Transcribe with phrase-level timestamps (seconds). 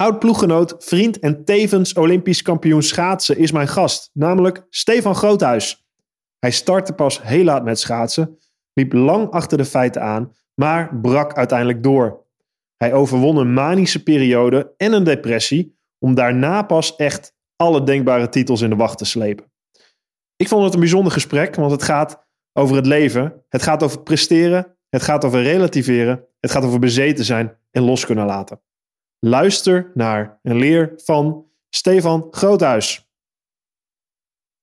[0.00, 5.86] Oud-ploeggenoot, vriend en tevens Olympisch kampioen schaatsen is mijn gast, namelijk Stefan Groothuis.
[6.38, 8.38] Hij startte pas heel laat met schaatsen,
[8.72, 12.26] liep lang achter de feiten aan, maar brak uiteindelijk door.
[12.76, 18.60] Hij overwon een manische periode en een depressie, om daarna pas echt alle denkbare titels
[18.60, 19.52] in de wacht te slepen.
[20.36, 24.02] Ik vond het een bijzonder gesprek, want het gaat over het leven, het gaat over
[24.02, 28.60] presteren, het gaat over relativeren, het gaat over bezeten zijn en los kunnen laten.
[29.26, 33.08] Luister naar en leer van Stefan Groothuis.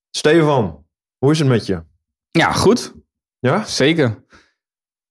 [0.09, 0.85] Stefan,
[1.17, 1.83] hoe is het met je?
[2.31, 2.93] Ja, goed.
[3.39, 3.63] Ja?
[3.63, 4.25] Zeker.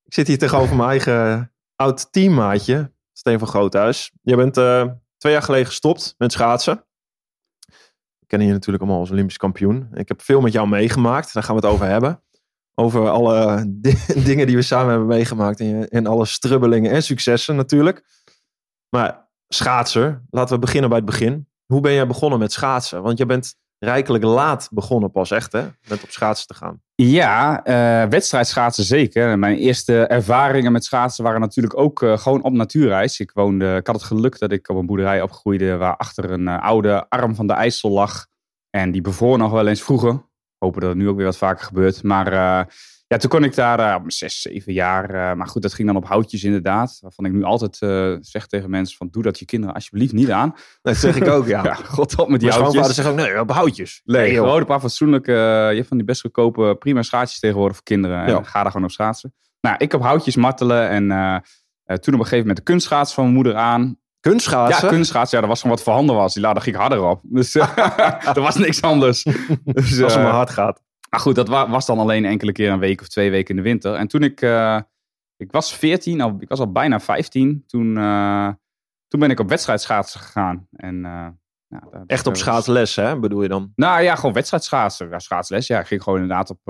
[0.03, 4.13] Ik zit hier tegenover mijn eigen oud teammaatje, Stefan Groothuis.
[4.23, 6.85] Je bent uh, twee jaar geleden gestopt met schaatsen.
[8.19, 9.89] We kennen je natuurlijk allemaal als Olympisch kampioen.
[9.95, 12.23] Ik heb veel met jou meegemaakt, daar gaan we het over hebben.
[12.75, 13.65] Over alle
[14.29, 18.05] dingen die we samen hebben meegemaakt en, en alle strubbelingen en successen natuurlijk.
[18.89, 21.49] Maar schaatser, laten we beginnen bij het begin.
[21.67, 23.03] Hoe ben jij begonnen met schaatsen?
[23.03, 25.67] Want je bent rijkelijk laat begonnen pas echt, hè?
[25.89, 26.81] Met op schaatsen te gaan.
[26.95, 29.39] Ja, uh, wedstrijdschaatsen zeker.
[29.39, 33.21] Mijn eerste ervaringen met schaatsen waren natuurlijk ook uh, gewoon op natuurreis.
[33.21, 36.47] Ik, woonde, ik had het geluk dat ik op een boerderij opgroeide waar achter een
[36.47, 38.27] uh, oude arm van de IJssel lag.
[38.71, 40.25] En die bevoor nog wel eens vroeger.
[40.59, 42.03] Hopen dat het nu ook weer wat vaker gebeurt.
[42.03, 42.67] Maar
[43.09, 45.15] ja, toen kon ik daar uh, zes, zeven jaar.
[45.15, 46.99] Uh, maar goed, dat ging dan op houtjes inderdaad.
[47.01, 50.31] Waarvan ik nu altijd uh, zeg tegen mensen van doe dat je kinderen alsjeblieft niet
[50.31, 50.55] aan.
[50.83, 51.65] Dat zeg ik ook, ja.
[51.69, 52.95] ja God op met die Mijn houtjes.
[52.95, 54.01] zegt ook nee, op houtjes.
[54.05, 55.33] Nee, Nee, gewoon een paar fatsoenlijke,
[55.71, 58.25] je hebt van die best goedkope prima schaatsjes tegenwoordig voor kinderen.
[58.25, 59.35] En ga daar gewoon op schaatsen.
[59.61, 61.09] Nou, ik op houtjes martelen en
[61.85, 63.99] toen op een gegeven moment de kunstschaats van mijn moeder aan.
[64.21, 64.85] Kunstschaatsen?
[64.85, 66.35] Ja, kunstschaatsen, ja, dat was gewoon wat voorhanden was.
[66.35, 67.21] Die laat, daar ging ik harder op.
[67.23, 67.55] Dus
[68.35, 69.23] er was niks anders.
[69.65, 70.83] Dus, Als het eh, maar hard gaat.
[71.17, 73.57] Maar goed, dat wa- was dan alleen enkele keer een week of twee weken in
[73.63, 73.95] de winter.
[73.95, 74.81] En toen ik, eh,
[75.37, 78.49] ik was 14, al, ik was al bijna 15, toen, eh,
[79.09, 80.69] toen ben ik op wedstrijdschaatsen gegaan.
[80.71, 81.29] En, eh,
[81.69, 83.19] nou, Echt op schaatsles, hè?
[83.19, 83.73] Bedoel je dan?
[83.77, 85.09] Nou ja, gewoon wedstrijdschaatsen.
[85.09, 85.81] Ja, schaatsles, ja.
[85.81, 86.61] Ik ging gewoon inderdaad op,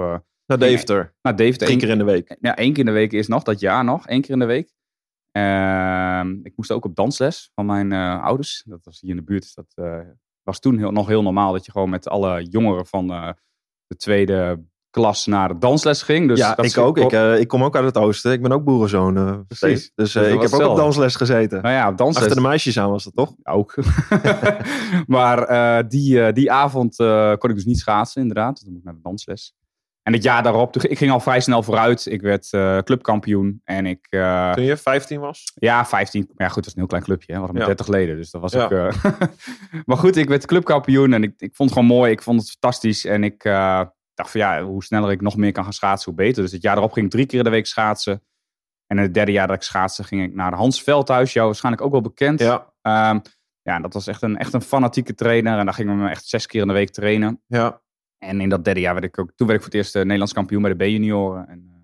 [0.47, 1.15] Naar Deventer.
[1.23, 1.71] naar Deventer.
[1.71, 2.37] Eén keer in de week.
[2.41, 4.07] Ja, één keer in de week is nog, dat jaar nog.
[4.07, 4.75] één keer in de week.
[5.33, 7.93] Ehm, ik moest ook op dansles van mijn
[8.23, 8.63] ouders.
[8.67, 9.55] Dat was hier in de buurt.
[9.55, 10.01] Dat eh,
[10.43, 13.35] was toen heel, nog heel normaal dat je gewoon met alle jongeren van
[13.87, 16.29] de tweede klas naar de dansles ging.
[16.29, 16.99] Dus ja, dat ik ook.
[16.99, 18.33] Ik, eh, ik kom ook uit het oosten.
[18.33, 19.17] Ik ben ook boerenzoon.
[19.17, 19.93] eh, Precies.
[19.95, 21.63] Dus Dus eh, ik heb ook op dansles gezeten.
[21.63, 23.33] Nou ja, dansles Achter de meisjes aan was dat toch?
[23.43, 23.75] ook.
[25.07, 26.97] maar die, die avond
[27.39, 28.55] kon ik dus niet schaatsen, inderdaad.
[28.55, 29.55] Dus Dan moet ik naar de dansles.
[30.07, 32.07] En het jaar daarop, ik ging al vrij snel vooruit.
[32.07, 33.61] Ik werd eh, clubkampioen.
[33.65, 35.53] En ik, eh, Toen je 15 was?
[35.55, 36.31] ja, 15.
[36.37, 37.27] Ja, goed, dat is een heel klein clubje.
[37.33, 37.33] Hè?
[37.33, 37.75] We hadden maar Ja.
[37.75, 38.17] 30 leden.
[38.17, 38.65] Dus dat was Ja.
[38.65, 38.71] ook.
[38.71, 39.03] eh,
[39.87, 41.13] maar goed, ik werd clubkampioen.
[41.13, 42.11] En ik, ik vond het gewoon mooi.
[42.13, 43.05] Ik vond het fantastisch.
[43.05, 43.43] En ik
[44.15, 46.43] dacht van ja, hoe sneller ik nog meer kan gaan schaatsen, hoe beter.
[46.43, 48.23] Dus het jaar erop ging ik drie keer in de week schaatsen.
[48.87, 51.33] En in het derde jaar dat ik schaatste, ging ik naar Hans Veldhuis.
[51.33, 52.41] Jou waarschijnlijk ook wel bekend.
[52.41, 52.73] Ja.
[52.83, 53.19] Ehm,
[53.63, 55.59] ja, dat was echt een, echt een fanatieke trainer.
[55.59, 57.43] En daar gingen we echt zes keer in de week trainen.
[57.47, 57.81] Ja.
[58.19, 60.03] En in dat derde jaar werd ik ook, toen werd ik voor het eerst eh,
[60.03, 61.49] Nederlands kampioen bij de B-junioren.
[61.49, 61.77] En eh,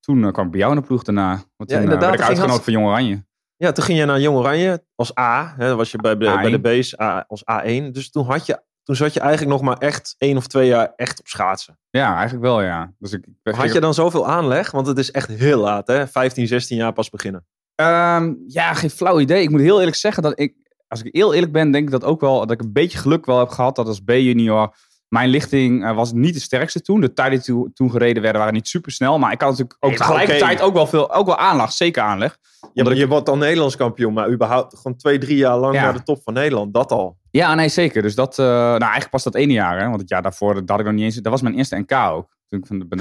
[0.00, 1.30] toen eh, kwam ik bij jou in de ploeg daarna.
[1.56, 3.24] Want toen eh, inderdaad, werd ik uitgenodigd voor Jong Oranje.
[3.56, 5.54] ja, toen ging je naar Jong Oranje als A.
[5.56, 6.40] Hè, dan was je bij de, A1.
[6.40, 7.90] bij de B's A, als A1.
[7.90, 10.92] Dus toen, had je, toen zat je eigenlijk nog maar echt één of twee jaar
[10.96, 11.78] echt op schaatsen.
[11.90, 12.92] Ja, eigenlijk wel, ja.
[12.98, 14.70] Dus ik, ik Had je dan zoveel aanleg?
[14.70, 16.06] Want het is echt heel laat, hè?
[16.06, 17.46] 15, 16 jaar pas beginnen.
[17.74, 19.42] Ehm, ja, geen flauw idee.
[19.42, 20.54] Ik moet heel eerlijk zeggen dat ik,
[20.88, 23.26] als ik heel eerlijk ben, denk ik dat ook wel, dat ik een beetje geluk
[23.26, 24.74] wel heb gehad dat als B-junior,
[25.10, 27.00] mijn lichting eh, was niet de sterkste toen.
[27.00, 29.18] De tijden die toen- toen gereden werden waren niet super snel.
[29.18, 32.38] Maar ik had natuurlijk ook Nee, tegelijkertijd ook wel veel, ook wel aanleg, zeker aanleg.
[32.72, 35.82] Je, ik- je wordt dan Nederlands kampioen, maar überhaupt gewoon twee, drie jaar lang Ja.
[35.82, 36.74] naar de top van Nederland.
[36.74, 37.18] Dat al.
[37.30, 38.02] Ja, nee, zeker.
[38.02, 39.88] Dus dat, eh, nou eigenlijk pas dat ene jaar, hè.
[39.88, 41.92] Want het jaar daarvoor, dat had ik nog niet eens, dat was mijn eerste NK
[41.92, 42.36] ook.
[42.48, 42.98] Toen ik van de, ben,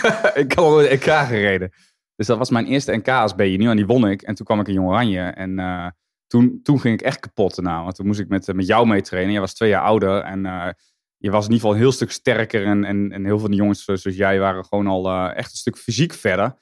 [0.44, 1.70] ik had al een NK gereden.
[2.16, 4.22] Dus dat was mijn eerste NK als B-junior en die won ik.
[4.22, 5.86] En toen kwam ik in Jong Oranje en eh,
[6.26, 7.82] toen, toen ging ik echt kapot daarna.
[7.82, 9.32] Want toen moest ik met, met jou mee trainen.
[9.32, 10.46] Jij was twee jaar ouder en
[11.22, 12.66] je was in ieder geval een heel stuk sterker.
[12.66, 15.76] En, en, en heel veel jongens zoals jij waren gewoon al eh, echt een stuk
[15.76, 16.54] fysiek verder.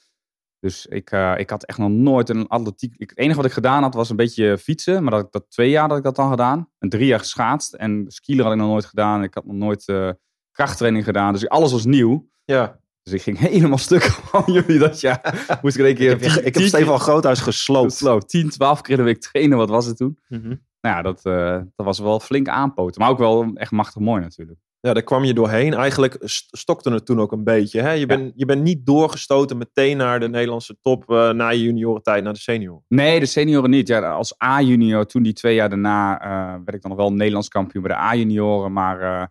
[0.59, 2.95] Dus ik, eh, ik had echt nog nooit een atletiek...
[2.97, 5.03] Ik, het enige wat ik gedaan had was een beetje fietsen.
[5.03, 6.69] Maar dat, dat twee jaar dat ik dat dan gedaan.
[6.79, 7.75] En drie jaar geschaatst.
[7.75, 9.23] En skielen had ik nog nooit gedaan.
[9.23, 10.11] Ik had nog nooit eh,
[10.53, 11.33] krachttraining gedaan.
[11.33, 12.29] Dus alles was nieuw.
[12.45, 12.81] Ja.
[13.03, 15.59] Dus ik ging helemaal stuk van jullie dat jaar.
[15.63, 16.13] Moest ik in één keer...
[16.13, 17.93] Ik heb, ik heb Stefan Groothuis gesloopt.
[17.93, 18.29] gesloopt.
[18.29, 19.59] 10, 12 keer de week trainen.
[19.59, 20.19] Wat was het toen?
[20.29, 20.55] Mhm.
[20.81, 23.01] Nou ja, dat, eh, dat was wel flink aanpoten.
[23.01, 24.59] Maar ook wel echt machtig mooi natuurlijk.
[24.81, 25.75] Ja, daar kwam je doorheen.
[25.75, 27.81] Eigenlijk st- stokte het toen ook een beetje.
[27.81, 27.91] Hè?
[27.93, 32.25] Je, bent, je bent niet doorgestoten meteen naar de Nederlandse top eh, na je juniorentijd,
[32.25, 32.83] naar de senior.
[32.89, 33.89] Nee, de senioren niet.
[33.89, 37.49] Ja, als A-junior, toen die twee jaar daarna, eh, werd ik dan nog wel Nederlands
[37.49, 38.73] kampioen bij de A-junioren.
[38.73, 39.31] Maar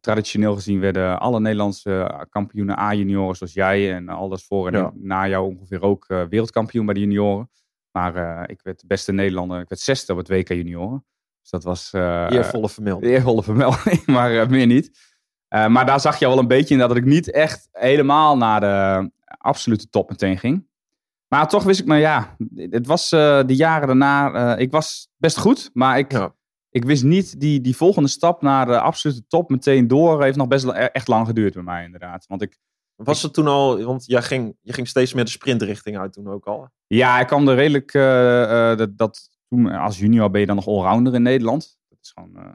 [0.00, 4.92] traditioneel gezien werden alle Nederlandse kampioenen A-junioren, zoals jij en alles voor en Ja.
[4.94, 7.50] na jou ongeveer ook wereldkampioen bij de junioren.
[7.96, 11.04] Maar eh, ik werd de beste Nederlander, ik werd zesde op het WK junioren.
[11.40, 11.92] Dus dat was...
[11.92, 13.12] eh, Eervolle vermelding.
[13.12, 14.98] Eervolle vermelding, maar eh, meer niet.
[15.48, 18.60] Eh, maar daar zag je wel een beetje in dat ik niet echt helemaal naar
[18.60, 20.68] de absolute top meteen ging.
[21.28, 25.08] Maar toch wist ik me, ja, het was eh, de jaren daarna, eh, ik was
[25.16, 26.34] best goed, maar ik, Ja.
[26.70, 30.22] ik wist niet die, die volgende stap naar de absolute top meteen door.
[30.22, 32.26] Heeft nog best wel e- echt lang geduurd bij mij inderdaad.
[32.26, 32.58] Want ik,
[32.96, 36.28] Was het toen al, want jij ging, je ging steeds meer de sprintrichting uit toen
[36.28, 36.68] ook al.
[36.86, 40.56] ja, ik kwam er redelijk, eh, eh, dat, dat, toen als junior ben je dan
[40.56, 41.78] nog allrounder in Nederland.
[41.88, 42.52] Dat is gewoon, eh,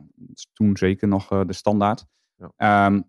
[0.53, 2.05] toen zeker nog eh, de standaard.
[2.35, 2.51] Ja.
[2.57, 3.01] Ehm,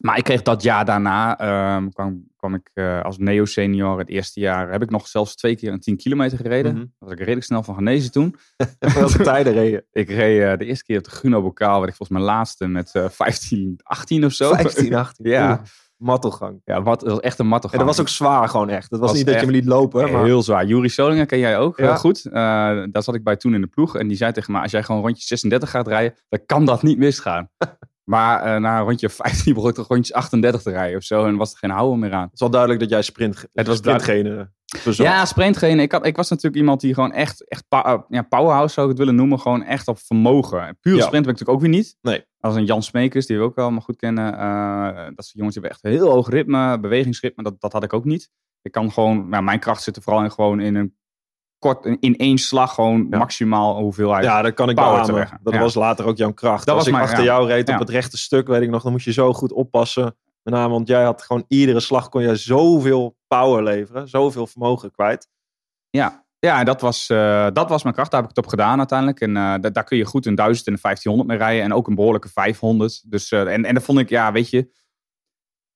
[0.00, 4.40] maar ik kreeg dat jaar daarna, ehm, kwam, kwam ik eh, als neo-senior het eerste
[4.40, 6.72] jaar, heb ik nog zelfs twee keer een 10 kilometer gereden.
[6.72, 6.80] Mhm.
[6.80, 8.36] Daar was ik redelijk snel van genezen toen.
[8.94, 9.86] Welke tijden reden?
[9.92, 12.66] Ik reed eh, de eerste keer op de Gruno Bokaal, werd ik volgens mijn laatste
[12.66, 14.54] met eh 15, 18 of zo.
[14.54, 15.28] 15, 18.
[15.30, 15.50] Ja.
[15.50, 15.68] Oeh,
[16.00, 16.60] Mattelgang.
[16.64, 18.90] Ja, wat, dat was echt een matte En dat was ook zwaar gewoon echt.
[18.90, 20.12] Dat was, Was niet dat je me liet lopen.
[20.12, 20.24] Maar...
[20.24, 20.64] Heel zwaar.
[20.66, 21.84] Juri Solinger ken jij ook Ja.
[21.84, 22.26] heel goed.
[22.26, 22.32] Eh,
[22.90, 23.96] daar zat ik bij toen in de ploeg.
[23.96, 26.82] En die zei tegen me, als jij gewoon rondje 36 gaat rijden, dan kan dat
[26.82, 27.48] niet misgaan.
[28.04, 31.26] maar eh, na een rondje 15 begon ik toch rondjes 38 te rijden of zo.
[31.26, 32.22] En was er geen houden meer aan.
[32.22, 34.50] Het is wel duidelijk dat jij sprint, Het was sprintgene
[34.92, 35.82] Ja, sprintgene.
[35.82, 38.92] Ik, had, ik was natuurlijk iemand die gewoon echt, echt eh, ja, powerhouse zou ik
[38.92, 39.40] het willen noemen.
[39.40, 40.58] Gewoon echt op vermogen.
[40.58, 40.72] Ja.
[40.92, 41.96] sprint ben ik natuurlijk ook weer niet.
[42.02, 42.24] Nee.
[42.40, 44.38] Als een Jan Smekers, die we ook allemaal goed kennen.
[44.38, 47.42] eh, dat soort jongens die hebben echt een heel hoog ritme, bewegingsritme.
[47.42, 48.30] Dat, dat had ik ook niet.
[48.62, 50.94] Ik kan gewoon, mijn kracht zit er vooral in gewoon in een
[51.58, 53.18] kort, in één slag gewoon Ja.
[53.18, 54.24] maximaal hoeveelheid.
[54.24, 55.14] Ja, dat kan ik beamen.
[55.14, 55.38] leggen.
[55.42, 55.60] Dat Ja.
[55.60, 56.66] was later ook jouw kracht.
[56.66, 58.82] Dat Als was ik mijn- achter jou reed op het rechte stuk, weet ik nog,
[58.82, 60.16] dan moest je zo goed oppassen.
[60.42, 64.08] Met name, want jij had gewoon iedere slag kon je zoveel power leveren.
[64.08, 65.28] Zoveel vermogen kwijt.
[65.90, 68.10] Ja, ja en dat was, eh, dat was mijn kracht.
[68.10, 69.20] Daar heb ik het op gedaan uiteindelijk.
[69.20, 71.64] En eh, da- daar kun je goed een 1000 en een 1500 mee rijden.
[71.64, 73.10] En ook een behoorlijke 500.
[73.10, 74.78] Dus, eh, en, en dat vond ik, ja, weet je.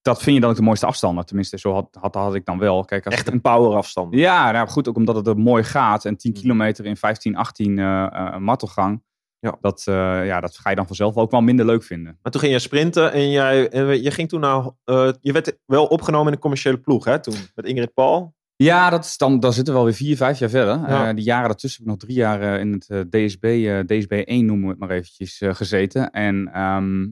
[0.03, 1.27] Dat vind je dan ook de mooiste afstanden.
[1.27, 2.85] Tenminste, zo had, had, had ik dan wel.
[2.85, 4.15] Kijk, als Echt een power afstand.
[4.15, 6.05] Ja, nou goed, ook omdat het er mooi gaat.
[6.05, 6.41] En 10 Mm.
[6.41, 9.03] kilometer in 15, 18 eh eh, martelgang.
[9.45, 9.57] Ja.
[9.61, 12.19] Dat, eh, ja, dat ga je dan vanzelf ook wel minder leuk vinden.
[12.23, 15.59] Maar toen ging je sprinten en jij, en je ging toen naar, eh, je werd
[15.67, 17.35] wel opgenomen in de commerciële ploeg, hè, toen.
[17.55, 18.35] Met Ingrid Paul.
[18.57, 20.79] Ja, dat is dan, dan zitten we alweer vier, vijf jaar verder.
[20.89, 21.09] Ja.
[21.09, 23.43] Eh, die jaren daartussen heb ik nog drie jaar in het DSB,
[23.87, 26.11] DSB 1 noemen we het maar eventjes, gezeten.
[26.11, 27.07] En ehm,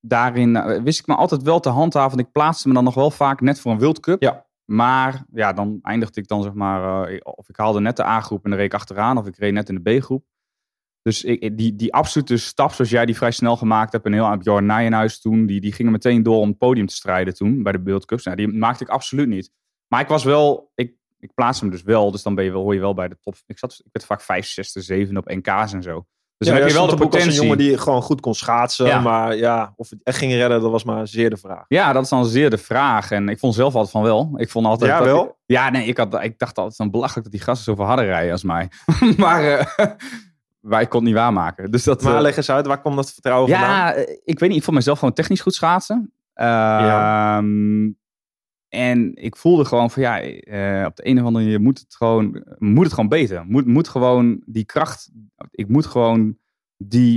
[0.00, 2.18] daarin wist ik me altijd wel te handhaven.
[2.18, 4.22] Ik plaatste me dan nog wel vaak net voor een World Cup.
[4.22, 4.46] Ja.
[4.64, 8.50] Maar ja, dan eindigde ik dan zeg maar, of ik haalde net de A-groep en
[8.50, 9.18] dan reed ik achteraan.
[9.18, 10.24] Of ik reed net in de B-groep.
[11.02, 14.04] Dus ik, die, die absolute stap zoals jij die vrij snel gemaakt hebt.
[14.04, 15.46] En heel aan Bjorn Nijenhuis toen.
[15.46, 18.24] Die, die gingen meteen door om het podium te strijden toen bij de World Cups.
[18.24, 19.50] Nou, die maakte ik absoluut niet.
[19.88, 22.10] Maar ik was wel, ik, ik plaats hem dus wel.
[22.10, 23.34] Dus dan ben je wel, hoor je wel bij de top.
[23.46, 26.06] Ik, zat, ik werd vaak 5, 6, 7 op NK's en zo.
[26.38, 27.30] Dus ja, dan heb je wel de potentie.
[27.30, 28.86] een jongen die gewoon goed kon schaatsen.
[28.86, 29.00] Ja.
[29.00, 31.64] Maar ja, of het echt ging redden, dat was maar zeer de vraag.
[31.68, 33.10] Ja, dat is dan zeer de vraag.
[33.10, 34.32] En ik vond zelf altijd van wel.
[34.36, 34.90] Ik vond altijd.
[34.90, 35.38] Ja, wel?
[35.46, 38.32] ja, nee, ik, had, ik dacht altijd van belachelijk dat die gasten zoveel harder rijden
[38.32, 38.68] als mij.
[39.16, 39.86] maar, eh,
[40.68, 41.70] maar ik kon het niet waarmaken.
[41.70, 43.70] Dus dat, Maar eh, leg eens uit, waar kwam dat vertrouwen vandaan?
[43.70, 44.58] ja, eh, ik weet niet.
[44.58, 46.12] Ik vond mezelf gewoon technisch goed schaatsen.
[46.34, 47.38] Ja.
[47.38, 47.90] Ehm,
[48.68, 51.94] En ik voelde gewoon van ja, eh, op de een of andere manier moet het
[51.94, 53.44] gewoon, moet het gewoon beter.
[53.46, 55.10] Moet, moet gewoon die kracht,
[55.50, 56.36] ik moet gewoon
[56.76, 57.16] die,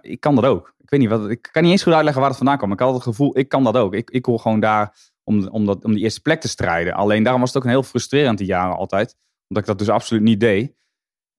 [0.00, 0.74] ik kan dat ook.
[0.78, 2.72] Ik weet niet, wat, ik kan niet eens goed uitleggen waar het vandaan kwam.
[2.72, 3.94] Ik had het gevoel, ik kan dat ook.
[3.94, 6.94] Ik, ik hoor gewoon daar om, om, dat, om die eerste plek te strijden.
[6.94, 9.16] Alleen daarom was het ook een heel frustrerend die jaren altijd.
[9.48, 10.72] Omdat ik dat dus absoluut niet deed.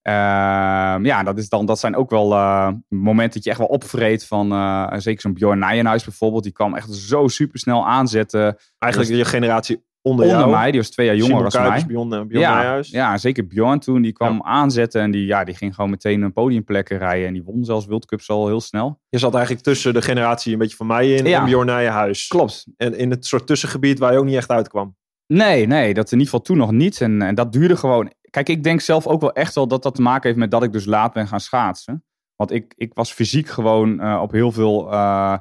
[0.01, 3.67] Ehm, ja, dat, is dan, dat zijn ook wel eh, momenten dat je echt wel
[3.67, 8.57] opvreet van, eh, zeker zo'n Bjorn Nijenhuis bijvoorbeeld, die kwam echt zo super snel aanzetten.
[8.77, 10.51] Eigenlijk je generatie onder, Onder jou.
[10.51, 11.85] mij, die was twee jaar jonger dan mij.
[11.87, 15.55] Bjorn, eh, Bjorn ja, ja, zeker Bjorn toen, die kwam aanzetten en die, ja, die
[15.55, 18.99] ging gewoon meteen een podiumplekken rijden en die won zelfs World Cups al heel snel.
[19.09, 21.39] Je zat eigenlijk tussen de generatie een beetje van mij in Ja.
[21.39, 22.27] en Bjorn Nijenhuis.
[22.27, 22.65] Klopt.
[22.77, 24.95] En in het soort tussengebied waar je ook niet echt uitkwam.
[25.27, 27.01] Nee, nee, dat in ieder geval toen nog niet.
[27.01, 28.11] En, en dat duurde gewoon.
[28.31, 30.63] Kijk, ik denk zelf ook wel echt wel dat dat te maken heeft met dat
[30.63, 32.05] ik dus laat ben gaan schaatsen.
[32.35, 35.37] Want ik, ik was fysiek gewoon eh, op heel veel eh,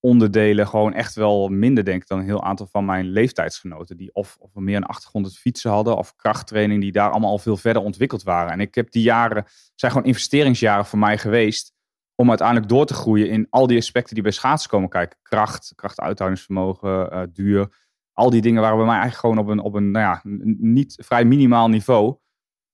[0.00, 3.96] onderdelen gewoon echt wel minder, denk ik, dan een heel aantal van mijn leeftijdsgenoten.
[3.96, 7.38] Die of, of meer een achtergrond het fietsen hadden of krachttraining, die daar allemaal al
[7.38, 8.52] veel verder ontwikkeld waren.
[8.52, 11.72] En ik heb die jaren, zijn gewoon investeringsjaren voor mij geweest.
[12.14, 15.18] Om uiteindelijk door te groeien in al die aspecten die bij schaatsen komen kijken.
[15.22, 17.86] Kracht, krachtuithoudingsvermogen, eh, duur.
[18.12, 20.20] al die dingen waren bij mij eigenlijk gewoon op een, op een nou ja,
[20.58, 22.16] niet vrij minimaal niveau.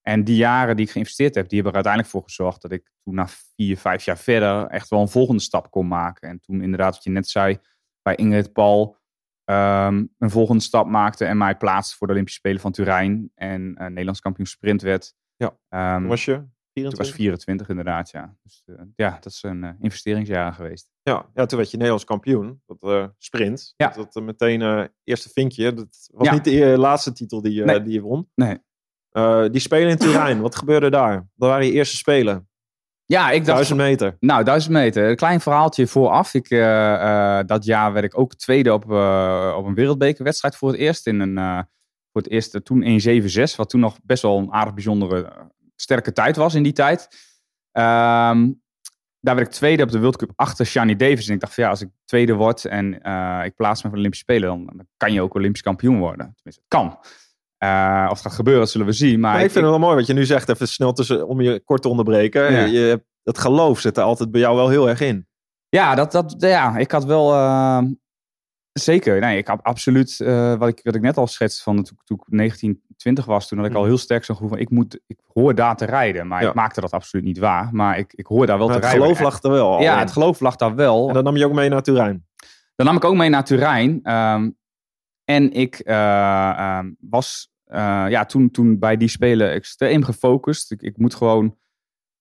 [0.06, 2.90] En die jaren die ik geïnvesteerd heb, die hebben er uiteindelijk voor gezorgd dat ik
[3.02, 6.28] toen na vier, vijf jaar verder echt wel een volgende stap kon maken.
[6.28, 7.58] En toen inderdaad, wat je net zei,
[8.02, 8.96] bij Ingrid Paul
[9.44, 13.30] ehm, een volgende stap maakte en mij plaatste voor de Olympische Spelen van Turijn.
[13.34, 15.14] En eh, Nederlands kampioen sprint werd.
[15.36, 15.58] Ja.
[15.68, 16.98] Ehm, Toen was je toen 24?
[16.98, 18.36] was 24 inderdaad, ja.
[18.42, 20.90] Dus eh, ja, dat is een eh, investeringsjaar geweest.
[21.02, 22.62] Ja, ja, toen werd je Nederlands kampioen.
[22.66, 23.74] Dat sprint.
[23.76, 23.88] Ja.
[23.88, 25.72] Dat, dat, meteen eerste vinkje.
[25.72, 26.32] Dat was Ja.
[26.34, 27.82] niet de laatste titel die, Nee.
[27.82, 28.30] die je won.
[28.34, 28.58] Nee.
[29.14, 30.40] Eh, die spelen in Turijn.
[30.40, 31.14] Wat gebeurde daar?
[31.14, 32.48] Dat waren je eerste spelen.
[33.04, 33.56] Ja, ik dacht...
[33.56, 34.16] Duizend meter.
[34.20, 35.08] Nou, duizend meter.
[35.08, 36.34] Een klein verhaaltje vooraf.
[36.34, 38.84] Ik, eh, eh, dat jaar werd ik ook tweede op,
[39.56, 41.06] op een wereldbekerwedstrijd voor het eerst.
[41.06, 41.34] In een,
[42.12, 46.36] voor het eerst toen 1.76, wat toen nog best wel een aardig bijzondere sterke tijd
[46.36, 47.08] was in die tijd.
[47.72, 48.52] Ehm,
[49.20, 51.28] daar werd ik tweede op de World Cup achter Shani Davis.
[51.28, 52.94] En ik dacht van ja, als ik tweede word en
[53.44, 56.32] ik plaats me voor de Olympische Spelen, dan, dan kan je ook Olympisch kampioen worden.
[56.34, 56.98] Tenminste, het kan.
[57.64, 59.20] Eh, of het gaat gebeuren, dat zullen we zien.
[59.20, 60.48] Maar Maar ik ik- vind het wel mooi wat je nu zegt.
[60.48, 62.52] Even snel tussen, om je kort te onderbreken.
[62.52, 62.64] Ja.
[62.64, 65.26] Je, dat geloof zit er altijd bij jou wel heel erg in.
[65.68, 67.32] Ja, dat, dat, ja ik had wel.
[67.34, 67.82] eh,
[68.72, 69.20] zeker.
[69.20, 70.20] Nee, ik had absoluut.
[70.20, 71.62] eh, wat, ik, wat ik net al schetste.
[71.62, 73.48] Van toen, toen ik 19, 20 was.
[73.48, 73.88] Toen had ik al Mhm.
[73.88, 74.60] heel sterk zo'n gevoel van.
[74.60, 76.26] Ik, moet, ik hoor daar te rijden.
[76.26, 76.48] Maar Ja.
[76.48, 77.68] ik maakte dat absoluut niet waar.
[77.72, 79.16] Maar ik, ik hoor daar wel Maar te het rijden.
[79.16, 79.98] geloof lag er wel al Ja, in.
[79.98, 81.08] het geloof lag daar wel.
[81.08, 82.26] En dan nam je ook mee naar Turijn.
[82.76, 84.00] Dan nam ik ook mee naar Turijn.
[84.02, 84.50] ehm,
[85.24, 90.70] en ik eh, ehm, was eh, ja, toen, toen bij die spelen extreem gefocust.
[90.72, 91.56] Ik, ik moet gewoon.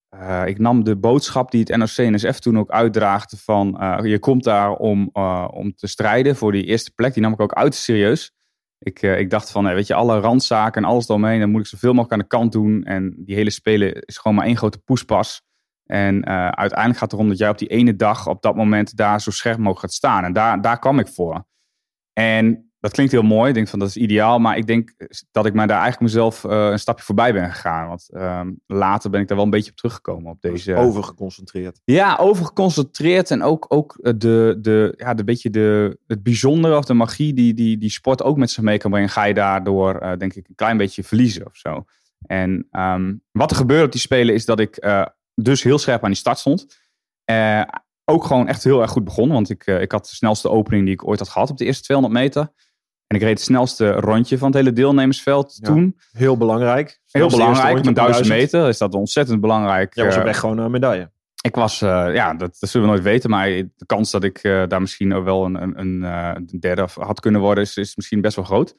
[0.08, 4.44] eh, ik nam de boodschap die het NOC-NSF toen ook uitdraagde van eh, je komt
[4.44, 5.08] daar om,
[5.50, 7.12] om te strijden voor die eerste plek.
[7.14, 8.32] Die nam ik ook uit serieus.
[8.78, 11.66] Ik, ik dacht van, eh, weet je, alle randzaken en alles eromheen, dan moet ik
[11.66, 12.84] zoveel mogelijk aan de kant doen.
[12.84, 15.42] En die hele spelen is gewoon maar één grote poespas.
[15.84, 19.20] En uiteindelijk gaat het erom dat jij op die ene dag, op dat moment, daar
[19.20, 20.24] zo scherp mogelijk gaat staan.
[20.24, 21.46] En daar, daar kwam ik voor.
[22.12, 23.48] En dat klinkt heel mooi.
[23.48, 24.38] Ik denk van dat is ideaal.
[24.38, 24.94] Maar ik denk
[25.30, 27.88] dat ik mij daar eigenlijk mezelf eh, een stapje voorbij ben gegaan.
[27.88, 30.30] Want ehm, later ben ik daar wel een beetje op teruggekomen.
[30.30, 31.80] Op deze, Overgeconcentreerd.
[31.84, 33.30] ja, overgeconcentreerd.
[33.30, 37.34] En ook, ook eh, de, de, ja, de beetje de, het bijzondere of de magie
[37.34, 39.08] die, die die sport ook met zich mee kan brengen.
[39.08, 41.84] Ga je daardoor, eh, denk ik, een klein beetje verliezen of zo.
[42.26, 44.86] En ehm, wat er gebeurde op die spelen is dat ik
[45.34, 46.66] dus heel scherp aan die start stond.
[48.04, 49.28] Ook gewoon echt heel erg goed begon.
[49.28, 51.82] Want ik, ik had de snelste opening die ik ooit had gehad op de eerste
[51.82, 52.52] 200 meter.
[53.14, 55.68] En ik reed het snelste rondje van het hele deelnemersveld Ja.
[55.68, 55.96] toen.
[56.12, 57.00] Heel belangrijk.
[57.10, 59.94] Heel belangrijk, met op 1000 meter is dat ontzettend belangrijk.
[59.94, 61.10] Ja, was eh, op weg gewoon een medaille.
[61.42, 63.30] ik was, eh, ja, dat, dat zullen we nooit weten.
[63.30, 66.86] Maar de kans dat ik eh, daar misschien wel een, een, een, eh, een derde
[66.94, 68.76] had kunnen worden, is, is misschien best wel groot.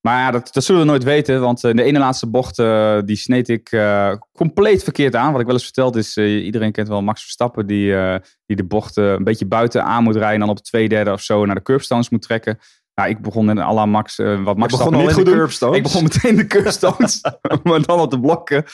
[0.00, 1.40] Maar ja, dat, dat zullen we nooit weten.
[1.40, 5.30] Want eh, in de ene laatste bocht, eh, die sneed ik eh, compleet verkeerd aan.
[5.30, 7.66] Wat ik wel eens verteld is, eh, iedereen kent wel Max Verstappen.
[7.66, 10.32] Die, eh, die de bocht eh, een beetje buiten aan moet rijden.
[10.34, 12.58] En dan op twee derde of zo naar de curbstones moet trekken.
[12.94, 15.24] Nou, ik begon in à la Max, eh, wat Max begon al niet in goed
[15.26, 15.76] de curbstones.
[15.76, 17.20] Ik begon meteen de curbstones,
[17.62, 18.64] maar dan op de blokken.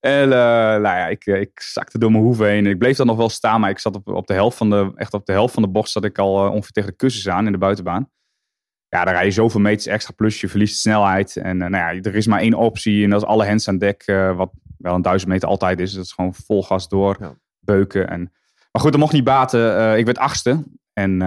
[0.00, 2.66] En eh, nou ja, ik, eh, ik zakte door mijn hoeven heen.
[2.66, 4.92] Ik bleef dan nog wel staan, maar ik zat op, op de helft van de,
[4.94, 7.28] echt op de helft van de bocht zat ik al eh, ongeveer tegen de kussens
[7.28, 8.10] aan in de buitenbaan.
[8.88, 11.36] Ja, dan rij je zoveel meters extra plus, je verliest snelheid.
[11.36, 14.04] En nou ja, er is maar één optie en dat is alle hands aan dek,
[14.36, 15.92] wat wel een duizend meter altijd is.
[15.92, 17.34] Dat is gewoon vol gas door, Ja.
[17.58, 18.08] beuken.
[18.08, 18.20] En,
[18.72, 19.98] maar goed, dat mocht niet baten.
[19.98, 20.64] Ik werd achtste.
[20.92, 21.18] En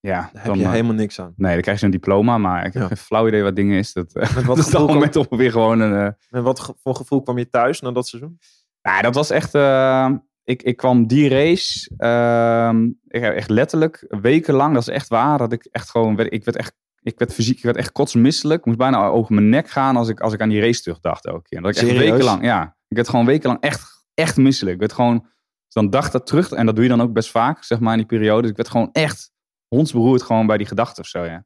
[0.00, 1.32] ja, Daar heb je eh, helemaal niks aan.
[1.36, 2.88] Nee, dan krijg je een diploma, maar ik heb Ja.
[2.88, 3.92] geen flauw idee wat dingen is.
[3.92, 6.06] Dat, eh, Met wat, dat is gevoel dan kwam, met ongeveer gewoon een...
[6.06, 8.38] eh, met wat ge- voor gevoel kwam je thuis na dat seizoen?
[8.80, 9.54] ja, dat was echt...
[9.54, 10.10] eh,
[10.44, 15.38] ik, ik kwam die race, ehm, ik heb echt letterlijk wekenlang, dat is echt waar,
[15.38, 16.16] dat ik echt gewoon...
[16.16, 18.58] werd- Ik werd echt, ik werd fysiek, ik werd echt kotsmisselijk.
[18.60, 21.26] Ik moest bijna over mijn nek gaan als ik, als ik aan die race terugdacht
[21.26, 21.60] elke keer.
[21.62, 22.10] Dat ik echt Serieus?
[22.10, 22.76] wekenlang, ja.
[22.88, 24.74] Ik werd gewoon wekenlang echt, echt misselijk.
[24.74, 25.18] Ik werd gewoon...
[25.64, 27.92] Dus dan dacht dat terug, en dat doe je dan ook best vaak, zeg maar,
[27.92, 28.40] in die periode.
[28.42, 29.32] Dus ik werd gewoon echt
[29.68, 31.44] hondsberoerd gewoon bij die gedachte of zo, ja.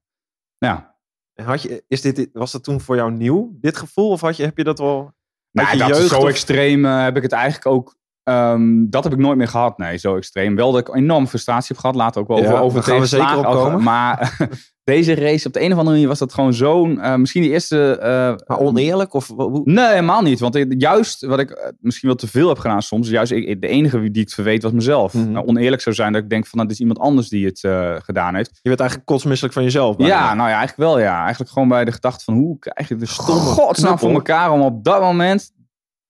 [0.58, 0.96] Ja,
[1.34, 4.10] En Had je, is dit, was dat toen voor jou nieuw, dit gevoel?
[4.10, 5.12] Of had je, heb je dat wel...
[5.50, 7.96] Nou, je dat jeugd zo of- extreem eh, heb ik het eigenlijk ook.
[8.22, 9.78] ehm, dat heb ik nooit meer gehad.
[9.78, 10.56] Nee, zo extreem.
[10.56, 11.96] Wel dat ik enorm frustratie heb gehad.
[11.96, 13.58] Later ook wel Ja, over, over gaan we zeker tegenslagen.
[13.60, 13.82] op komen.
[13.82, 14.36] Maar
[14.84, 17.00] deze race, op de een of andere manier was dat gewoon zo'n...
[17.00, 17.96] eh, misschien de eerste...
[17.98, 19.14] eh, Maar oneerlijk?
[19.14, 20.40] Of hoe- Nee, helemaal niet.
[20.40, 23.08] Want juist wat ik eh, misschien wel te veel heb gedaan soms.
[23.08, 25.14] Juist ik, de enige die het verweet was mezelf.
[25.14, 25.30] Mhm.
[25.30, 26.52] Nou, oneerlijk zou zijn dat ik denk van...
[26.58, 27.58] Nou, dit is iemand anders die het
[28.04, 28.58] gedaan heeft.
[28.62, 29.96] je werd eigenlijk kotsmisselijk van jezelf.
[29.96, 30.12] bijna.
[30.14, 31.20] Ja, nou ja, eigenlijk wel ja.
[31.20, 34.60] Eigenlijk gewoon bij de gedachte van hoe krijg je de stomme godsnaam voor elkaar om
[34.60, 35.50] op dat moment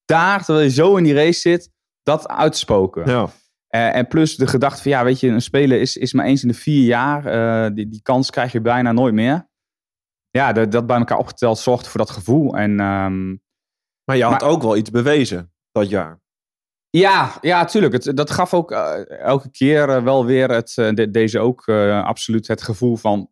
[0.05, 1.71] daar, terwijl je zo in die race zit,
[2.03, 3.11] dat uit te spoken.
[3.11, 3.29] Ja.
[3.75, 6.43] Eh, en plus de gedachte van ja, weet je, een speler is, is maar eens
[6.43, 7.27] in de vier jaar.
[7.27, 9.49] Eh, die, die kans krijg je bijna nooit meer.
[10.31, 12.57] Ja, dat, dat bij elkaar opgeteld zorgt voor dat gevoel.
[12.57, 13.29] En ehm,
[14.05, 16.21] Maar je had Maar- ook wel iets bewezen dat jaar.
[16.91, 17.93] Ja, ja, tuurlijk.
[17.93, 21.69] Het, dat gaf ook eh, elke keer wel weer het, de- deze ook
[22.05, 23.31] absoluut het gevoel van.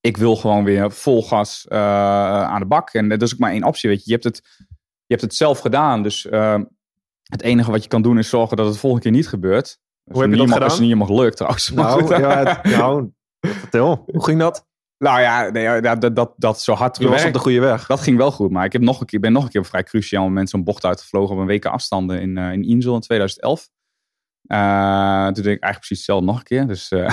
[0.00, 2.90] ik wil gewoon weer vol gas aan de bak.
[2.90, 4.04] En dat is ook maar één optie, weet je.
[4.06, 4.42] Je hebt het,
[5.06, 6.60] je hebt het zelf gedaan, dus eh,
[7.34, 9.78] het enige wat je kan doen is zorgen dat het de volgende keer niet gebeurt.
[10.12, 10.70] Hoe heb je dat Dat gedaan?
[10.70, 11.70] is niet helemaal gelukt trouwens.
[11.70, 13.10] Nou, ja, het- nou,
[13.40, 14.04] vertel.
[14.06, 14.66] Hoe ging dat?
[14.98, 17.86] Nou ja, nee, dat, dat, dat zo hard Je was op de goede weg.
[17.86, 19.66] Dat ging wel goed, maar ik heb nog een keer, ben nog een keer op
[19.66, 23.00] vrij cruciaal moment zo'n bocht uitgevlogen op een weken afstanden in, eh in Insel in
[23.00, 23.68] 2011.
[24.44, 26.66] Eh, toen deed ik eigenlijk precies hetzelfde nog een keer.
[26.66, 27.08] Dus, eh,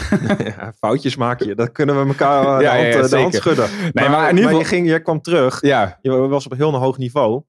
[0.57, 1.55] Ja, foutjes maak je.
[1.55, 3.33] Dat kunnen we elkaar de, Ja, hand, ja, de hand zeker.
[3.33, 3.69] schudden.
[3.93, 5.61] Nee, maar in ieder je, geval- ging, je kwam terug.
[5.61, 7.43] ja, Je was op een heel hoog niveau.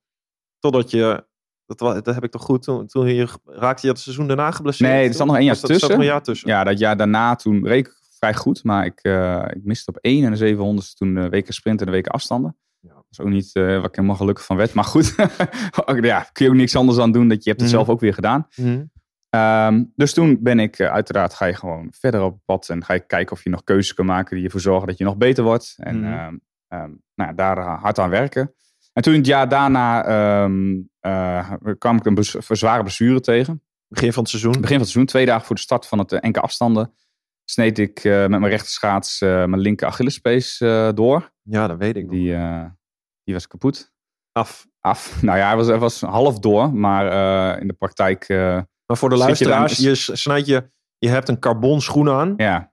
[0.59, 1.31] Totdat je...
[1.79, 2.63] Dat, dat heb ik toch goed...
[2.63, 4.91] Toen, toen je, raakte je het seizoen daarna geblesseerd?
[4.93, 5.93] Nee, er zat nog één jaar dat- tussen.
[5.99, 6.49] een jaar tussen.
[6.49, 9.97] ja, dat jaar daarna toen reed ik vrij goed, maar ik, eh, ik miste op
[9.97, 12.57] één en de 700 toen de weken sprint en de weken afstanden.
[12.81, 12.95] Ja.
[12.95, 14.75] Dat is ook niet eh waar ik helemaal gelukkig van werd.
[14.75, 15.15] Maar goed,
[16.01, 17.29] ja, kun je ook niks anders aan doen.
[17.29, 17.79] Dat je hebt het Mhm.
[17.79, 18.47] zelf ook weer gedaan.
[18.57, 18.83] Mhm.
[19.31, 22.95] Ehm, dus toen ben ik, eh, uiteraard ga je gewoon verder op pad en ga
[22.95, 25.45] je kijken of je nog keuzes kan maken die ervoor zorgen dat je nog beter
[25.45, 25.75] wordt.
[25.77, 26.13] En Mhm.
[26.13, 26.37] ehm,
[26.69, 28.55] ehm, nou, daar hard aan werken.
[28.93, 32.25] En toen het jaar daarna ehm, eh, kwam ik een
[32.57, 33.63] zware blessure tegen.
[33.89, 34.53] Begin van het seizoen.
[34.53, 36.95] Begin van het seizoen, twee dagen voor de start van het eh, NK afstanden,
[37.45, 40.59] sneed ik eh, met mijn rechterschaats mijn linker Achillespees
[40.95, 41.33] door.
[41.43, 42.11] Ja, dat weet ik.
[42.11, 42.37] Die,
[43.25, 43.93] die was kapot.
[44.33, 44.67] Af.
[44.81, 45.17] Af.
[45.23, 49.17] Nou ja, hij was, hij was half door, maar in de praktijk, Maar voor de
[49.17, 50.71] je luisteraars, je, snijdt je...
[50.99, 52.35] Je hebt een carbon schoen aan.
[52.37, 52.73] ja,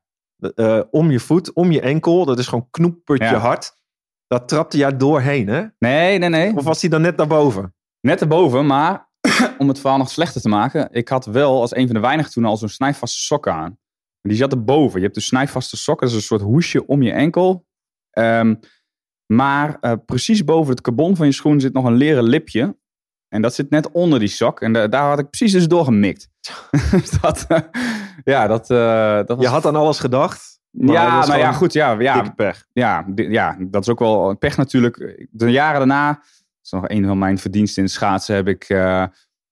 [0.91, 2.25] om je voet, om je enkel.
[2.25, 3.37] Dat is gewoon knoepertje Ja.
[3.37, 3.77] hard.
[4.29, 5.63] Dat trapte jij doorheen, hè?
[5.79, 6.55] nee, nee, nee.
[6.55, 7.75] Of was die dan net daarboven?
[8.01, 9.09] Net erboven, maar
[9.57, 10.87] om het verhaal nog slechter te maken.
[10.91, 13.77] Ik had wel als een van de weinigen toen al zo'n snijvaste sok aan.
[14.21, 14.99] Die zat erboven.
[14.99, 15.99] Je hebt de snijvaste sok.
[15.99, 17.65] Dat is een soort hoesje om je enkel.
[18.09, 18.55] Ehm,
[19.33, 22.77] maar eh, precies boven het carbon van je schoen zit nog een leren lipje.
[23.27, 24.61] En dat zit net onder die sok.
[24.61, 26.29] En da- daar had ik precies dus door gemikt.
[26.91, 27.59] Dus dat, eh,
[28.23, 29.41] ja, dat, eh, dat was...
[29.41, 30.48] Je had aan alles gedacht.
[30.71, 31.73] Maar ja, nou ja, goed.
[31.73, 32.65] Ja, ja, pech.
[32.73, 35.27] ja, ja, dat is ook wel pech natuurlijk.
[35.31, 36.23] De jaren daarna, dat
[36.63, 39.05] is nog een van mijn verdiensten in het schaatsen, heb ik, eh,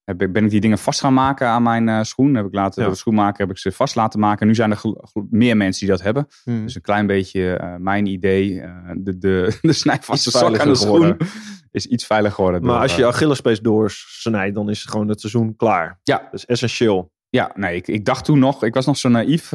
[0.04, 2.36] heb ik, ben ik die dingen vast gaan maken aan mijn eh, schoen.
[2.36, 2.90] Heb ik laten, Ja.
[2.90, 4.48] De schoenmaker heb ik ze vast laten maken.
[4.48, 4.82] Nu zijn er
[5.30, 6.28] meer mensen die dat hebben.
[6.44, 6.64] Hmm.
[6.64, 8.62] Dus een klein beetje eh, mijn idee.
[8.94, 11.28] de, de, de snijvaste sok aan de schoen geworden.
[11.72, 12.62] is iets veiliger geworden.
[12.62, 16.00] Maar door, als je Achillespees doorsnijdt, dan is gewoon het seizoen klaar.
[16.04, 16.18] Ja.
[16.18, 17.12] Dat is essentieel.
[17.30, 19.52] Ja, nee, ik, ik dacht toen nog, ik was nog zo naïef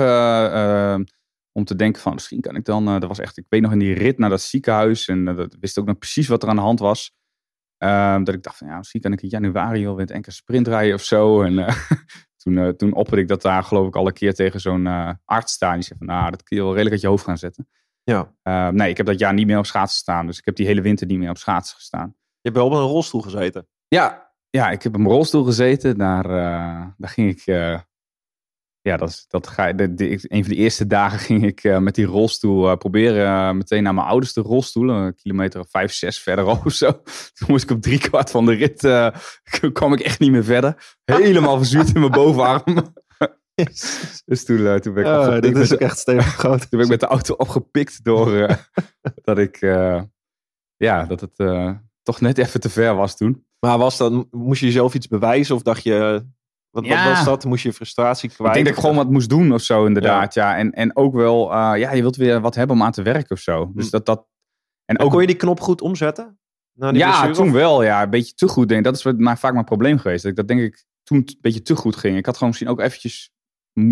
[1.52, 3.72] om te denken van misschien kan ik dan, eh, dat was echt, ik weet nog
[3.72, 6.48] in die rit naar dat ziekenhuis en eh, dat wist ook nog precies wat er
[6.48, 7.12] aan de hand was.
[7.78, 10.34] Ehm, dat ik dacht van ja, misschien kan ik in januari wel weer het enkele
[10.34, 11.42] sprint rijden of zo.
[11.42, 11.76] En eh,
[12.42, 15.10] toen, eh, toen opperde ik dat daar geloof ik al een keer tegen zo'n eh,
[15.24, 15.74] arts staan.
[15.74, 17.68] Die zei van nou, dat kun je wel redelijk uit je hoofd gaan zetten.
[18.02, 18.34] Ja.
[18.42, 20.26] Ehm, nee, ik heb dat jaar niet meer op schaatsen staan.
[20.26, 22.14] Dus ik heb die hele winter niet meer op schaatsen gestaan.
[22.16, 23.68] Je hebt wel op een rolstoel gezeten.
[23.88, 25.98] Ja, ja, ik heb op mijn rolstoel gezeten.
[25.98, 27.46] Daar, eh, daar ging ik.
[27.46, 27.80] eh,
[28.82, 31.94] ja, dat, is- dat ga, de, een van de eerste dagen ging ik eh, met
[31.94, 34.88] die rolstoel eh, proberen eh, meteen naar mijn oudste rolstoel.
[34.90, 36.92] Een kilometer of vijf, zes verderop of zo.
[37.34, 38.80] Toen moest ik op drie kwart van de rit.
[39.72, 40.96] kwam ik echt niet meer verder.
[41.04, 42.62] Helemaal verzuurd in mijn bovenarm.
[44.24, 46.60] dus toen, toen ben ik, opgepikt dit is ook echt stevig groot.
[46.60, 48.58] toen ben ik met de auto opgepikt door
[49.22, 49.60] dat ik.
[50.76, 51.36] ja, dat het
[52.02, 53.46] toch net even te ver was toen.
[53.58, 55.54] Maar was dat, moest je jezelf iets bewijzen?
[55.54, 56.26] Of dacht je,
[56.72, 57.04] wat, Ja.
[57.04, 57.44] wat was dat?
[57.44, 58.48] Moest je frustratie kwijt?
[58.48, 60.34] Ik denk dat ik gewoon wat moest doen of zo, inderdaad.
[60.34, 60.56] Ja.
[60.56, 63.30] En, en ook wel, eh, ja, je wilt weer wat hebben om aan te werken
[63.30, 63.70] of zo.
[63.74, 63.90] Dus Hm.
[63.90, 64.26] dat dat.
[64.84, 66.38] En ook kon je die knop goed omzetten?
[66.74, 67.82] Ja, blessure, toen of- wel.
[67.82, 68.86] Ja, een beetje te goed denk ik.
[68.86, 70.22] Dat is wat- maar vaak mijn probleem geweest.
[70.22, 72.16] Dat ik dat denk ik toen een beetje te goed ging.
[72.16, 73.30] Ik had gewoon misschien ook eventjes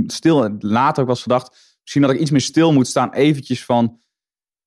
[0.07, 0.57] stil.
[0.59, 1.79] Later ook wel eens gedacht.
[1.81, 3.13] Misschien dat ik iets meer stil moet staan.
[3.13, 3.99] Eventjes van.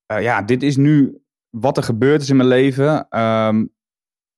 [0.06, 3.08] eh, ja, dit is nu wat er gebeurd is in mijn leven.
[3.10, 3.66] Ehm,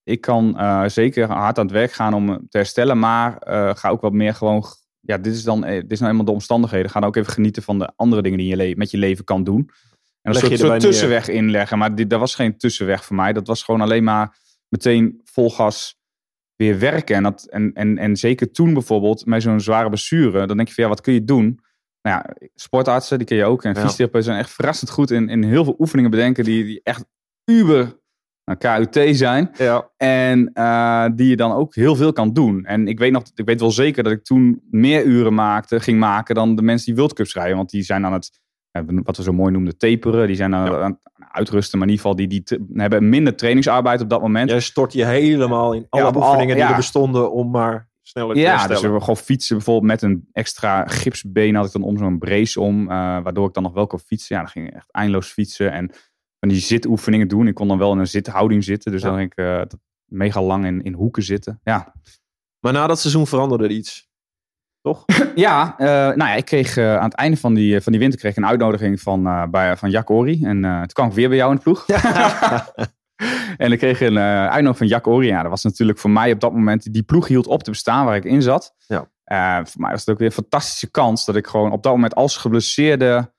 [0.05, 2.99] ik kan eh, zeker hard aan het werk gaan om te herstellen.
[2.99, 4.63] Maar eh, ga ook wat meer gewoon.
[4.99, 6.91] Ja, dit is dan eh, dit is nou eenmaal de omstandigheden.
[6.91, 9.43] Ga dan ook even genieten van de andere dingen die je met je leven kan
[9.43, 9.69] doen.
[10.21, 10.79] En een je soort, neer.
[10.79, 11.77] tussenweg inleggen.
[11.77, 13.33] Maar dit, dat was geen tussenweg voor mij.
[13.33, 14.37] Dat was gewoon alleen maar
[14.69, 15.97] meteen vol gas
[16.55, 17.15] weer werken.
[17.15, 20.73] En, dat, en, en, en zeker toen bijvoorbeeld, met zo'n zware blessure, dan denk je
[20.73, 21.59] van ja, wat kun je doen?
[22.01, 23.63] Nou ja, sportartsen, die ken je ook.
[23.63, 23.79] En Ja.
[23.79, 27.05] fysiotherapeuten zijn echt verrassend goed in, in heel veel oefeningen bedenken die, die echt
[27.45, 28.03] uber
[28.45, 29.51] nou, KUT zijn.
[29.57, 29.89] Ja.
[29.97, 32.65] En eh, die je dan ook heel veel kan doen.
[32.65, 35.99] En ik weet, nog, ik weet wel zeker dat ik toen meer uren maakte, ging
[35.99, 37.57] maken dan de mensen die World Cups rijden.
[37.57, 38.39] Want die zijn aan het,
[38.71, 40.27] eh, wat we zo mooi noemden, taperen.
[40.27, 40.79] Die zijn aan, Ja.
[40.81, 41.77] aan het uitrusten.
[41.79, 44.49] Maar in ieder geval, die, die te- hebben minder trainingsarbeid op dat moment.
[44.49, 47.89] Jij stort je helemaal in alle Ja, op al- oefeningen die er bestonden om maar
[48.01, 48.93] sneller te Ja, dus herstellen.
[48.95, 52.81] we gewoon fietsen bijvoorbeeld met een extra gipsbeen had ik dan om zo'n brace om,
[52.81, 54.35] eh, waardoor ik dan nog wel kon fietsen.
[54.35, 55.91] Ja, dan ging ik echt eindeloos fietsen en
[56.45, 57.47] van die zitoefeningen doen.
[57.47, 59.07] Ik kon dan wel in een zithouding zitten, dus Ja.
[59.07, 59.61] dan ging ik eh,
[60.05, 61.59] mega lang in, in hoeken zitten.
[61.63, 61.93] Ja,
[62.59, 64.09] Maar na dat seizoen veranderde er iets.
[64.81, 65.05] toch?
[65.35, 68.19] Ja, eh, nou ja, ik kreeg eh, aan het einde van die, van die winter
[68.19, 70.43] kreeg ik een uitnodiging van, bij, van Jack Ori.
[70.43, 71.85] En toen kwam ik weer bij jou in de ploeg.
[73.63, 75.27] en ik kreeg een uitnodiging van Jack Ori.
[75.27, 78.05] Ja, dat was natuurlijk voor mij op dat moment, die ploeg hield op te bestaan
[78.05, 78.75] waar ik in zat.
[78.87, 79.07] Ja.
[79.65, 82.15] Voor mij was het ook weer een fantastische kans dat ik gewoon op dat moment
[82.15, 83.33] als geblesseerde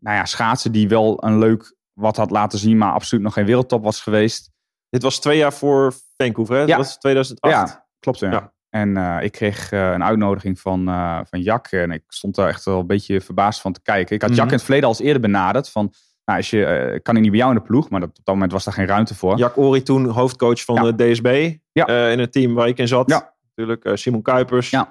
[0.00, 3.46] nou ja, schaatsen die wel een leuk wat had laten zien, maar absoluut nog geen
[3.46, 4.50] wereldtop was geweest.
[4.88, 6.60] Dit was twee jaar voor Vancouver, hè?
[6.60, 6.66] Ja.
[6.66, 7.54] Dat was 2008.
[7.68, 8.18] Ja, klopt.
[8.18, 8.30] Ja.
[8.30, 8.52] Ja.
[8.68, 11.66] En eh, ik kreeg eh, een uitnodiging van, eh van Jack.
[11.66, 14.14] En ik stond daar echt wel een beetje verbaasd van te kijken.
[14.16, 14.48] Ik had Jack Mhm.
[14.48, 15.68] in het verleden al eens eerder benaderd.
[15.70, 15.92] Van,
[16.24, 17.90] nou, als je, kan ik niet bij jou in de ploeg?
[17.90, 19.36] Maar dat, op dat moment was daar geen ruimte voor.
[19.36, 20.92] Jack Ori toen hoofdcoach van Ja.
[20.92, 21.56] de DSB.
[21.72, 21.86] Ja.
[22.08, 23.10] in het team waar ik in zat.
[23.10, 23.34] Ja.
[23.54, 24.88] Natuurlijk Simon Kuipers, Ja.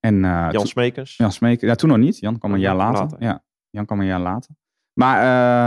[0.00, 1.16] En Jan toen- Smekens.
[1.16, 2.18] Jan Smeek, ja, toen nog niet.
[2.18, 3.16] Jan kwam een jaar later.
[3.18, 4.50] Ja, Jan kwam een jaar later.
[4.98, 5.22] Maar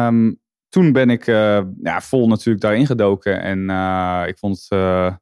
[0.07, 0.33] ehm,
[0.69, 3.41] toen ben ik eh, ja, vol natuurlijk daarin gedoken.
[3.41, 5.15] En eh, ik vond het eh,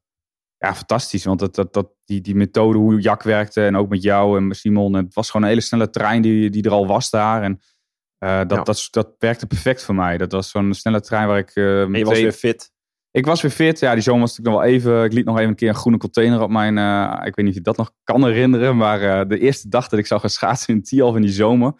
[0.58, 1.26] ja, fantastisch.
[1.26, 4.56] Want dat, dat, dat, die, die methode, hoe Jack werkte en ook met jou en
[4.56, 4.94] Simon.
[4.94, 7.44] Het was gewoon een hele snelle trein die, die er al was daar.
[7.44, 7.60] En
[8.18, 8.64] dat, Ja.
[8.64, 10.18] dat, dat werkte perfect voor mij.
[10.18, 12.72] Dat was zo'n snelle trein waar ik eh, En je was meteen- weer fit.
[13.12, 13.80] ik was weer fit.
[13.80, 15.04] Ja, die zomer was natuurlijk nog wel even.
[15.04, 16.78] Ik liet nog even een keer een groene container op mijn.
[17.26, 18.78] ik weet niet of je dat nog kan herinneren.
[18.78, 21.74] Maar de eerste dag dat ik zou gaan schaatsen in Tialf in die zomer.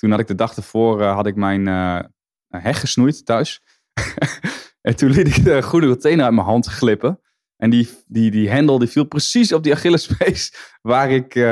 [0.00, 1.98] Toen had ik de dag ervoor eh, had ik mijn eh,
[2.48, 3.62] heg gesnoeid thuis.
[4.88, 7.20] en toen liet ik de groene container uit mijn hand glippen.
[7.56, 10.54] En die, die, die hendel die viel precies op die Achillespees
[10.92, 11.42] waar ik, eh,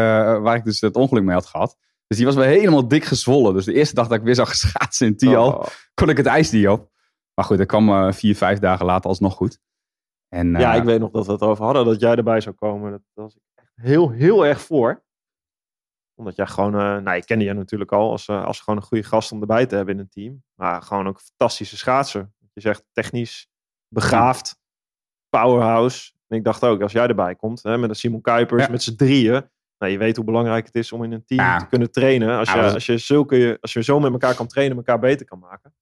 [0.41, 1.77] waar ik dus het ongeluk mee had gehad.
[2.07, 3.55] Dus die was weer helemaal dik gezwollen.
[3.55, 5.67] Dus de eerste dag dat ik weer gaan schaatsen in Tialf Oh.
[5.95, 6.91] kon ik het ijs niet op.
[7.35, 9.59] Maar goed, dat kwam vier, vijf dagen later alsnog goed.
[10.29, 12.91] En, Ja, ik weet nog dat we het erover hadden dat jij erbij zou komen.
[12.91, 15.05] Dat was ik echt heel, heel erg voor.
[16.19, 18.87] Omdat jij gewoon, eh, nou, ik kende je natuurlijk al als, eh, als gewoon een
[18.87, 20.43] goede gast om erbij te hebben in een team.
[20.55, 22.31] Maar gewoon ook een fantastische schaatser.
[22.53, 23.49] Je zegt technisch,
[23.89, 24.59] begaafd,
[25.31, 26.13] powerhouse.
[26.29, 28.71] En ik dacht ook, als jij erbij komt, hè, met een Simon Kuipers, Ja.
[28.71, 29.51] met z'n drieën.
[29.79, 31.59] Nou, je weet hoe belangrijk het is om in een team Ja.
[31.59, 32.39] te kunnen trainen.
[32.39, 35.39] Als je, als, je zulke, als je zo met elkaar kan trainen, elkaar beter kan
[35.39, 35.75] maken.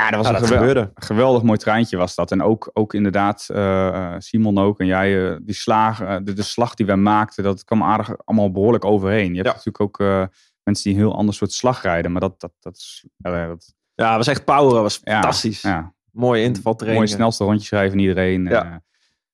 [0.00, 2.30] Ja, dat was een dat geweldig mooi treintje was dat.
[2.30, 6.42] En ook, ook inderdaad, eh, Simon ook en jij, eh, die slagen, eh, de, de
[6.42, 9.28] slag die wij maakten, dat kwam aardig allemaal behoorlijk overheen.
[9.34, 9.52] Je hebt Ja.
[9.54, 9.98] natuurlijk ook
[10.62, 12.12] mensen die een heel ander soort slag rijden.
[12.12, 13.04] Maar dat, dat, dat is...
[13.16, 14.82] ja, dat, Ja, was echt power.
[14.82, 15.62] Was Ja, fantastisch.
[15.62, 17.04] ja, Mooie intervaltraining.
[17.04, 18.44] mooi snelste rondjes schrijven van iedereen.
[18.44, 18.64] Ja.
[18.64, 18.82] En,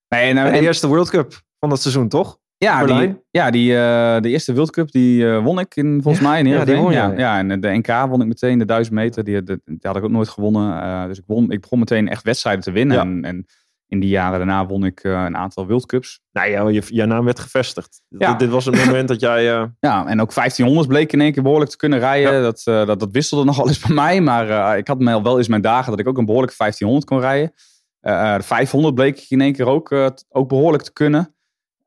[0.08, 2.38] nee, en, En de eerste World Cup van dat seizoen, toch?
[2.62, 6.24] Ja, die, ja die, eh, de eerste World Cup die eh, won ik in, volgens
[6.24, 8.64] Ja, mij in ja, die won ja, ja, en de NK won ik meteen, de
[8.64, 9.24] 1000 meter.
[9.24, 10.82] Die, die, die had ik ook nooit gewonnen.
[10.82, 12.98] Eh, dus ik, won, ik begon meteen echt wedstrijden te winnen.
[12.98, 13.46] En, en
[13.88, 16.20] in die jaren daarna won ik een aantal World Cups.
[16.32, 18.02] Nou ja, je, je naam werd gevestigd.
[18.08, 18.30] Ja.
[18.30, 19.44] Dit, dit was het moment dat jij...
[19.80, 22.42] Ja, en ook 1500 bleek in één keer behoorlijk te kunnen rijden.
[22.42, 24.20] Dat, dat, dat wisselde nogal eens bij mij.
[24.20, 27.52] Maar ik had wel eens mijn dagen dat ik ook een behoorlijke 1500 kon rijden.
[28.00, 31.34] De 500 bleek ik in één keer ook, ook behoorlijk te kunnen.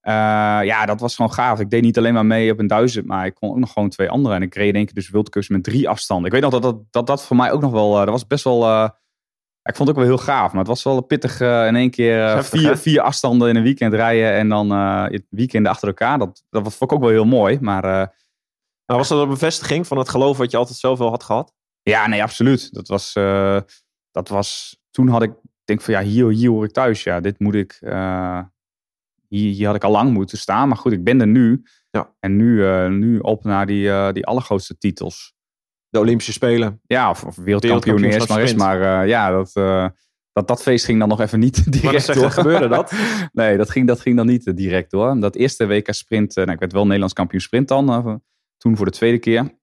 [0.05, 0.13] Eh,
[0.63, 1.59] ja, dat was gewoon gaaf.
[1.59, 3.89] Ik deed niet alleen maar mee op een duizend, maar ik kon ook nog gewoon
[3.89, 4.35] twee andere.
[4.35, 6.25] En ik reed in één keer dus World Cups met drie afstanden.
[6.25, 7.91] Ik weet nog dat dat, dat, dat voor mij ook nog wel...
[7.93, 8.63] eh, dat was best wel...
[8.63, 8.89] eh,
[9.63, 12.19] ik vond het ook wel heel gaaf, maar het was wel pittig in één keer
[12.19, 12.77] Heftig, vier, hè?
[12.77, 16.17] vier afstanden in een weekend rijden en dan het weekend achter elkaar.
[16.19, 17.81] Dat, dat vond ik ook wel heel mooi, maar...
[18.85, 21.53] nou, was dat een bevestiging van het geloof wat je altijd zelf wel had gehad?
[21.81, 22.73] Ja, nee, absoluut.
[22.73, 23.13] Dat was,
[24.11, 27.03] dat was toen had ik denk van ja, hier, hier hoor ik thuis.
[27.03, 27.79] Ja, dit moet ik,
[29.27, 30.67] hier, hier had ik al lang moeten staan.
[30.67, 31.63] Maar goed, ik ben er nu.
[31.89, 32.13] Ja.
[32.19, 35.33] En nu, eh, nu op naar die, eh, die allergrootste titels.
[35.89, 36.81] De Olympische Spelen.
[36.83, 38.53] Ja, of, of wereldkampioen eerst maar eens.
[38.53, 39.51] Wereldkampioenschap Maar eh, ja, dat,
[40.31, 42.31] dat, dat feest ging dan nog even niet direct Maar je, door.
[42.31, 42.93] gebeurde dat?
[43.31, 45.19] nee, dat ging, dat ging dan niet direct door.
[45.19, 48.21] Dat eerste WK sprint, nou, ik werd wel Nederlands kampioen sprint dan.
[48.57, 49.59] toen voor de tweede keer.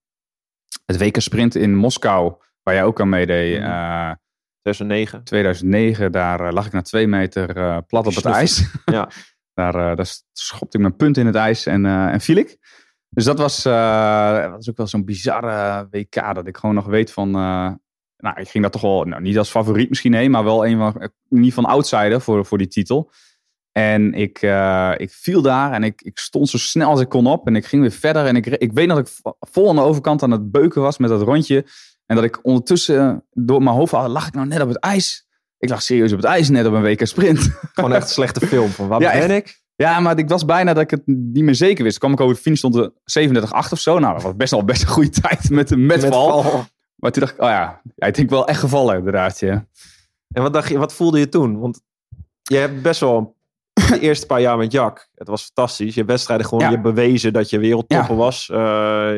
[0.86, 3.58] Het WK sprint in Moskou, waar jij ook aan meedeed.
[3.58, 3.70] Mhm.
[3.70, 4.12] eh,
[4.62, 5.24] 2009.
[5.24, 8.70] 2009, daar lag ik na twee meter plat op het ijs.
[8.84, 9.08] Ja.
[9.54, 12.58] daar, daar schopte ik mijn punt in het ijs en, eh, en viel ik.
[13.08, 16.34] Dus dat was, eh, dat was ook wel zo'n bizarre WK.
[16.34, 17.30] Dat ik gewoon nog weet van...
[17.30, 20.78] nou, ik ging daar toch wel, nou, niet als favoriet misschien heen, maar wel een
[20.78, 23.10] van, niet van outsider voor, voor die titel.
[23.72, 24.42] En ik,
[24.96, 27.46] ik viel daar en ik, ik stond zo snel als ik kon op.
[27.46, 28.26] En ik ging weer verder.
[28.26, 30.98] En ik, ik weet dat ik vo- vol aan de overkant aan het beuken was
[30.98, 31.66] met dat rondje.
[32.06, 35.26] En dat ik ondertussen door mijn hoofd had, lag ik nou net op het ijs.
[35.62, 37.50] Ik lag serieus op het ijs net op een WK sprint.
[37.72, 38.68] Gewoon echt een slechte film.
[38.68, 39.60] Van waar Ja, ben ik?
[39.76, 42.00] Ja, maar ik was bijna dat ik het niet meer zeker wist.
[42.00, 42.90] Toen kwam ik over de finish, stond er
[43.68, 43.98] 37,8 of zo.
[43.98, 46.42] Nou, dat was best wel best een goede tijd met een met, Met val.
[46.42, 46.64] val.
[46.96, 49.40] Maar toen dacht ik, oh ja, ja, ik denk wel echt gevallen inderdaad.
[49.40, 49.66] Ja.
[50.32, 51.58] En wat dacht je, wat voelde je toen?
[51.60, 51.80] Want
[52.42, 53.36] je hebt best wel
[53.72, 55.08] de eerste paar jaar met Jack.
[55.14, 55.94] Het was fantastisch.
[55.94, 56.70] Je wedstrijden gewoon Ja.
[56.70, 58.50] je bewezen dat je wereldtopper was.
[58.50, 59.10] Eh,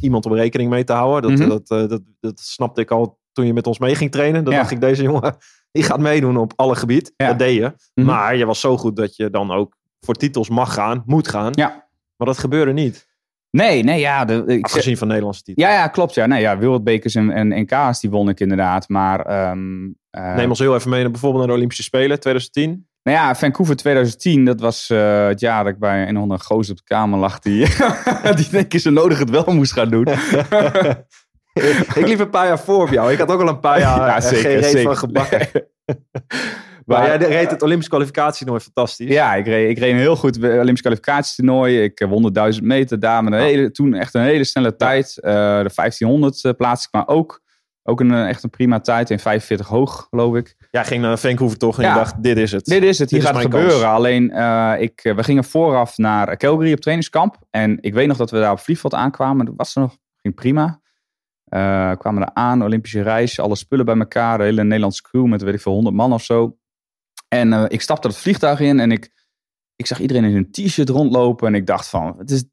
[0.00, 1.30] iemand om rekening mee te houden.
[1.30, 1.48] Dat, Mhm.
[1.48, 4.44] dat, eh, dat, dat snapte ik al toen je met ons mee ging trainen.
[4.44, 5.36] Dan dacht ik, deze jongen,
[5.76, 7.12] die gaat meedoen op alle gebied.
[7.16, 7.26] Ja.
[7.26, 7.72] Dat deed je.
[7.94, 8.06] Mhm.
[8.06, 11.52] Maar je was zo goed dat je dan ook voor titels mag gaan, moet gaan.
[11.52, 11.88] Ja.
[12.16, 13.06] Maar dat gebeurde niet.
[13.50, 14.24] Nee, nee, ja.
[14.24, 15.64] De, ik Afgezien van Nederlandse titel.
[15.64, 16.14] ja, ja, klopt.
[16.14, 18.88] Ja, nee, ja, wereldbekers en, en NK's, die won ik inderdaad.
[18.88, 22.88] Maar ehm, eh, Neem ons heel even mee naar bijvoorbeeld naar de Olympische Spelen 2010.
[23.02, 26.42] Nou ja, Vancouver 2010, dat was eh, het jaar dat ik bij een of andere
[26.42, 27.38] gozer op de kamer lag.
[27.38, 27.66] Die,
[28.36, 30.06] die denk ik zo nodig het wel moest gaan doen.
[32.00, 33.12] ik liep een paar jaar voor op jou.
[33.12, 34.82] Ik had ook al een paar jaar Ja, eh, zeker, geen reet zeker.
[34.82, 35.48] van gebakken.
[36.86, 39.08] Maar Maar- jij reed het Olympische kwalificatietoernooi fantastisch.
[39.10, 41.82] Ja, ik reed, ik reed een heel goed Olympisch kwalificatietoernooi.
[41.82, 44.76] Ik eh, won de 1000 meter daar met een hele, toen echt een hele snelle
[44.76, 45.18] tijd.
[45.20, 47.40] Eh, de 1500 eh, plaats ik maar ook.
[47.82, 50.54] Ook een, echt een prima tijd in 45 hoog, geloof ik.
[50.70, 51.92] Jij ging naar Vancouver toch en Ja.
[51.92, 52.64] je dacht, dit is het.
[52.64, 53.70] Dit is het, hier Dit gaat het gebeuren.
[53.70, 53.82] kans.
[53.82, 54.24] Alleen,
[54.80, 57.36] ik, we gingen vooraf naar Calgary op trainingskamp.
[57.50, 59.46] En ik weet nog dat we daar op vliegveld aankwamen.
[59.46, 60.80] Dat was er nog, ging prima.
[61.46, 64.38] Eh, kwamen er aan, Olympische reis, alle spullen bij elkaar.
[64.38, 66.58] De hele Nederlandse crew met, weet ik veel, 100 man of zo.
[67.28, 69.10] En eh, ik stapte het vliegtuig in en ik,
[69.76, 71.46] ik zag iedereen in een t-shirt rondlopen.
[71.48, 72.44] En ik dacht van, het is,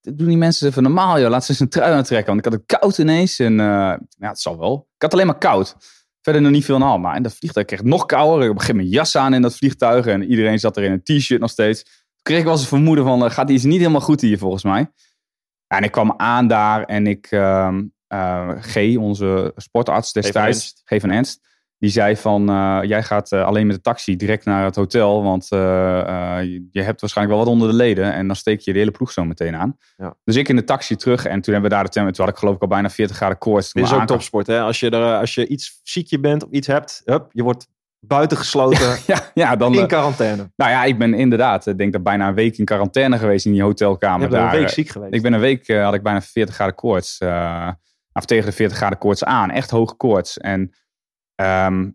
[0.00, 1.30] doen die mensen even normaal, joh.
[1.30, 2.26] Laat ze eens een trui aantrekken.
[2.26, 3.38] Want ik had het koud ineens.
[3.38, 3.66] En eh,
[4.08, 4.88] ja, het zal wel.
[4.94, 5.76] Ik had alleen maar koud.
[6.20, 7.00] Verder nog niet veel aan.
[7.00, 8.42] Maar in dat vliegtuig kreeg nog kouder.
[8.42, 10.06] Ik een gegeven moment jas aan in dat vliegtuig.
[10.06, 11.82] En iedereen zat er in een t-shirt nog steeds.
[11.82, 14.64] Toen kreeg ik wel eens een vermoeden van, gaat iets niet helemaal goed hier volgens
[14.64, 14.90] mij.
[15.66, 20.82] En ik kwam aan daar en ik, ehm eh, G, onze sportarts destijds.
[20.84, 21.46] G van Ernst,
[21.78, 25.22] die zei van, eh, jij gaat eh, alleen met de taxi direct naar het hotel,
[25.22, 28.90] want je, hebt waarschijnlijk wel wat onder de leden en dan steek je de hele
[28.90, 29.76] ploeg zo meteen aan.
[29.96, 30.14] Ja.
[30.24, 32.34] Dus ik in de taxi terug en toen hebben we daar de temperatuur, toen had
[32.34, 33.72] ik geloof ik al bijna 40 graden koorts.
[33.72, 34.46] Dit is ook topsport.
[34.46, 34.60] Hè?
[34.60, 37.68] Als, je er, als je iets ziekje bent of iets hebt, hup, je wordt
[38.00, 39.74] buitengesloten Ja, ja, dan...
[39.74, 40.50] in quarantaine.
[40.56, 43.52] nou ja, ik ben inderdaad, ik denk dat bijna een week in quarantaine geweest in
[43.52, 44.54] die hotelkamer er daar.
[44.54, 45.14] een week ziek geweest.
[45.14, 47.18] Ik ben een week, had ik bijna 40 graden koorts.
[48.18, 49.50] Of tegen de 40 graden koorts aan.
[49.50, 50.38] Echt hoge koorts.
[50.38, 50.70] En
[51.34, 51.90] ehm,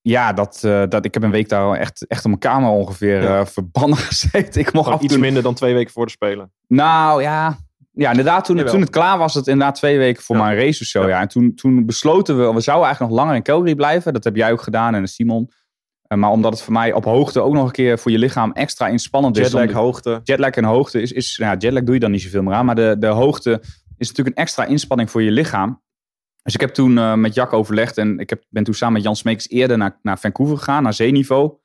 [0.00, 3.22] ja, dat, eh, dat, ik heb een week daar echt, echt op mijn kamer ongeveer
[3.22, 3.38] Ja.
[3.40, 4.60] eh, verbannen gezeten.
[4.60, 6.52] Ik mocht af iets minder dan twee weken voor de Spelen.
[6.68, 7.56] Nou ja,
[7.92, 8.44] ja inderdaad.
[8.44, 8.72] Toen, Jawel.
[8.72, 10.42] toen het klaar was, het inderdaad twee weken voor Ja.
[10.42, 11.02] mijn race of zo.
[11.02, 11.08] Ja.
[11.08, 11.20] Ja.
[11.20, 14.12] En toen, toen besloten we, we zouden eigenlijk nog langer in Calgary blijven.
[14.12, 15.50] Dat heb jij ook gedaan en Simon.
[16.02, 18.52] Eh, maar omdat het voor mij op hoogte ook nog een keer voor je lichaam
[18.52, 19.42] extra inspannend is.
[19.44, 20.20] Jetlag, hoogte.
[20.22, 22.74] jetlag en hoogte is, is nou, jetlag doe je dan niet zoveel meer aan, maar
[22.74, 23.62] de, de hoogte
[23.98, 25.82] is natuurlijk een extra inspanning voor je lichaam.
[26.42, 29.02] Dus ik heb toen eh, met Jack overlegd en ik heb, ben toen samen met
[29.02, 31.58] Jan Smeekers eerder naar, naar Vancouver gegaan, naar zeeniveau.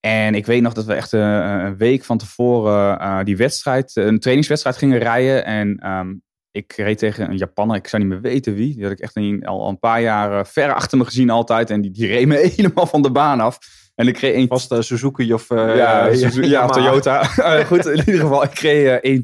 [0.00, 1.20] En ik weet nog dat we echt eh,
[1.64, 5.44] een week van tevoren eh, die wedstrijd, een trainingswedstrijd gingen rijden.
[5.44, 6.14] En ehm,
[6.50, 8.74] ik reed tegen een Japanner, ik zou niet meer weten wie.
[8.74, 11.70] Die had ik echt een, al een paar jaar ver achter me gezien altijd.
[11.70, 13.58] En die, die reed me helemaal van de baan af.
[13.94, 16.66] En ik kreeg een Was Suzuki of uh, ja, Suzuki- ja?
[16.66, 17.24] Toyota.
[17.70, 19.18] Goed, in ieder geval, ik kreeg eh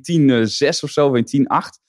[0.69, 1.82] 1.10.6 of zo, 1.10.8.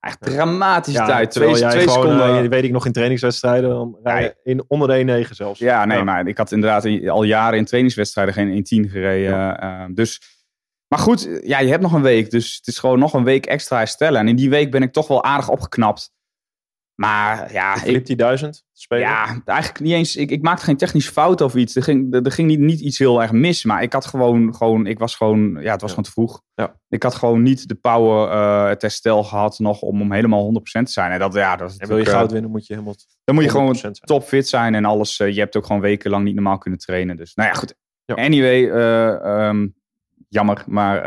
[0.00, 1.30] Echt dramatische Ja, tijd.
[1.30, 2.42] Twee, jij twee gewoon, seconden.
[2.44, 3.98] eh, weet ik nog in trainingswedstrijden, dan
[4.42, 5.58] in, onder de 1-9 zelfs.
[5.58, 9.60] ja, nee, maar ik had inderdaad in- al jaren in trainingswedstrijden geen 1.10 gereden.
[9.60, 10.20] eh, dus,
[10.88, 12.30] maar goed, ja, je hebt nog een week.
[12.30, 14.20] Dus het is gewoon nog een week extra herstellen.
[14.20, 16.10] En in die week ben ik toch wel aardig opgeknapt.
[17.00, 19.04] Maar ja, ik, Filip die 1000 spelen.
[19.08, 20.16] Ja, eigenlijk niet eens.
[20.16, 21.76] Ik, ik maakte geen technische fout of iets.
[21.76, 23.64] Er ging, er, er ging niet, niet iets heel erg mis.
[23.64, 25.88] Maar ik had gewoon, gewoon ik was gewoon, ja, het was Ja.
[25.88, 26.42] gewoon te vroeg.
[26.54, 26.80] Ja.
[26.88, 30.86] Ik had gewoon niet de power, eh, het herstel gehad nog om, om helemaal 100%
[30.86, 31.12] te zijn.
[31.12, 33.50] En dat, ja, dat en wil je goud winnen, moet je helemaal Dan moet je
[33.50, 33.94] gewoon 100% zijn.
[33.94, 35.18] topfit zijn en alles.
[35.20, 37.16] eh, je hebt ook gewoon wekenlang niet normaal kunnen trainen.
[37.16, 37.74] Dus nou ja, goed.
[38.04, 38.14] Ja.
[38.14, 39.66] Anyway, eh, ehm,
[40.28, 40.64] jammer.
[40.66, 41.04] Maar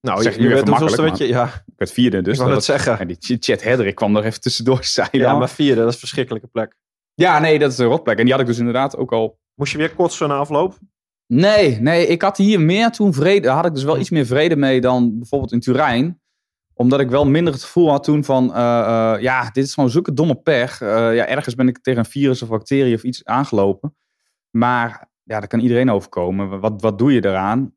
[0.00, 1.16] Nou, Zeg je, je nu je even makkelijk?
[1.16, 2.22] Ja, ik werd vierde.
[2.22, 2.98] Dus ik wou dat was- zeggen.
[2.98, 4.84] en die Ch- Chet Hedrick kwam er even tussendoor.
[4.98, 5.38] Zei Ja, dan.
[5.38, 6.76] maar vierde, dat is een verschrikkelijke plek.
[7.14, 8.16] ja, nee, dat is een rotplek.
[8.18, 10.78] En die had ik dus inderdaad ook al Moest je weer kotsen na afloop?
[11.26, 13.40] Nee, nee, ik had hier meer toen vrede.
[13.40, 16.20] Daar had ik dus wel iets meer vrede mee dan bijvoorbeeld in Turijn.
[16.74, 19.90] Omdat ik wel minder het gevoel had toen van, eh, eh, ja, dit is gewoon
[19.90, 20.80] zulke domme pech.
[20.80, 23.96] Eh, ja, ergens ben ik tegen een virus of bacterie of iets aangelopen.
[24.50, 26.60] Maar ja, daar kan iedereen overkomen.
[26.60, 27.74] Wat, wat doe je eraan?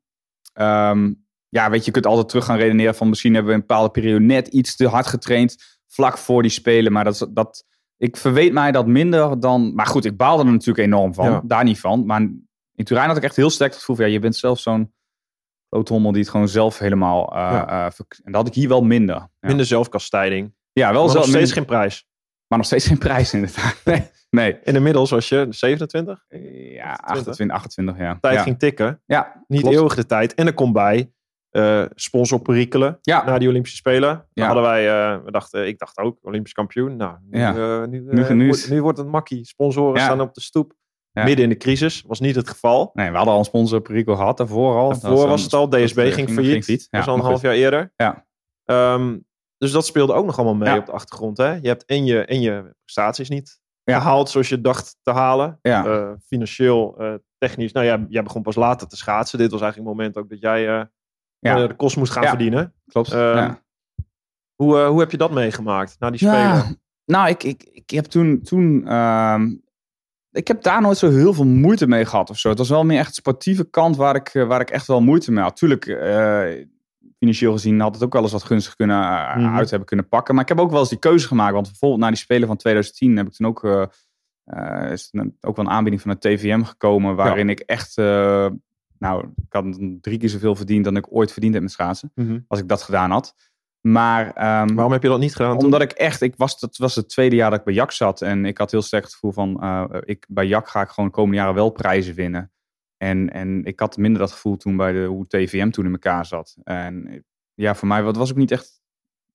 [0.52, 1.12] Ehm,
[1.52, 3.90] ja, weet je, je kunt altijd terug gaan redeneren van misschien hebben we een bepaalde
[3.90, 5.56] periode net iets te hard getraind
[5.88, 6.92] vlak voor die spelen.
[6.92, 7.64] Maar dat, dat,
[7.96, 9.74] ik verweet mij dat minder dan...
[9.74, 11.30] Maar goed, ik baalde er natuurlijk enorm van.
[11.30, 11.42] Ja.
[11.44, 12.06] Daar niet van.
[12.06, 12.20] Maar
[12.74, 14.04] in Turijn had ik echt heel sterk het gevoel van...
[14.04, 14.92] Ja, je bent zelf zo'n
[15.68, 17.32] kloothommel die het gewoon zelf helemaal...
[17.34, 17.68] eh, Ja.
[17.86, 19.14] eh, en dat had ik hier wel minder.
[19.16, 20.54] Ja, Minder zelfkastijding.
[20.72, 22.06] ja wel zelf, nog steeds minder- geen prijs.
[22.46, 23.80] maar nog steeds geen prijs inderdaad.
[23.84, 24.58] Nee, nee.
[24.58, 26.24] En inmiddels was je 27.
[26.74, 28.18] Ja, 28, 28 ja.
[28.20, 29.02] Tijd ging tikken.
[29.06, 29.76] Ja, Niet klopt.
[29.76, 30.34] eeuwig de tijd.
[30.34, 31.12] En er komt bij
[31.52, 33.24] eh sponsorperikelen Ja.
[33.24, 34.26] na die Olympische Spelen.
[34.32, 36.96] Dan hadden wij, eh, we dachten, ik dacht ook, Olympisch kampioen.
[36.96, 37.54] Nou, nu, Ja.
[37.82, 39.44] eh, nu, Nu- wordt, is- nu wordt het makkie.
[39.44, 40.72] Sponsoren staan op de stoep.
[41.12, 42.04] Midden in de crisis.
[42.06, 42.90] Was niet het geval.
[42.94, 44.88] Nee, we hadden al een sponsor Perico gehad daarvoor al.
[44.88, 45.68] Daarvoor was het al.
[45.68, 46.64] DSB ging ging- failliet.
[46.64, 47.42] ging was al een half goed.
[47.42, 47.92] jaar eerder.
[47.96, 48.26] Ja.
[48.64, 49.18] Ehm,
[49.58, 51.36] dus dat speelde ook nog allemaal mee op de achtergrond.
[51.36, 51.52] Hè?
[51.54, 55.58] Je hebt en je, en je prestaties niet gehaald zoals je dacht te halen.
[56.26, 56.96] Financieel,
[57.38, 57.72] technisch.
[57.72, 59.38] Nou ja, jij begon pas later te schaatsen.
[59.38, 60.88] Dit was eigenlijk het moment ook dat jij
[61.50, 61.62] Ja.
[61.62, 62.28] eh, de kost moest gaan Ja.
[62.28, 62.72] verdienen.
[62.86, 63.12] Klopt.
[63.12, 63.62] Eh, ja.
[64.54, 66.80] Hoe, eh, hoe heb je dat meegemaakt na die spelen?
[67.14, 68.42] nou, ik, ik, ik heb toen.
[68.42, 69.54] toen ehm,
[70.30, 72.48] ik heb daar nooit zo heel veel moeite mee gehad of zo.
[72.48, 75.00] Het was wel meer echt de sportieve kant waar ik, eh, waar ik echt wel
[75.00, 75.56] moeite mee had.
[75.56, 75.84] Tuurlijk,
[77.18, 79.54] financieel gezien had het ook wel eens wat gunstig kunnen, Mhm.
[79.56, 80.34] uit hebben kunnen pakken.
[80.34, 81.52] Maar ik heb ook wel eens die keuze gemaakt.
[81.52, 85.56] Want bijvoorbeeld na die Spelen van 2010 heb ik toen ook, eh, is er ook
[85.56, 87.16] wel een aanbieding van het TVM gekomen.
[87.16, 87.94] Waarin ik echt,
[89.02, 92.12] nou, ik had drie keer zoveel verdiend dan ik ooit verdiend heb met schaatsen.
[92.14, 92.38] Mhm.
[92.48, 93.34] Als ik dat gedaan had.
[93.80, 95.54] Maar ehm, Waarom heb je dat niet gedaan?
[95.56, 95.64] toen?
[95.64, 98.22] omdat ik echt, ik was, dat was het tweede jaar dat ik bij Jak zat.
[98.22, 101.08] En ik had heel sterk het gevoel van, eh, ik, bij Jak ga ik gewoon
[101.08, 102.52] de komende jaren wel prijzen winnen.
[102.96, 106.26] En, en ik had minder dat gevoel toen bij de, hoe TVM toen in elkaar
[106.26, 106.56] zat.
[106.64, 108.80] En ja, voor mij wat was ook niet echt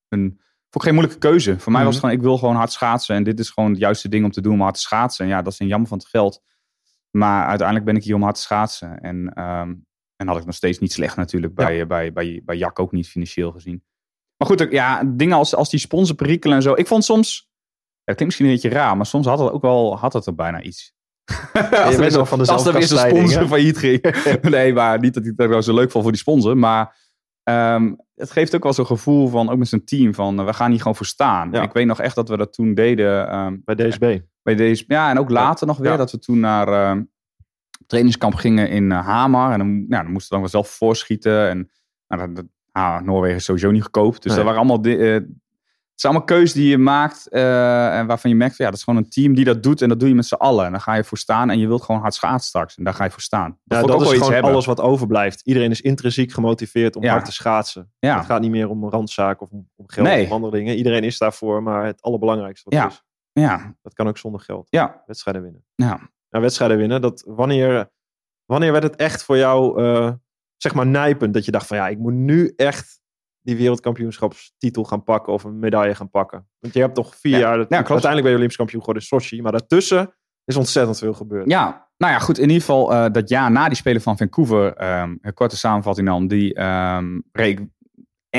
[0.10, 1.60] een, voor geen moeilijke keuze.
[1.60, 2.12] Voor mij was het Mhm.
[2.14, 3.16] gewoon, ik wil gewoon hard schaatsen.
[3.16, 5.26] En dit is gewoon het juiste ding om te doen om hard te schaatsen.
[5.26, 6.42] En ja, dat is een jammer van het geld.
[7.18, 9.00] Maar uiteindelijk ben ik hier om hard te schaatsen.
[9.00, 9.74] En, ehm,
[10.16, 11.56] en had ik nog steeds niet slecht natuurlijk.
[11.56, 13.84] Bij, eh, bij, bij, bij Jak ook niet financieel gezien.
[14.38, 16.74] Maar goed, ja, dingen als, als die sponsorperikelen en zo.
[16.74, 19.62] Ik vond soms, ja, dat klinkt misschien een beetje raar, maar soms had het ook
[19.62, 20.96] wel, had het er bijna iets.
[21.54, 23.48] als bent er weer wel van de als er weer zo'n sponsor hè?
[23.48, 24.02] failliet ging.
[24.42, 26.58] nee, maar niet dat ik dat wel zo leuk vond voor die sponsor.
[26.58, 26.96] Maar
[27.44, 30.54] ehm, het geeft ook wel zo'n gevoel van, ook met zijn team, van eh, we
[30.54, 31.52] gaan hier gewoon voor staan.
[31.52, 31.62] Ja.
[31.62, 34.20] Ik weet nog echt dat we dat toen deden ehm, Bij DSB.
[34.48, 34.84] Bij deze.
[34.88, 35.92] Ja, en ook later nog weer.
[35.92, 35.98] Ja.
[35.98, 37.04] Dat we toen naar ehm,
[37.88, 39.52] trainingskamp gingen in eh, Hamar.
[39.52, 41.50] En dan, nou, dan moesten we dan wel zelf voorschieten.
[41.50, 41.70] En
[42.08, 44.14] nou, dat, ah, Noorwegen is sowieso niet goedkoop.
[44.14, 44.36] Dus Nee.
[44.36, 44.82] dat waren allemaal...
[44.82, 47.28] di- eh, het zijn allemaal keuzes die je maakt.
[47.30, 49.82] eh, en waarvan je merkt, van, ja, dat is gewoon een team die dat doet.
[49.82, 50.66] En dat doe je met z'n allen.
[50.66, 51.50] En dan ga je voor staan.
[51.50, 52.78] En je wilt gewoon hard schaatsen straks.
[52.78, 53.58] En daar ga je voor staan.
[53.64, 54.52] Dat, Ja, dat is gewoon hebben.
[54.52, 55.42] alles wat overblijft.
[55.46, 57.12] Iedereen is intrinsiek gemotiveerd om Ja.
[57.12, 57.92] hard te schaatsen.
[58.00, 58.18] Ja.
[58.18, 60.24] Het gaat niet meer om een randzaak of om, geld Nee.
[60.26, 60.76] of andere dingen.
[60.76, 62.88] Iedereen is daarvoor, maar het allerbelangrijkste wat Ja.
[62.88, 63.04] is,
[63.40, 64.68] Ja, dat kan ook zonder geld.
[64.70, 65.66] ja, Wedstrijden winnen.
[65.76, 66.00] ja.
[66.30, 67.90] Nou, wedstrijden winnen, dat, wanneer,
[68.46, 70.12] wanneer werd het echt voor jou, eh,
[70.58, 71.34] zeg maar, nijpend?
[71.34, 73.02] Dat je dacht van, ja, ik moet nu echt
[73.42, 76.48] die wereldkampioenschapstitel gaan pakken of een medaille gaan pakken.
[76.60, 77.38] Want je hebt nog vier Ja.
[77.40, 80.98] jaar, dat, Ja, uiteindelijk ben je Olympisch kampioen geworden in Sochi, maar daartussen is ontzettend
[80.98, 81.50] veel gebeurd.
[81.52, 82.38] Ja, nou ja, goed.
[82.38, 86.08] In ieder geval eh, dat jaar na die Spelen van Vancouver, ehm, een korte samenvatting
[86.08, 86.60] dan, die
[87.32, 87.68] reed ik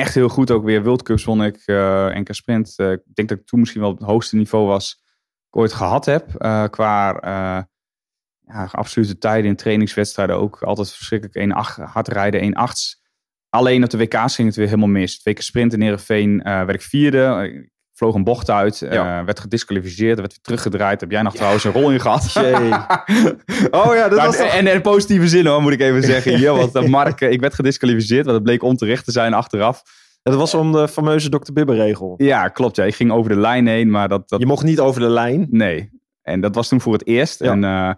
[0.01, 0.83] echt heel goed ook weer.
[0.83, 1.63] World Cups won ik,
[2.15, 2.75] NK Sprint.
[2.77, 5.03] Eh, ik denk dat ik toen misschien wel het hoogste niveau was
[5.49, 6.35] ik ooit gehad heb.
[6.35, 7.21] eh, qua
[8.47, 13.07] ja, absolute tijden in trainingswedstrijden ook altijd verschrikkelijk 1-8 hard rijden, 1-8.
[13.49, 15.19] Alleen op de WK's ging het weer helemaal mis.
[15.19, 17.71] Twee keer sprint in Heerenveen werd ik vierde.
[17.99, 19.25] Vloog een bocht uit, eh, Ja.
[19.25, 21.01] werd gedisqualificeerd, werd weer teruggedraaid.
[21.01, 22.33] Heb jij nog trouwens een rol in gehad?
[23.71, 24.47] Oh ja, dat Nou, was toch...
[24.47, 26.37] en, in positieve zin hoor, moet ik even zeggen.
[26.39, 29.83] Hier, want eh, Mark, eh, ik werd gedisqualificeerd, want het bleek onterecht te zijn achteraf.
[30.23, 31.53] Dat was om de fameuze Dr.
[31.53, 32.15] Bibber-regel.
[32.17, 32.77] Ja, klopt.
[32.77, 32.85] Ja.
[32.85, 35.47] Ik ging over de lijn heen, maar dat, dat Je mocht niet over de lijn.
[35.51, 35.91] nee.
[36.23, 37.39] En dat was toen voor het eerst.
[37.45, 37.97] Ja.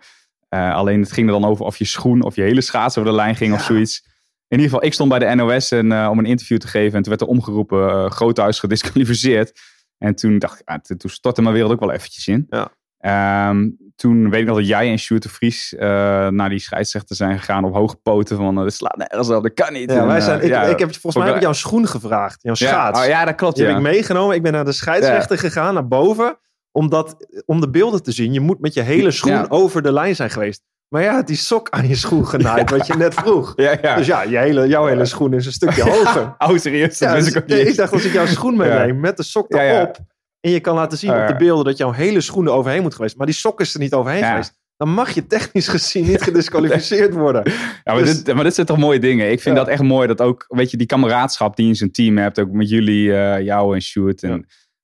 [0.49, 3.11] En, alleen het ging er dan over of je schoen of je hele schaats over
[3.11, 4.03] de lijn ging of zoiets.
[4.49, 6.97] In ieder geval, ik stond bij de NOS en, om een interview te geven.
[6.97, 9.53] En toen werd er omgeroepen, Groothuis gedisqualificeerd.
[10.01, 12.47] En toen dacht ik, ah, toen- stortte mijn wereld ook wel eventjes in.
[12.49, 12.69] Ja.
[12.99, 15.89] Ehm, toen weet ik nog dat jij en Sjoerd de Vries eh,
[16.29, 18.37] naar die scheidsrechter zijn gegaan op hoge poten.
[18.37, 19.91] Van, eh, dit slaat nergens op, dat kan niet.
[19.91, 21.87] Ja, En, wij eh, zijn, ik, ja, ik heb, volgens mij heb ik jouw schoen
[21.89, 22.43] gevraagd.
[22.43, 23.01] Jouw ja, schaats.
[23.01, 23.55] oh, ja, dat klopt.
[23.57, 23.71] Die Ja.
[23.71, 24.37] heb ik meegenomen.
[24.37, 26.39] Ik ben naar de scheidsrechter gegaan, naar boven.
[26.73, 28.33] Omdat, om de beelden te zien.
[28.33, 29.47] Je moet met je hele schoen Ja.
[29.49, 30.63] over de lijn zijn geweest.
[30.91, 33.53] Maar ja, die sok aan je schoen genaaid, wat je net vroeg.
[33.57, 33.97] Ja, ja.
[33.97, 36.35] Dus ja, je hele, jouw hele schoen is een stukje hoger.
[36.39, 36.99] Oh, serieus?
[36.99, 37.33] Dat dus
[37.69, 39.99] ik dacht, als ik jouw schoen meeneem met de sok erop.
[40.41, 42.95] En je kan laten zien op de beelden dat jouw hele schoen er overheen moet
[42.95, 43.17] geweest.
[43.17, 44.59] Maar die sok is er niet overheen geweest.
[44.77, 47.43] Dan mag je technisch gezien niet gedisqualificeerd worden.
[47.85, 49.31] Ja, maar, Dus- dit, maar dit zijn toch mooie dingen.
[49.31, 49.63] Ik vind Ja.
[49.63, 52.39] dat echt mooi dat ook, weet je, die kameraadschap die je in zijn team hebt,
[52.41, 54.41] ook met jullie, eh, jou en Sjoerd en Ja.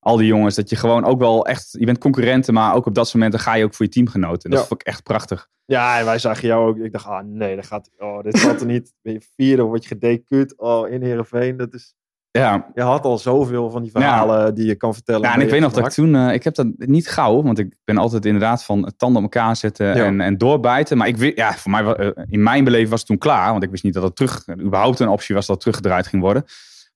[0.07, 2.95] Al die jongens, dat je gewoon ook wel echt, je bent concurrenten, maar ook op
[2.95, 4.43] dat soort momenten ga je ook voor je teamgenoten.
[4.43, 4.67] En dat Ja.
[4.67, 5.49] vond ik echt prachtig.
[5.65, 6.77] Ja, en wij zagen jou ook.
[6.77, 8.95] Ik dacht, ah nee, dat gaat, oh, dit gaat er niet.
[9.03, 11.57] Ben je vierde of word je gedecuut oh, in Heerenveen.
[11.57, 11.95] Dat is,
[12.31, 15.21] Ja, je had al zoveel van die verhalen die je kan vertellen.
[15.23, 17.59] ja en ik weet nog dat ik toen, eh, ik heb dat niet gauw, want
[17.59, 20.05] ik ben altijd inderdaad van tanden op elkaar zetten Ja.
[20.05, 20.97] en, en doorbijten.
[20.97, 23.63] Maar ik weet, ja, voor mij, eh, in mijn beleving was het toen klaar, want
[23.63, 26.45] ik wist niet dat het terug, überhaupt een optie was dat teruggedraaid ging worden.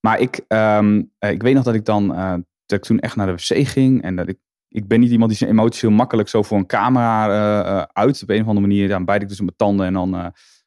[0.01, 2.15] Maar ik, ehm, eh, ik weet nog dat ik dan,
[2.71, 5.29] dat ik toen echt naar de wc ging en dat ik, ik ben niet iemand
[5.29, 8.23] die zijn emoties heel makkelijk zo voor een camera eh, eh, uit.
[8.23, 10.15] Op een of andere manier, dan bijt ik dus op mijn tanden en dan...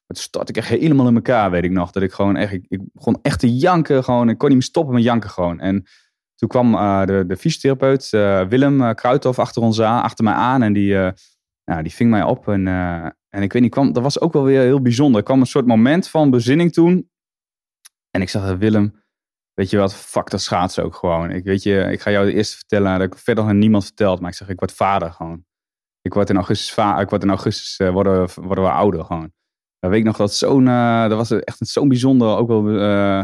[0.08, 1.92] het stort ik echt helemaal in elkaar, weet ik nog.
[1.92, 4.30] Dat ik gewoon echt, ik, ik begon echt te janken gewoon.
[4.30, 5.60] Ik kon niet meer stoppen met janken gewoon.
[5.60, 5.86] En
[6.36, 6.72] toen kwam
[7.06, 8.10] de, de fysiotherapeut
[8.50, 10.62] Willem uh, Kruithof achter ons aan, achter mij aan.
[10.62, 10.94] En die,
[11.66, 12.48] nou, die ving mij op.
[12.48, 12.68] En,
[13.30, 15.20] en ik weet niet, kwam, dat was ook wel weer heel bijzonder.
[15.20, 17.10] Er kwam een soort moment van bezinning toen.
[18.12, 19.03] En ik zag Willem,
[19.54, 21.32] weet je wat, fuck dat schaatsen ook gewoon.
[21.32, 23.00] Ik weet je, ik ga jou de eerste vertellen.
[23.00, 24.20] Dat ik verder aan niemand verteld.
[24.20, 25.46] Maar ik zeg, ik word vader gewoon.
[26.02, 29.32] Ik word in augustus, ik word in augustus eh, worden, worden we ouder gewoon.
[29.80, 33.24] Dan weet ik nog dat zo'n, eh, dat was echt zo'n bijzonder ook wel eh,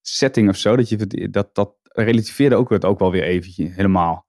[0.00, 0.76] setting of zo.
[0.76, 4.26] Dat, je, dat, dat relativeerde ook, het ook wel weer eventjes helemaal.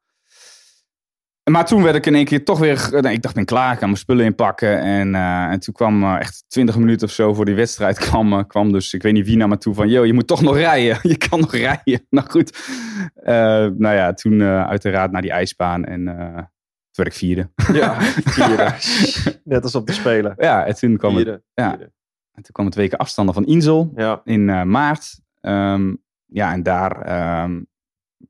[1.52, 2.88] Maar toen werd ik in één keer toch weer...
[2.92, 4.80] nee, ik dacht, ik ben klaar, ik kan mijn spullen inpakken.
[4.82, 8.34] En, eh, en toen kwam eh, echt 20 minuten of zo voor die wedstrijd kwam,
[8.34, 8.94] eh, kwam dus...
[8.94, 9.90] Ik weet niet wie naar me toe van...
[9.90, 11.00] Yo, je moet toch nog rijden.
[11.12, 12.06] Je kan nog rijden.
[12.10, 12.58] Nou goed.
[13.16, 13.34] Eh,
[13.78, 15.86] nou ja, toen eh, uiteraard naar die ijsbaan.
[15.86, 17.50] En eh, toen werd ik vierde.
[17.74, 18.74] Ja, vierde.
[19.44, 20.34] Net als op de Spelen.
[20.38, 21.44] Ja, en toen kwam, het, Vierde.
[21.54, 21.70] ja.
[21.70, 21.92] vierde.
[22.32, 24.22] en toen kwam het weken afstanden van Insel Ja.
[24.24, 25.20] in eh, maart.
[25.42, 25.94] Ehm,
[26.26, 27.62] ja, en daar ehm,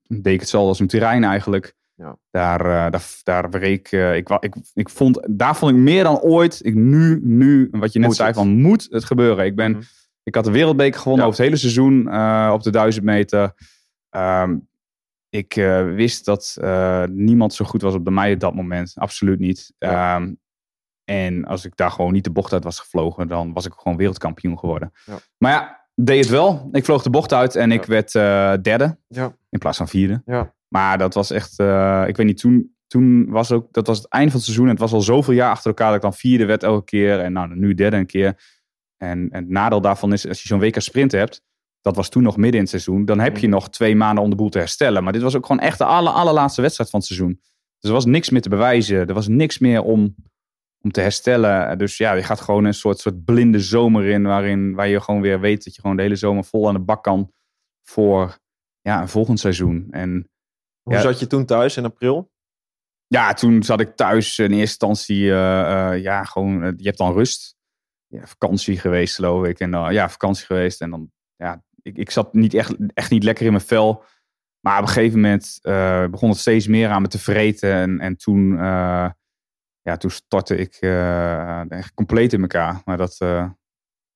[0.08, 1.76] deed ik hetzelfde als een terrein eigenlijk.
[1.96, 2.18] Ja.
[2.32, 6.20] Daar, eh daar, daar breek eh, ik, ik, ik vond, daar vond ik meer dan
[6.20, 6.60] ooit.
[6.64, 8.38] Ik nu, nu, wat je net Moet zei, het.
[8.38, 9.46] van moet het gebeuren.
[9.46, 9.82] Ik ben, Mhm.
[10.24, 11.30] ik had de wereldbeker gewonnen Ja.
[11.32, 13.54] over het hele seizoen eh, op de 1000 meter.
[14.10, 14.58] Ehm,
[15.30, 15.54] ik
[15.96, 16.58] wist dat
[17.12, 18.92] niemand zo goed was op de mij op dat moment.
[18.96, 19.74] Absoluut niet.
[19.78, 20.16] Ja.
[20.16, 20.34] Ehm,
[21.04, 23.98] en als ik daar gewoon niet de bocht uit was gevlogen, dan was ik gewoon
[23.98, 24.92] wereldkampioen geworden.
[25.06, 25.16] Ja.
[25.38, 26.70] Maar ja, deed het wel.
[26.72, 28.12] Ik vloog de bocht uit en ik werd
[28.64, 29.36] derde Ja.
[29.50, 30.22] in plaats van vierde.
[30.26, 30.54] Ja.
[30.76, 34.08] Maar dat was echt, eh, ik weet niet, toen, toen was ook, dat was het
[34.08, 34.66] eind van het seizoen.
[34.66, 37.20] En het was al zoveel jaar achter elkaar dat ik dan vierde werd elke keer.
[37.20, 38.40] En nou, nu derde een keer.
[38.98, 41.42] En, en het nadeel daarvan is, als je zo'n WK sprint hebt,
[41.82, 43.56] dat was toen nog midden in het seizoen, dan heb je Mhm.
[43.56, 45.04] nog twee maanden om de boel te herstellen.
[45.04, 47.40] Maar dit was ook gewoon echt de aller, allerlaatste wedstrijd van het seizoen.
[47.80, 49.08] Dus er was niks meer te bewijzen.
[49.08, 50.16] Er was niks meer om,
[50.82, 51.78] om te herstellen.
[51.78, 55.22] Dus ja, je gaat gewoon een soort, soort blinde zomer in, waarin, waar je gewoon
[55.22, 57.32] weer weet dat je gewoon de hele zomer vol aan de bak kan
[57.84, 58.38] voor
[58.82, 59.88] ja, een volgend seizoen.
[59.92, 60.30] En
[60.86, 61.02] Hoe Ja.
[61.02, 62.34] zat je toen thuis in april?
[63.08, 67.14] ja, toen zat ik thuis in eerste instantie, eh, ja, gewoon, eh, je hebt dan
[67.14, 67.56] rust.
[68.08, 69.60] Ja, vakantie geweest, geloof ik.
[69.60, 70.82] En dan, ja, vakantie geweest.
[70.82, 74.04] En dan, ja, ik, ik zat niet echt, echt niet lekker in mijn vel.
[74.60, 75.60] Maar op een gegeven moment
[76.12, 77.74] begon het steeds meer aan me te vreten.
[77.74, 78.56] En, en toen,
[79.82, 80.76] ja, toen stortte ik
[81.70, 82.82] echt compleet in elkaar.
[82.86, 83.18] Maar dat,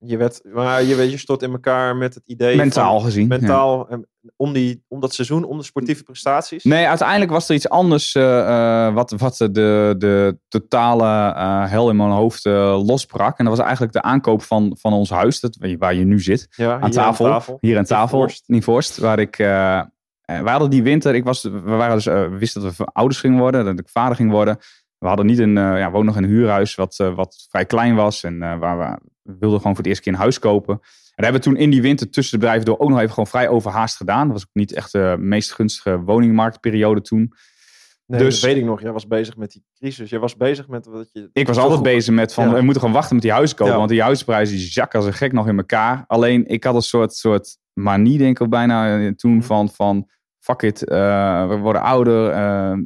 [0.06, 3.28] Je, werd, maar je, weet, je stort in elkaar met het idee mentaal van, gezien.
[3.28, 3.88] mentaal
[4.36, 6.64] om, die, om dat seizoen, om de sportieve prestaties.
[6.64, 11.90] Nee, uiteindelijk was er iets anders eh, eh, wat, wat de, de totale eh, hel
[11.90, 13.38] in mijn hoofd eh, losbrak.
[13.38, 16.48] En dat was eigenlijk de aankoop van, van ons huis, dat, waar je nu zit.
[16.50, 18.44] ja, Aan hier tafel, Hier aan tafel, Voorst.
[18.48, 18.98] in Vorst.
[18.98, 23.20] Waar ik, we hadden die winter, ik was, we, waren dus, wisten dat we ouders
[23.20, 24.58] gingen worden, dat ik vader ging worden.
[24.98, 28.24] We hadden niet een, ja, woonden nog in een huurhuis wat, wat vrij klein was.
[28.24, 28.98] En waar we
[29.40, 30.74] wilden gewoon voor het eerste keer een huis kopen.
[30.74, 33.10] En dat hebben we toen in die winter tussen de bedrijven door ook nog even
[33.10, 34.24] gewoon vrij overhaast gedaan.
[34.24, 37.34] Dat was ook niet echt de meest gunstige woningmarktperiode toen.
[38.06, 38.82] Nee, Dus- weet ik nog.
[38.82, 40.10] Jij was bezig met die crisis.
[40.10, 41.30] Jij was bezig met wat je...
[41.34, 42.54] Ik was altijd bezig met van, Ja.
[42.54, 43.72] we moeten gewoon wachten met die huis kopen.
[43.74, 43.78] Ja.
[43.80, 46.04] Want die huisprijzen die zakken als een gek nog in elkaar.
[46.08, 49.42] Alleen, ik had een soort, soort manie, denk ik bijna eh, toen Mhm.
[49.46, 50.10] van, van
[50.40, 52.30] fuck it, eh, we worden ouder.
[52.30, 52.78] eh,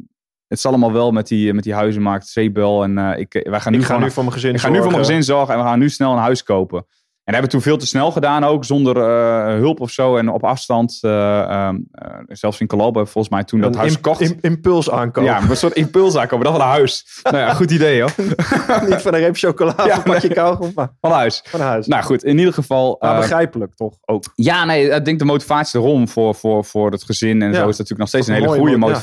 [0.47, 2.83] het zal allemaal wel met die, met die huizenmarkt, zeebel.
[2.83, 4.73] En eh, ik, wij gaan nu Ik ga nu voor mijn gezin ik ga nu
[4.75, 5.15] voor mijn zorgen.
[5.15, 6.85] gezin zorgen en we gaan nu snel een huis kopen.
[7.23, 10.17] En dat hebben we toen veel te snel gedaan ook, zonder eh, hulp of zo
[10.17, 10.97] en op afstand.
[11.01, 14.21] eh, ehm, eh, zelfs in Colombia we volgens mij toen dat huis im- gekocht.
[14.21, 15.29] im- impuls aankomen.
[15.31, 17.05] ja, een soort impuls aankomen, dat van een huis.
[17.23, 18.11] nou ja, goed idee hoor.
[18.89, 20.37] Niet van een reep chocola Ja, of een pakje nee.
[20.37, 21.41] kauwgom, maar Van een huis.
[21.45, 21.87] van huis.
[21.87, 22.95] Nou goed, in ieder geval.
[22.99, 24.23] maar eh, begrijpelijk toch ook.
[24.35, 27.53] ja, nee, ik denk de motivatie erom voor, voor, voor het gezin en Ja.
[27.55, 28.93] zo is natuurlijk nog steeds een hele goede mo- ja.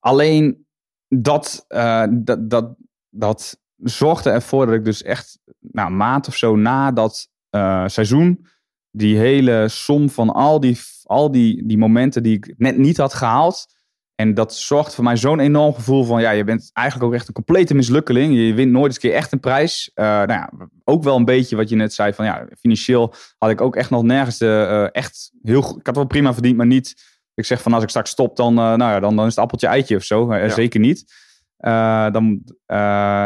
[0.00, 0.66] Alleen
[1.08, 2.76] dat, eh, dat, dat,
[3.08, 7.86] dat zorgde ervoor dat ik dus echt nou, een maand of zo na dat eh,
[7.86, 8.46] seizoen
[8.90, 13.14] die hele som van al die, al die, die momenten die ik net niet had
[13.14, 13.76] gehaald.
[14.14, 17.28] En dat zorgt voor mij zo'n enorm gevoel van, ja, je bent eigenlijk ook echt
[17.28, 18.34] een complete mislukkeling.
[18.34, 19.90] Je wint nooit eens een keer echt een prijs.
[19.94, 20.52] Eh, nou ja,
[20.84, 23.90] ook wel een beetje wat je net zei van, ja, financieel had ik ook echt
[23.90, 24.40] nog nergens
[24.92, 25.78] echt heel goed.
[25.78, 27.17] Ik had wel prima verdiend, maar niet.
[27.38, 29.44] Ik zeg van, als ik straks stop, dan, eh, nou ja, dan, dan is het
[29.44, 30.30] appeltje eitje of zo.
[30.30, 30.48] Eh, Ja.
[30.48, 31.26] Zeker niet.
[31.56, 32.42] Eh, dan,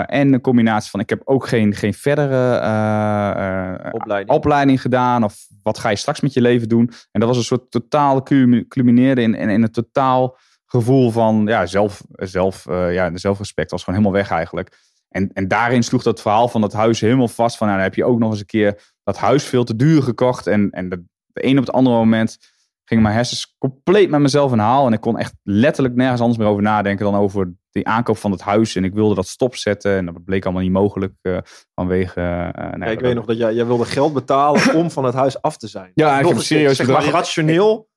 [0.07, 4.31] en een combinatie van, ik heb ook geen, geen verdere Opleiding.
[4.31, 5.25] opleiding gedaan.
[5.25, 6.91] Of wat ga je straks met je leven doen?
[7.11, 10.37] En dat was een soort totaal culmi- culmineerde in, in, in een totaal
[10.67, 14.79] gevoel van ja, zelf, zelf, ja, de zelfrespect was gewoon helemaal weg eigenlijk.
[15.09, 17.57] En, en daarin sloeg dat verhaal van dat huis helemaal vast.
[17.57, 20.03] Van, nou, dan heb je ook nog eens een keer dat huis veel te duur
[20.03, 20.47] gekocht.
[20.47, 22.39] En, en de, de een op het andere moment
[22.85, 24.87] gingen mijn hersens compleet met mezelf in haal.
[24.87, 28.31] En ik kon echt letterlijk nergens anders meer over nadenken dan over die aankoop van
[28.31, 28.77] het huis.
[28.77, 29.97] En ik wilde dat stopzetten.
[29.97, 31.39] En dat bleek allemaal niet mogelijk eh,
[31.75, 32.21] vanwege...
[32.21, 35.15] eh, nou ik dat- weet nog dat jij, jij wilde geld betalen om van het
[35.15, 35.91] huis af te zijn.
[35.95, 37.91] Ja, ik heb serieus zeg maar, rationeel.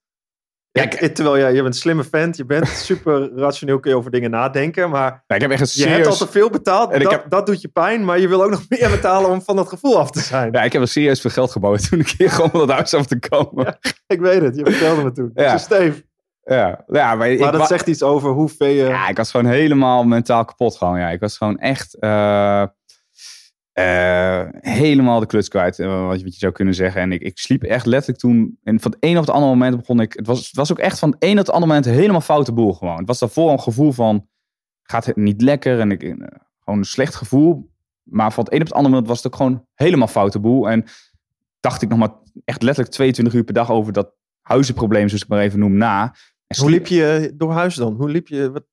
[0.75, 3.91] Ja, Ja, ik- terwijl jij, je bent een slimme vent, je bent super rationeel, kun
[3.91, 4.89] je over dingen nadenken.
[4.89, 6.19] Maar Ja, ik heb echt een je hebt serieus...
[6.19, 8.05] al te veel betaald, En dat, heb- dat doet je pijn.
[8.05, 10.51] Maar je wil ook nog meer betalen om van dat gevoel af te zijn.
[10.51, 12.93] Ja, ik heb er serieus veel geld gebouwd toen ik hier gewoon van het huis
[12.93, 13.65] af te komen.
[13.65, 15.31] Ja, Ik weet het, je vertelde me toen.
[15.33, 15.43] Ja.
[15.43, 15.57] Ja.
[15.57, 16.03] Steve.
[16.45, 18.83] ja, maar, ik, Maar dat wa- zegt iets over hoeveel je...
[18.83, 20.99] ja, ik was gewoon helemaal mentaal kapot gewoon.
[20.99, 21.09] Ja.
[21.09, 21.99] Ik was gewoon echt...
[21.99, 22.63] eh,
[23.75, 27.01] Eh, helemaal de kluts kwijt, eh, wat, je, wat je zou kunnen zeggen.
[27.01, 28.59] En ik, ik sliep echt letterlijk toen.
[28.63, 30.13] En van het een op het andere moment begon ik.
[30.13, 32.53] Het was, het was ook echt van het een op het andere moment helemaal foute
[32.53, 32.97] boel gewoon.
[32.97, 34.27] Het was daarvoor een gevoel van.
[34.83, 35.79] Gaat het niet lekker?
[35.79, 36.09] En ik, eh,
[36.59, 37.71] gewoon een slecht gevoel.
[38.03, 40.69] Maar van het een op het andere moment was het ook gewoon helemaal foute boel.
[40.69, 40.85] En
[41.59, 42.13] dacht ik nog maar
[42.45, 46.15] echt letterlijk 22 uur per dag over dat huizenprobleem, zoals ik maar even noem, na.
[46.47, 47.93] En Hoe liep je door huis dan?
[47.93, 48.51] Hoe liep je?
[48.51, 48.65] Wat,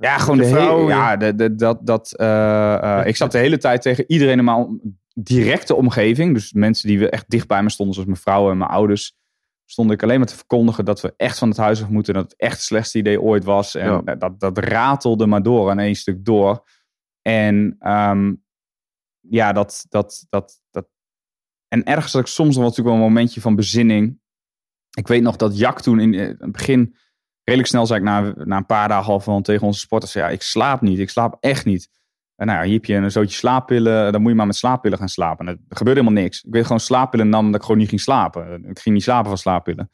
[0.00, 0.88] Ja, gewoon de vrouw, hele.
[0.88, 1.86] Ja, de, de, dat.
[1.86, 4.80] dat eh, eh, ik zat de hele tijd tegen iedereen in mijn
[5.14, 6.34] directe omgeving.
[6.34, 9.16] Dus mensen die echt dicht bij me stonden, zoals mijn vrouw en mijn ouders.
[9.64, 12.14] Stond ik alleen maar te verkondigen dat we echt van het huis af moeten.
[12.14, 13.74] Dat het echt het slechtste idee ooit was.
[13.74, 14.14] En Ja.
[14.14, 16.64] dat, dat ratelde maar door aan één stuk door.
[17.22, 18.34] En ehm,
[19.20, 20.88] ja, dat, dat, dat, dat.
[21.68, 24.20] En ergens had ik soms nog natuurlijk wel een momentje van bezinning.
[24.90, 26.96] Ik weet nog dat Jack toen in eh, het begin
[27.44, 30.28] redelijk snel zei ik na, na een paar dagen al van tegen onze sporters: ja,
[30.28, 31.88] ik slaap niet, ik slaap echt niet.
[32.36, 34.98] En nou ja, hier heb je een zootje slaappillen, dan moet je maar met slaappillen
[34.98, 35.46] gaan slapen.
[35.46, 36.42] En er gebeurde helemaal niks.
[36.42, 38.64] Ik weet gewoon slaappillen nam dat ik gewoon niet ging slapen.
[38.68, 39.90] Ik ging niet slapen van slaappillen.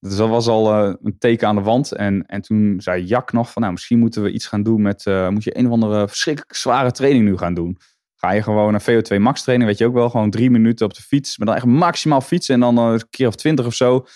[0.00, 1.92] Dus dat was al eh, een teken aan de wand.
[1.92, 5.06] En, en toen zei Jack nog van, nou, misschien moeten we iets gaan doen met,
[5.06, 7.78] eh, moet je een of andere verschrikkelijk zware training nu gaan doen.
[8.16, 10.94] Ga je gewoon een VO2 max training, weet je ook wel, gewoon drie minuten op
[10.94, 11.38] de fiets.
[11.38, 14.06] Maar dan echt maximaal fietsen en dan eh, een keer of twintig of zo.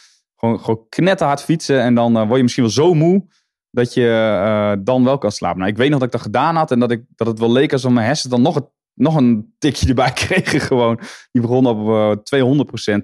[0.47, 3.27] Gewoon, gewoon knetterhard fietsen en dan eh, word je misschien wel zo moe
[3.71, 5.59] dat je eh, dan wel kan slapen.
[5.59, 7.53] Nou, ik weet nog dat ik dat gedaan had en dat, ik, dat het wel
[7.53, 11.01] leek alsof mijn hersens dan nog, het, nog een tikje erbij kregen gewoon.
[11.33, 11.89] Die begonnen op
[12.33, 13.01] eh 200% eh,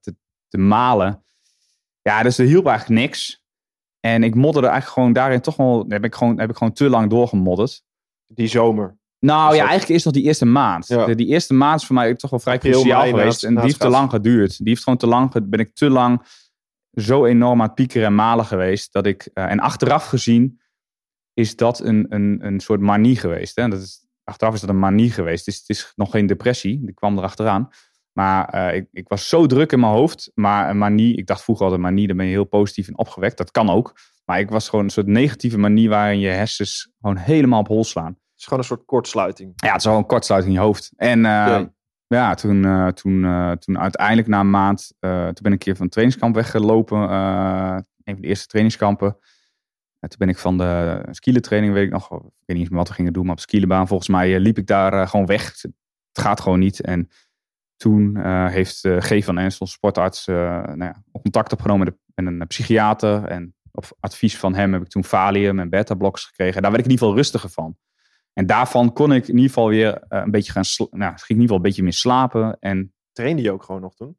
[0.00, 0.16] te,
[0.48, 1.24] te malen.
[2.02, 3.42] Ja, dus er hielp eigenlijk niks.
[4.00, 6.88] En ik modderde eigenlijk gewoon daarin toch wel, heb ik gewoon, heb ik gewoon te
[6.88, 7.82] lang doorgemodderd.
[8.26, 8.96] Die zomer.
[9.18, 10.86] Nou ja, dat- eigenlijk is dat die eerste maand.
[10.86, 11.04] Ja.
[11.06, 13.44] De- die eerste maand is voor mij toch wel vrij cruciaal geweest.
[13.44, 14.58] en die heeft te lang geduurd.
[14.58, 16.22] Die heeft gewoon te lang, ben ik te lang
[16.92, 18.92] zo enorm aan het piekeren en malen geweest.
[18.92, 20.60] Dat ik, eh, en achteraf gezien
[21.34, 23.56] is dat een, een, een soort manie geweest.
[23.56, 23.68] Hè?
[23.68, 25.46] Dat is, achteraf is dat een manie geweest.
[25.46, 27.68] Het is, het is nog geen depressie, die kwam erachteraan.
[28.12, 30.30] Maar eh, ik, ik was zo druk in mijn hoofd.
[30.34, 33.36] Maar een manie, ik dacht vroeger altijd manie, daar ben je heel positief in opgewekt.
[33.36, 33.96] Dat kan ook.
[34.24, 37.84] Maar ik was gewoon een soort negatieve manie waarin je hersens gewoon helemaal op hol
[37.84, 38.06] slaan.
[38.12, 39.52] Het is gewoon een soort kortsluiting.
[39.56, 40.92] Ja, het is wel een kortsluiting in je hoofd.
[40.96, 41.72] En Ja.
[42.18, 45.58] Ja, toen, eh, toen, eh, toen uiteindelijk na een maand, eh, toen ben ik een
[45.58, 46.98] keer van het trainingskamp weggelopen.
[48.04, 49.16] een van de eerste trainingskampen.
[49.98, 52.88] En toen ben ik van de skielentraining, weet ik nog, ik weet niet meer wat
[52.88, 55.62] we gingen doen, maar op de skielenbaan volgens mij liep ik daar gewoon weg.
[55.62, 55.72] Het
[56.12, 56.80] gaat gewoon niet.
[56.80, 57.08] En
[57.76, 58.16] toen
[58.48, 63.24] heeft G van Ens, onze sportarts, nou ja, contact opgenomen met, een- een psychiater.
[63.24, 66.56] En op advies van hem heb ik toen Valium en beta-blokkers gekregen.
[66.56, 67.76] En daar werd ik in ieder geval rustiger van.
[68.32, 71.20] En daarvan kon ik in ieder geval weer eh, een beetje gaan, sla- nou, ging
[71.22, 72.56] ik in ieder geval een beetje meer slapen.
[72.60, 74.16] En Trainde je ook gewoon nog toen?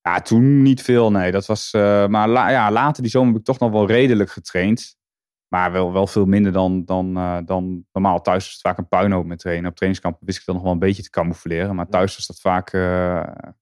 [0.00, 1.30] ja, toen niet veel, nee.
[1.32, 4.30] Dat was, eh, maar la- ja, later die zomer heb ik toch nog wel redelijk
[4.30, 4.96] getraind.
[5.48, 8.20] Maar wel, wel veel minder dan, dan, eh, dan normaal.
[8.20, 9.70] Thuis was het vaak een puinhoop met trainen.
[9.70, 11.74] Op trainingskamp wist ik dat nog wel een beetje te camoufleren.
[11.74, 12.72] Maar thuis was dat vaak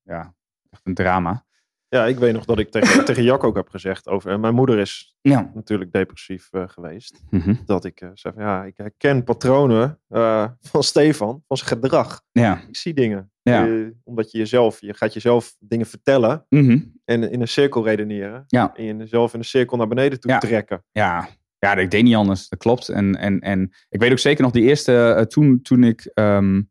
[0.02, 0.34] ja,
[0.70, 1.44] echt een drama.
[1.92, 4.30] Ja, ik weet nog dat ik tegen, tegen Jack ook heb gezegd over...
[4.30, 5.50] En mijn moeder is Ja.
[5.54, 7.22] natuurlijk depressief eh, geweest.
[7.30, 7.54] Mhm.
[7.64, 12.22] Dat ik eh, zei van ja, ik herken patronen eh, van Stefan, van zijn gedrag.
[12.32, 12.62] Ja.
[12.68, 13.30] Ik zie dingen.
[13.42, 13.66] Ja.
[13.68, 16.78] Eh, omdat je jezelf, je gaat jezelf dingen vertellen Mhm.
[17.04, 18.44] en in een cirkel redeneren.
[18.46, 18.74] Ja.
[18.74, 20.84] En jezelf in een cirkel naar beneden toe trekken.
[20.92, 21.28] Ja,
[21.58, 22.48] ja, ik deed niet anders.
[22.48, 22.88] Dat klopt.
[22.88, 26.62] En, en, en ik weet ook zeker nog die eerste, eh, toen, toen ik ehm,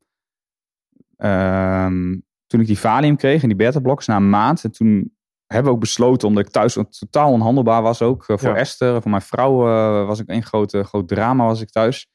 [1.16, 2.18] ehm,
[2.52, 4.64] toen ik die Valium kreeg en die beta-blokkers na een maand.
[4.64, 5.14] En toen
[5.48, 8.24] hebben we ook besloten, omdat ik thuis totaal onhandelbaar was ook.
[8.28, 8.56] eh, voor Ja.
[8.56, 12.08] Esther, voor mijn vrouw eh, was ik één groot, groot drama was ik thuis.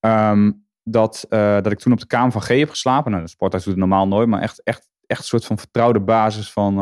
[0.00, 0.52] Ehm,
[0.82, 3.10] dat, eh, dat ik toen op de kamer van G heb geslapen.
[3.10, 6.00] Nou, de sporthuis doet het normaal nooit, maar echt, echt, echt een soort van vertrouwde
[6.00, 6.80] basis van...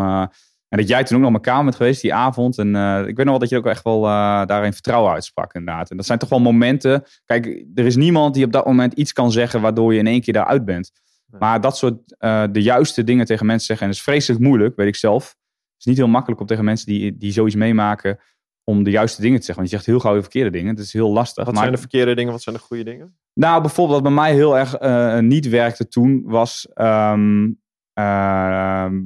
[0.69, 2.59] en dat jij toen ook nog op mijn kamer bent geweest die avond.
[2.59, 2.69] En
[3.07, 4.01] ik weet nog wel dat je ook echt wel
[4.47, 5.91] daarin vertrouwen uitsprak inderdaad.
[5.91, 7.05] En dat zijn toch wel momenten.
[7.25, 10.21] Kijk, er is niemand die op dat moment iets kan zeggen waardoor je in één
[10.21, 10.91] keer daaruit bent.
[11.39, 13.87] Maar dat soort eh, de juiste dingen tegen mensen zeggen.
[13.87, 15.25] En dat is vreselijk moeilijk, weet ik zelf.
[15.25, 18.19] Het is niet heel makkelijk om tegen mensen die, die zoiets meemaken
[18.65, 19.65] om de juiste dingen te zeggen.
[19.65, 20.75] Want je zegt heel gauw de verkeerde dingen.
[20.75, 21.45] Dat is heel lastig.
[21.45, 23.19] Wat Maar- zijn de verkeerde dingen, wat zijn de goede dingen?
[23.35, 27.51] nou, bijvoorbeeld wat bij mij heel erg eh, niet werkte toen was ehm,
[27.93, 29.01] ehm,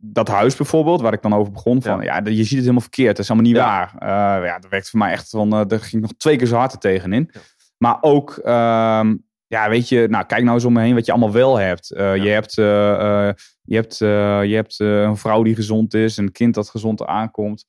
[0.00, 1.82] dat huis bijvoorbeeld, waar ik dan over begon.
[1.82, 2.20] Van, ja.
[2.24, 3.64] je ziet het helemaal verkeerd, dat is allemaal niet Ja.
[3.66, 3.94] waar.
[4.38, 6.56] Eh, ja, dat werkte voor mij echt van, daar ging ik nog twee keer zo
[6.56, 7.28] hard er tegenin.
[7.32, 7.40] Ja.
[7.78, 9.16] Maar ook, ehm,
[9.48, 11.90] ja, weet je, nou, kijk nou eens om me heen wat je allemaal wel hebt.
[11.90, 12.22] Eh, Ja.
[12.22, 16.54] Je hebt, eh, eh, je hebt, je hebt een vrouw die gezond is, een kind
[16.54, 17.66] dat gezond aankomt.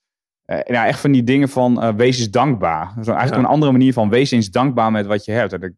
[0.64, 2.86] Ja, echt van die dingen van wees eens dankbaar.
[2.86, 3.36] Zo, eigenlijk Ja.
[3.36, 5.52] op een andere manier van wees eens dankbaar met wat je hebt.
[5.52, 5.70] En dat,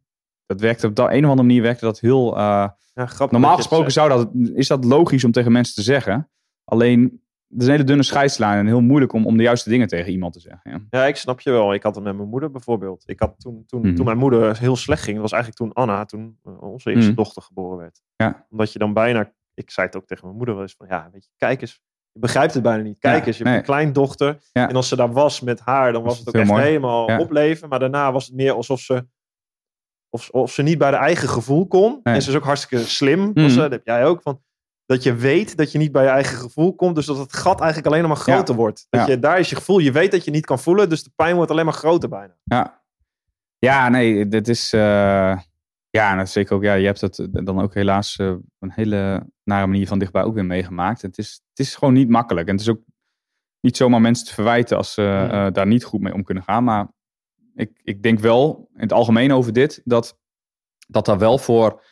[0.47, 2.39] dat werkte op dat een of andere manier werkte dat heel.
[2.39, 6.31] Ja, grappig normaal gesproken zou dat, is dat logisch om tegen mensen te zeggen.
[6.65, 7.22] Alleen
[7.61, 10.33] is een hele dunne scheidslijn en heel moeilijk om, om de juiste dingen tegen iemand
[10.33, 10.71] te zeggen.
[10.71, 10.81] Ja.
[10.91, 11.75] Ja, ik snap je wel.
[11.75, 13.03] Ik had het met mijn moeder bijvoorbeeld.
[13.07, 13.95] Ik had toen, toen, Mhm.
[13.95, 17.17] toen mijn moeder heel slecht ging, was eigenlijk toen Anna, toen eh, onze eerste Mhm.
[17.17, 18.01] dochter geboren werd.
[18.17, 18.47] Ja.
[18.51, 21.09] Omdat je dan bijna, ik zei het ook tegen mijn moeder wel eens van, ja,
[21.13, 21.81] weet je, kijk eens.
[22.13, 22.99] Je begrijpt het bijna niet.
[22.99, 23.59] Kijk Ja, eens, je hebt nee.
[23.59, 24.39] een kleindochter.
[24.53, 24.69] Ja.
[24.69, 26.63] En als ze daar was met haar, dan was Was het ook echt mooi.
[26.63, 27.19] helemaal Ja.
[27.19, 27.69] opleven.
[27.69, 29.07] Maar daarna was het meer alsof ze,
[30.11, 32.01] of, of ze niet bij haar eigen gevoel kon.
[32.03, 32.15] Nee.
[32.15, 33.21] En ze is ook hartstikke slim.
[33.21, 33.43] Mhm.
[33.43, 34.23] Was dat heb jij ook.
[34.23, 34.43] Van,
[34.93, 36.95] dat je weet dat je niet bij je eigen gevoel komt.
[36.95, 38.87] Dus dat het gat eigenlijk alleen maar groter wordt.
[38.91, 39.13] Dat Ja.
[39.13, 39.79] je, daar is je gevoel.
[39.79, 40.89] Je weet dat je niet kan voelen.
[40.89, 42.37] Dus de pijn wordt alleen maar groter bijna.
[42.45, 42.83] Ja,
[43.59, 44.73] ja nee, dit is.
[44.73, 45.39] eh,
[45.91, 46.63] ja, dat is zeker ook.
[46.63, 50.35] Ja, je hebt het dan ook helaas eh, een hele nare manier van dichtbij ook
[50.35, 51.03] weer meegemaakt.
[51.03, 52.47] Het is, het is gewoon niet makkelijk.
[52.47, 52.81] En het is ook
[53.61, 56.65] niet zomaar mensen te verwijten als ze eh, daar niet goed mee om kunnen gaan.
[56.65, 56.89] Maar
[57.55, 60.19] ik, ik denk wel in het algemeen over dit dat,
[60.89, 61.83] dat daar wel voor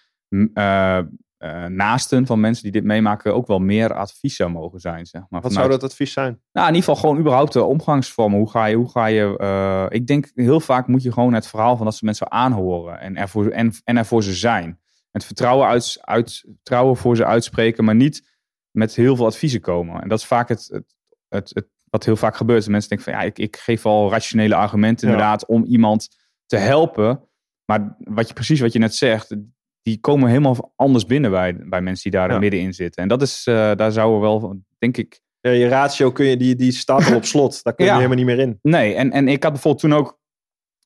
[1.41, 5.07] eh, naasten van mensen die dit meemaken ook wel meer advies zou mogen zijn.
[5.07, 6.41] Zeg maar, Wat vanuit- zou dat advies zijn?
[6.53, 8.39] nou, in ieder geval gewoon überhaupt de omgangsvormen.
[8.39, 11.47] Hoe ga je, hoe ga je eh, ik denk heel vaak moet je gewoon het
[11.47, 14.81] verhaal van dat ze mensen aanhoren en er voor, en, en er voor ze zijn.
[15.11, 18.29] Het vertrouwen, uit, uit, vertrouwen voor ze uitspreken, maar niet
[18.71, 20.03] met heel veel adviezen komen.
[20.03, 20.95] En dat is vaak het, het,
[21.29, 22.69] het, het- wat heel vaak gebeurt.
[22.69, 25.13] Mensen denken van ja, ik, ik geef al rationele argumenten Ja.
[25.13, 26.09] inderdaad om iemand
[26.47, 27.29] te helpen.
[27.65, 29.37] Maar wat je, precies wat je net zegt,
[29.83, 32.39] die komen helemaal anders binnen bij, bij mensen die daar Ja.
[32.39, 33.03] middenin zitten.
[33.03, 36.37] En dat is, eh, daar zouden we wel, denk ik, Ja, je ratio kun je,
[36.37, 37.63] die, die staat al op slot.
[37.63, 37.97] Daar kun je Ja.
[37.97, 38.59] helemaal niet meer in.
[38.63, 40.19] Nee, en, en ik had bijvoorbeeld toen ook.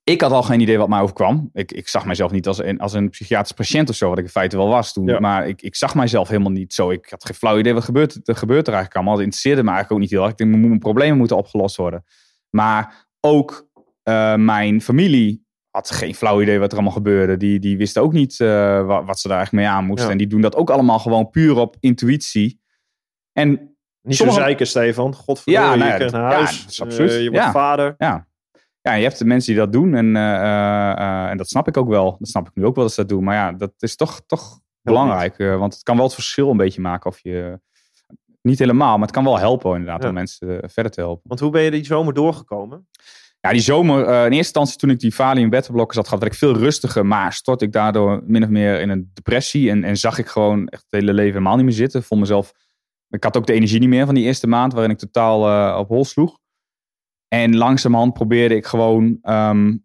[0.04, 1.50] Ik had al geen idee wat mij overkwam.
[1.52, 4.24] Ik, ik zag mijzelf niet als een, als een psychiatrisch patiënt of zo, wat ik
[4.24, 5.20] in feite wel was toen.
[5.20, 6.90] Maar ik, ik zag mijzelf helemaal niet zo.
[6.90, 9.14] Ik had geen flauw idee wat gebeurt, er gebeurt er eigenlijk allemaal.
[9.14, 10.30] Het interesseerde me eigenlijk ook niet heel erg.
[10.30, 12.04] Ik denk, mijn, mijn problemen moeten opgelost worden.
[12.50, 13.68] Maar ook
[14.02, 15.43] eh, mijn familie
[15.74, 17.36] had geen flauw idee wat er allemaal gebeurde.
[17.36, 20.06] Die, die wisten ook niet eh, wat, wat ze daar eigenlijk mee aan moesten.
[20.06, 20.12] Ja.
[20.12, 22.60] En die doen dat ook allemaal gewoon puur op intuïtie.
[23.32, 23.48] En
[24.02, 25.14] Niet Sommige- zo zeiken, Stefan.
[25.14, 26.66] Godverdomme, Ja, nou je ja, krijgt naar dat- ja, huis.
[26.66, 27.10] is absurd.
[27.10, 27.94] Eh, je wordt vader.
[27.98, 28.26] Ja.
[28.80, 29.94] ja, je hebt de mensen die dat doen.
[29.94, 32.16] En, eh, en dat snap ik ook wel.
[32.18, 33.24] Dat snap ik nu ook wel dat ze dat doen.
[33.24, 35.36] Maar ja, dat is toch, toch belangrijk.
[35.36, 37.60] want het kan wel het verschil een beetje maken of je...
[38.42, 41.22] Niet helemaal, maar het kan wel helpen inderdaad om mensen verder te helpen.
[41.28, 42.88] Want hoe ben je die zomer doorgekomen?
[43.44, 46.32] Ja, die zomer, eh, in eerste instantie toen ik die valium betterblokken zat gehad, werd
[46.32, 47.06] ik veel rustiger.
[47.06, 49.70] Maar stort ik daardoor min of meer in een depressie.
[49.70, 52.02] En, en zag ik gewoon echt het hele leven helemaal niet meer zitten.
[52.02, 52.52] Vond mezelf,
[53.08, 55.78] ik had ook de energie niet meer van die eerste maand, waarin ik totaal eh,
[55.78, 56.38] op hol sloeg.
[57.28, 59.76] En langzamerhand probeerde ik gewoon, ehm,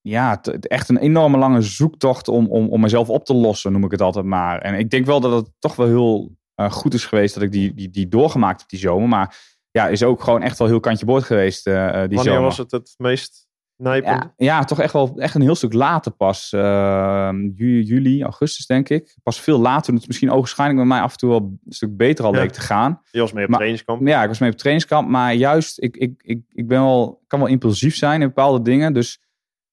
[0.00, 3.90] ja, echt een enorme lange zoektocht om, om, om mezelf op te lossen, noem ik
[3.90, 4.60] het altijd maar.
[4.60, 7.52] En ik denk wel dat het toch wel heel eh, goed is geweest dat ik
[7.52, 9.08] die, die, die doorgemaakt heb die zomer.
[9.08, 12.22] Maar ja, is ook gewoon echt wel heel kantje boord geweest eh, eh, die Wanneer
[12.24, 12.40] zomer.
[12.42, 13.46] was het het meest
[13.76, 14.22] nijpend?
[14.22, 16.52] Ja, ja, toch echt wel echt een heel stuk later pas.
[16.52, 19.16] eh, ju- juli, augustus denk ik.
[19.22, 21.96] Pas veel later, toen het misschien ogenschijnlijk bij mij af en toe wel een stuk
[21.96, 22.40] beter al Ja.
[22.40, 23.00] leek te gaan.
[23.10, 24.06] Je was mee op Maar- trainingskamp.
[24.06, 27.38] Ja, ik was mee op trainingskamp, maar juist, ik, ik, ik, ik ben wel, kan
[27.38, 28.92] wel impulsief zijn in bepaalde dingen.
[28.92, 29.20] Dus,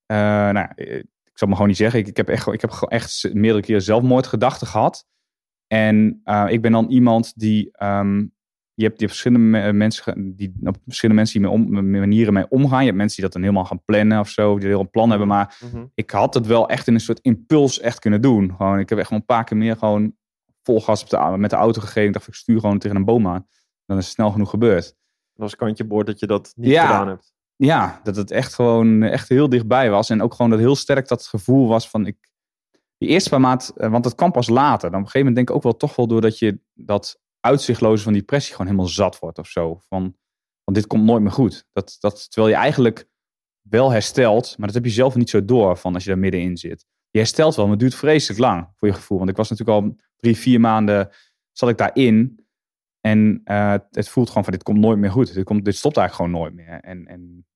[0.06, 1.99] eh, nou, ja, ik zal me gewoon niet zeggen.
[1.99, 5.06] Ik, ik heb echt, ik heb gewoon echt meerdere keren zelfmoordgedachten gehad.
[5.68, 8.26] En ik ben dan iemand die, ehm,
[8.74, 12.00] je hebt, je hebt verschillende me- mensen, die, op verschillende mensen die mee om, met
[12.00, 12.80] manieren mee omgaan.
[12.80, 15.10] Je hebt mensen die dat dan helemaal gaan plannen of zo, die een heel plan
[15.10, 15.28] hebben.
[15.28, 15.86] Maar Mhm.
[15.94, 18.54] ik had het wel echt in een soort impuls echt kunnen doen.
[18.58, 20.16] Gewoon, ik heb echt gewoon een paar keer meer gewoon
[20.64, 22.04] vol gas op de, met de auto gegeven.
[22.08, 23.48] Ik dacht, ik stuur gewoon tegen een boom aan.
[23.86, 24.84] Dan is het snel genoeg gebeurd.
[24.84, 24.96] Dat
[25.50, 26.86] was kantje boord dat je dat niet Ja.
[26.86, 27.34] gedaan hebt.
[27.56, 30.10] Ja, dat het echt gewoon echt heel dichtbij was.
[30.10, 32.06] En ook gewoon dat heel sterk dat gevoel was van...
[32.06, 32.18] Ik,
[32.98, 34.90] die eerste paar maand, eh, want het kwam pas later.
[34.92, 38.04] Dan op een gegeven moment denk ik ook wel toch wel doordat je dat uitzichtloze
[38.04, 39.80] van die depressie gewoon helemaal zat wordt of zo.
[39.88, 40.16] Van,
[40.64, 41.66] van dit komt nooit meer goed.
[41.72, 43.08] Dat, dat, terwijl je eigenlijk
[43.62, 46.58] wel herstelt, maar dat heb je zelf niet zo door van als je daar middenin
[46.58, 46.86] zit.
[47.10, 49.18] Je herstelt wel, maar het duurt vreselijk lang voor je gevoel.
[49.18, 51.10] Want ik was natuurlijk al drie, vier maanden
[51.52, 52.46] zat ik daarin.
[53.02, 55.34] En eh, het voelt gewoon van dit komt nooit meer goed.
[55.34, 56.80] Dit, komt, dit stopt eigenlijk gewoon nooit meer.
[56.80, 57.48] En, en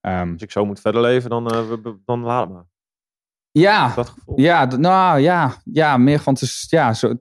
[0.00, 1.70] ehm, Als ik zo moet verder leven, dan, eh,
[2.04, 2.66] dan laat het maar.
[3.50, 4.40] ja, Dat gevoel.
[4.40, 7.14] ja, nou ja, ja, meer van het is, ja, zo,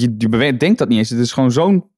[0.00, 1.10] je, denkt dat niet eens.
[1.10, 1.90] Het is gewoon zo'n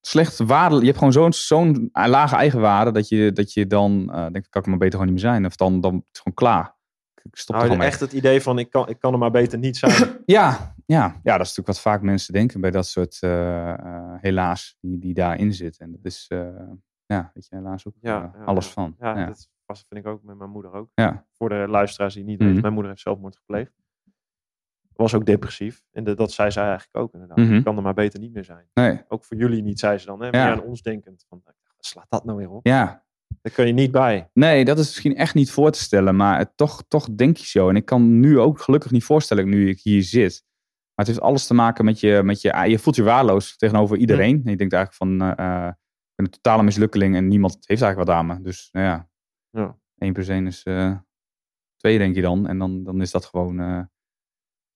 [0.00, 0.78] slecht waarde.
[0.78, 4.62] Je hebt gewoon zo'n zo'n lage eigenwaarde dat je, dat je dan eh denkt, kan
[4.62, 5.46] ik maar beter gewoon niet meer zijn.
[5.46, 6.74] Of dan, dan is het gewoon klaar.
[7.22, 7.86] Ik stop er Nou, mee.
[7.86, 9.92] echt het idee van ik kan, ik kan er maar beter niet zijn.
[10.26, 14.14] Ja, ja, ja, dat is natuurlijk wat vaak mensen denken bij dat soort, eh, eh,
[14.20, 15.84] helaas, die, die daarin zitten.
[15.86, 16.26] En dat is,
[17.06, 18.72] ja, weet je, helaas ook Ja, ja, alles ja.
[18.72, 18.94] van.
[18.98, 20.90] Ja, dat was, vind ik ook met mijn moeder ook.
[21.32, 22.44] Voor de luisteraars die niet Mhm.
[22.46, 23.72] weten, mijn moeder heeft zelfmoord gepleegd.
[24.96, 25.82] Was ook depressief.
[25.92, 27.38] En de- dat zei zij eigenlijk ook inderdaad.
[27.38, 28.66] Ik kan er maar beter niet meer zijn.
[28.74, 30.20] Nee, Ook voor jullie niet, zei ze dan.
[30.20, 30.26] Hè?
[30.26, 30.30] Ja.
[30.44, 31.24] Meer aan ons denkend.
[31.28, 32.66] Van, wat slaat dat nou weer op?
[32.66, 33.04] ja,
[33.42, 34.30] Daar kun je niet bij.
[34.32, 37.46] Nee, dat is misschien echt niet voor te stellen, maar het, toch, toch denk je
[37.46, 37.68] zo.
[37.68, 40.44] En ik kan nu ook gelukkig niet voorstellen, nu ik hier zit,
[40.94, 43.96] Maar het heeft alles te maken met je, met je, je voelt je waardeloos tegenover
[43.96, 44.40] iedereen.
[44.44, 45.36] En je denkt eigenlijk van, ik
[46.14, 48.42] ben een totale mislukkeling en niemand heeft eigenlijk wat aan me.
[48.42, 49.08] Dus nou ja,
[49.50, 49.78] Ja.
[49.98, 50.96] 1 plus 1 is eh
[51.76, 52.46] 2 denk je dan.
[52.46, 53.88] En dan, dan is dat gewoon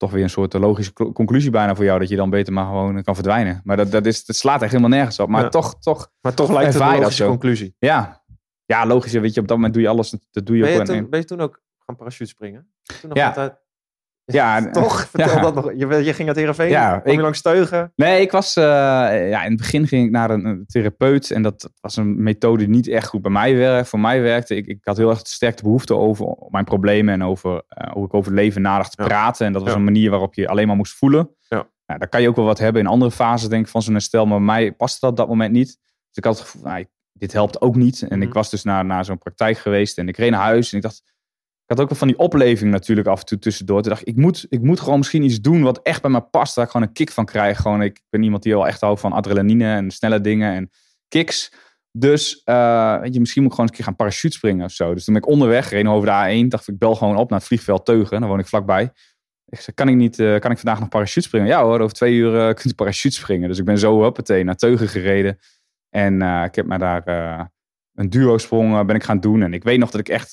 [0.01, 1.99] toch weer een soort logische co- conclusie bijna voor jou.
[1.99, 3.61] Dat je dan beter maar gewoon kan verdwijnen.
[3.63, 5.29] Maar dat, dat, is, dat slaat echt helemaal nergens op.
[5.29, 5.49] Maar Ja.
[5.49, 7.75] toch, toch, Maar toch lijkt het een logische conclusie.
[7.79, 8.19] ja.
[8.65, 9.11] Ja, logisch.
[9.13, 10.09] Weet je, op dat moment doe je alles.
[10.31, 12.71] Dat doe je Ben ook je, toen, ben je toen ook gaan parachute springen?
[13.01, 13.27] Toen nog Ja.
[13.27, 13.53] altijd...
[14.41, 15.01] Ja, Toch?
[15.11, 15.41] Vertel ja.
[15.41, 15.71] dat nog.
[15.75, 17.91] Je, je ging uit Heerenveen, Ja, je ik- langs Teugen.
[17.95, 18.55] Nee, ik was.
[18.55, 18.63] eh,
[19.29, 21.31] ja, in het begin ging ik naar een, een therapeut.
[21.31, 23.89] En dat was een methode die niet echt goed bij mij werkte.
[23.89, 24.55] Voor mij werkte.
[24.55, 27.13] Ik, ik had heel erg sterk de behoefte over mijn problemen.
[27.13, 29.07] En over eh, hoe ik over het leven nadacht te Ja.
[29.07, 29.45] praten.
[29.45, 31.29] En dat was een manier waarop je alleen maar moest voelen.
[31.47, 31.67] Ja.
[31.85, 33.93] Nou, daar kan je ook wel wat hebben in andere fases, denk ik, van zo'n
[33.93, 34.25] herstel.
[34.25, 35.67] Maar mij paste dat op dat moment niet.
[35.67, 38.01] Dus ik had het gevoel, nou, dit helpt ook niet.
[38.01, 38.27] En Mhm.
[38.27, 39.97] ik was dus naar, naar zo'n praktijk geweest.
[39.97, 40.71] En ik reed naar huis.
[40.71, 41.03] En ik dacht.
[41.71, 43.81] Had ook wel van die opleving natuurlijk af en toe tussendoor.
[43.81, 46.21] Toen dacht ik, ik moet, ik moet gewoon misschien iets doen wat echt bij me
[46.21, 46.55] past.
[46.55, 47.61] Waar ik gewoon een kick van krijg.
[47.61, 50.69] Gewoon, ik ben iemand die wel echt houdt van adrenaline en snelle dingen en
[51.07, 51.53] kicks.
[51.91, 54.71] Dus eh, weet je, misschien moet ik gewoon eens een keer gaan parachute springen of
[54.71, 54.93] zo.
[54.93, 56.47] Dus toen ben ik onderweg, reed over de A1.
[56.47, 58.19] Dacht ik, bel gewoon op naar het vliegveld Teugen.
[58.19, 58.91] Daar woon ik vlakbij.
[59.45, 61.47] Ik zei, kan ik, niet, eh, kan ik vandaag nog parachute springen?
[61.47, 63.47] Ja hoor, over twee uur eh, kunt u parachute springen.
[63.47, 65.39] Dus ik ben zo hoppatee naar Teugen gereden.
[65.89, 67.03] En ik heb me daar
[67.93, 69.41] een duo sprong ben ik gaan doen.
[69.41, 70.31] En ik weet nog dat ik echt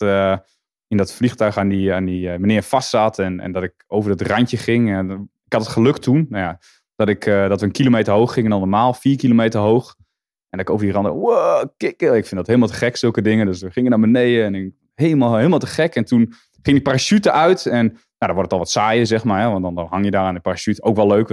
[0.89, 3.19] in dat vliegtuig aan die, aan die eh, meneer vast zat.
[3.19, 4.93] En, en dat ik over het randje ging.
[4.93, 5.11] En
[5.45, 6.59] ik had het geluk toen, nou ja,
[6.97, 8.95] dat, ik, eh, dat we een kilometer hoog gingen dan normaal.
[8.95, 9.95] Vier kilometer hoog.
[10.51, 11.71] En dat ik over die randen, wow.
[11.77, 13.47] Ik vind dat helemaal te gek, zulke dingen.
[13.47, 15.95] Dus we gingen naar beneden en ik, helemaal, helemaal te gek.
[15.95, 16.33] En toen
[16.63, 17.67] ging die parachute uit.
[17.67, 19.41] En nou, dan wordt het al wat saaier, zeg maar.
[19.41, 19.51] Hè?
[19.51, 20.83] Want dan, dan hang je daar aan de parachute.
[20.83, 21.31] Ook wel leuk,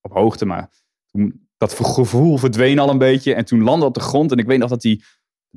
[0.00, 0.46] op hoogte.
[0.46, 0.68] Maar
[1.06, 3.34] toen, dat gevoel verdween al een beetje.
[3.34, 4.32] En toen landde op de grond.
[4.32, 5.04] En ik weet nog dat die,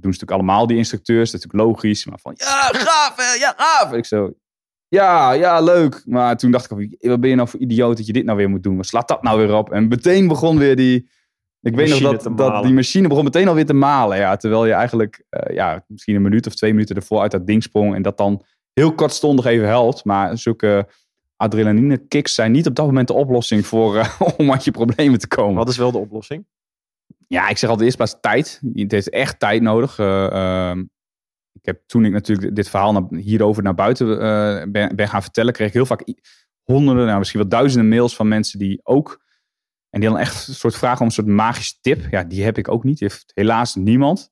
[0.02, 1.32] doen ze natuurlijk allemaal, die instructeurs.
[1.32, 2.06] Dat is natuurlijk logisch.
[2.06, 3.92] Maar van, ja, gaaf, hè, ja, gaaf.
[3.92, 4.34] En ik zo,
[4.88, 6.04] ja, ja, leuk.
[6.06, 8.50] Maar toen dacht ik, wat ben je nou voor idioot dat je dit nou weer
[8.50, 8.78] moet doen?
[8.78, 9.72] Wat slaat dat nou weer op?
[9.72, 11.10] En meteen begon weer die...
[11.62, 14.18] Ik weet nog dat, dat die machine begon meteen alweer te malen.
[14.18, 17.48] Ja, terwijl je eigenlijk eh, ja, misschien een minuut of twee minuten ervoor uit dat
[17.48, 17.96] ding sprong.
[17.96, 18.44] En dat dan
[18.74, 20.06] heel kortstondig even helpt.
[20.06, 20.88] Maar zulke
[21.36, 25.20] adrenaline kicks zijn niet op dat moment de oplossing voor, eh, om uit je problemen
[25.20, 25.56] te komen.
[25.56, 26.46] Wat is wel de oplossing?
[27.32, 28.62] Ja, ik zeg altijd eerst plaats tijd.
[28.74, 30.00] Het heeft echt tijd nodig.
[30.00, 30.80] Eh, ehm,
[31.52, 35.68] ik heb toen ik natuurlijk dit verhaal hierover naar buiten eh, ben, gaan vertellen, kreeg
[35.68, 36.04] ik heel vaak
[36.64, 39.24] honderden, nou, misschien wel duizenden mails van mensen die ook.
[39.90, 42.08] En die dan echt een soort vragen om een soort magische tip.
[42.10, 43.00] Ja, die heb ik ook niet.
[43.00, 44.32] Heeft helaas niemand.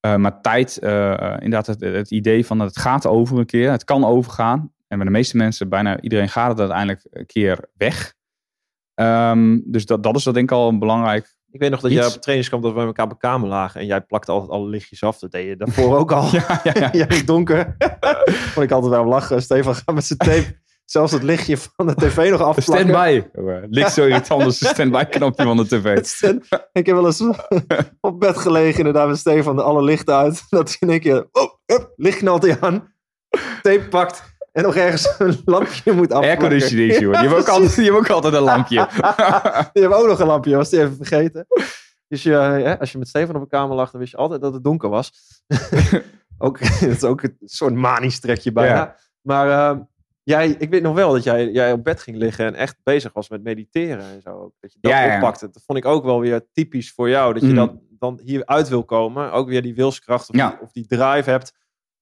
[0.00, 3.70] Eh, maar tijd, inderdaad, het, het idee van dat het gaat over een keer.
[3.70, 4.72] Het kan overgaan.
[4.86, 8.14] En bij de meeste mensen, bijna iedereen gaat het uiteindelijk een keer weg.
[8.94, 11.90] Ehm, dus dat, dat is dat denk ik al een belangrijk Ik weet nog dat
[11.90, 12.00] Iets.
[12.00, 13.80] jij op trainingskamp dat we met elkaar op een kamer lagen.
[13.80, 15.18] En jij plakte altijd alle lichtjes af.
[15.18, 16.28] Dat deed je daarvoor ook al.
[16.36, 17.04] Ja, ja, ja.
[17.16, 17.76] het donker.
[18.52, 19.42] Vond ik altijd wel lachen.
[19.42, 22.62] Stefan gaat met zijn tape zelfs het lichtje van de tv nog afplakken.
[22.62, 23.22] Stand-by.
[23.70, 26.04] Ligt zo irritant als de stand-by knopje van de tv.
[26.04, 27.22] Stand- Ik heb wel eens
[28.00, 30.42] op bed gelegen inderdaad met Stefan alle lichten uit.
[30.48, 32.94] Dat hij in één keer, oh, hup, licht knalt hij aan.
[33.62, 36.28] Tape pakt en nog ergens een lampje moet afplakken.
[36.48, 37.10] Airconditioning, joh.
[37.12, 38.88] Die hebben ook altijd, die hebben ook altijd een lampje.
[39.72, 41.46] Die hebben ook nog een lampje, was die even vergeten.
[42.08, 44.40] Dus je, hè, als je met Stefan op een kamer lag, dan wist je altijd
[44.40, 45.12] dat het donker was.
[46.38, 48.74] ook, dat is ook een soort manisch trekje bijna.
[48.74, 48.96] Ja.
[49.20, 49.80] Maar eh,
[50.22, 53.12] jij, ik weet nog wel dat jij, jij op bed ging liggen en echt bezig
[53.12, 54.52] was met mediteren en zo.
[54.60, 55.14] Dat je dat Ja, ja.
[55.14, 55.50] oppakte.
[55.50, 57.32] Dat vond ik ook wel weer typisch voor jou.
[57.32, 57.56] Dat je Mhm.
[57.56, 59.32] dat dan hieruit wil komen.
[59.32, 60.48] Ook weer die wilskracht of, Ja.
[60.48, 61.52] die, of die drive hebt.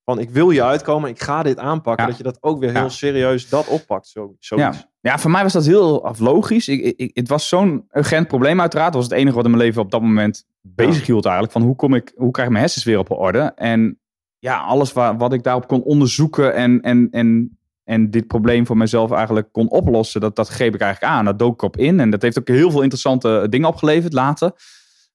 [0.05, 2.05] Van ik wil je uitkomen, ik ga dit aanpakken.
[2.05, 2.11] Ja.
[2.11, 2.89] Dat je dat ook weer heel Ja.
[2.89, 4.07] serieus dat oppakt.
[4.07, 4.79] Zo, zoiets.
[4.79, 4.91] Ja.
[5.01, 6.69] ja, voor mij was dat heel aflogisch.
[6.69, 8.93] Ik, ik, het was zo'n urgent probleem uiteraard.
[8.93, 11.53] Dat was het enige wat in mijn leven op dat moment bezig hield eigenlijk.
[11.55, 13.53] Van hoe, kom ik, hoe krijg ik mijn hersens weer op orde?
[13.55, 13.99] En
[14.39, 18.77] ja, alles waar, wat ik daarop kon onderzoeken en, en, en, en dit probleem voor
[18.77, 21.25] mezelf eigenlijk kon oplossen, dat, dat greep ik eigenlijk aan.
[21.25, 22.01] Dat dook ik op in.
[22.01, 24.53] En dat heeft ook heel veel interessante dingen opgeleverd later.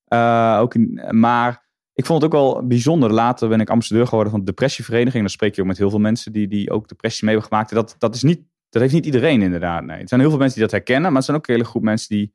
[0.06, 1.69] Eh, ook in, maar
[2.00, 3.12] ik vond het ook wel bijzonder.
[3.12, 5.22] Later ben ik ambassadeur geworden van de depressievereniging.
[5.24, 7.74] Dan spreek je ook met heel veel mensen die, die ook depressie mee hebben gemaakt.
[7.74, 9.84] Dat, dat, is niet, dat heeft niet iedereen inderdaad.
[9.84, 10.02] Nee.
[10.02, 11.10] Er zijn heel veel mensen die dat herkennen.
[11.10, 12.34] Maar er zijn ook een hele groep mensen die,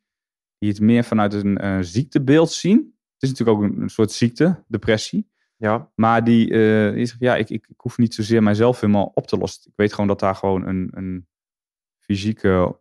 [0.58, 2.76] die het meer vanuit een eh, ziektebeeld zien.
[3.12, 5.30] Het is natuurlijk ook een, een soort ziekte, depressie.
[5.56, 5.90] Ja.
[5.94, 6.46] Maar die,
[6.92, 9.62] die zegt, ja, ik, ik, ik hoef niet zozeer mijzelf helemaal op te lossen.
[9.66, 11.26] Ik weet gewoon dat daar gewoon een, een
[11.98, 12.80] fysieke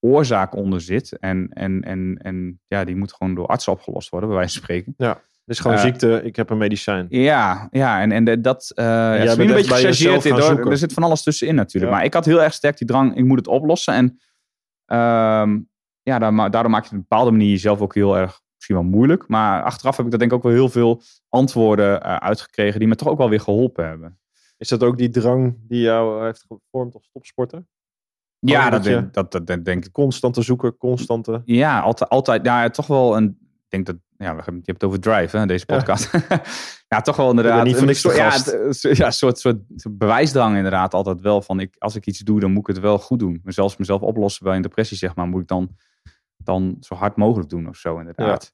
[0.00, 1.18] oorzaak onder zit.
[1.18, 4.62] En, en, en, en ja, die moet gewoon door artsen opgelost worden, bij wijze van
[4.62, 4.94] spreken.
[5.44, 7.06] Dus gewoon Eh, ziekte, ik heb een medicijn.
[7.08, 10.70] Ja, ja en, en dat uh, ja, is bent een beetje gechargeerd zoeken.
[10.70, 11.92] Er zit van alles tussenin natuurlijk.
[11.92, 11.98] Ja.
[11.98, 13.94] Maar ik had heel erg sterk die drang, ik moet het oplossen.
[13.94, 14.20] En
[14.86, 15.60] ehm,
[16.02, 18.76] ja, daar daardoor maak je het op een bepaalde manier jezelf ook heel erg misschien
[18.76, 19.28] wel moeilijk.
[19.28, 22.88] Maar achteraf heb ik daar denk ik ook wel heel veel antwoorden eh, uitgekregen die
[22.88, 24.18] me toch ook wel weer geholpen hebben.
[24.56, 27.66] Is dat ook die drang die jou heeft gevormd als topsporter?
[28.38, 29.92] Ja, dat, denk- dat, dat, denk ik.
[29.92, 31.42] Constante zoeker, constante...
[31.44, 33.38] Ja, altijd, altijd ja, toch wel een.
[33.40, 33.96] Ik denk dat.
[34.16, 36.10] Ja, je hebt het over drive, hè, deze podcast.
[36.88, 37.64] Ja, toch wel inderdaad.
[37.64, 39.58] niet een soort, ja, het- ja, soort, soort
[39.90, 40.94] bewijsdrang inderdaad.
[40.94, 43.40] Altijd wel van, ik, als ik iets doe, dan moet ik het wel goed doen.
[43.42, 45.76] Maar zelfs mezelf oplossen bij een depressie, zeg maar, moet ik dan,
[46.36, 48.52] dan zo hard mogelijk doen of zo, inderdaad.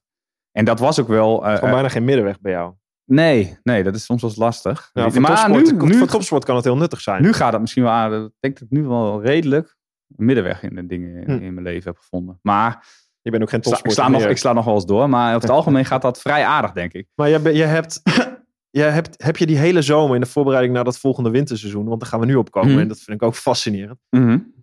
[0.51, 1.45] En dat was ook wel.
[1.47, 2.73] eh, bijna geen middenweg bij jou.
[3.05, 4.89] nee, nee, dat is soms wel eens lastig.
[4.93, 5.11] Ja, maar
[5.45, 7.21] topsport, nu, nu, voor topsport kan het heel nuttig zijn.
[7.21, 8.13] nu gaat het misschien wel aan.
[8.25, 9.75] Ik denk dat ik nu wel redelijk
[10.17, 11.43] een middenweg in de dingen in, Hm.
[11.43, 12.39] in mijn leven heb gevonden.
[12.41, 12.87] Maar
[13.21, 14.85] je bent ook geen ik sla, ik, topsporter sla nog, ik sla nog wel eens
[14.85, 15.09] door.
[15.09, 17.07] Maar over het algemeen gaat dat vrij aardig, denk ik.
[17.15, 18.01] Maar jij, ben- jij hebt,
[18.69, 21.99] jij hebt, heb je die hele zomer in de voorbereiding naar dat volgende winterseizoen, want
[21.99, 22.79] daar gaan we nu op komen Mhm.
[22.79, 23.99] en dat vind ik ook fascinerend.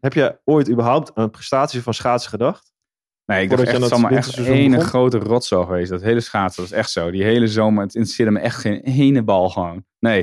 [0.00, 2.72] Heb je ooit überhaupt aan prestaties van schaatsen gedacht?
[3.24, 4.88] Nee, ik dacht je echt, het echt ene begon?
[4.88, 5.90] grote rotzooi geweest.
[5.90, 7.10] Dat hele schaatsen, dat is echt zo.
[7.10, 9.84] Die hele zomer, het interesseerde me echt geen ene bal gewoon.
[9.98, 10.22] Nee,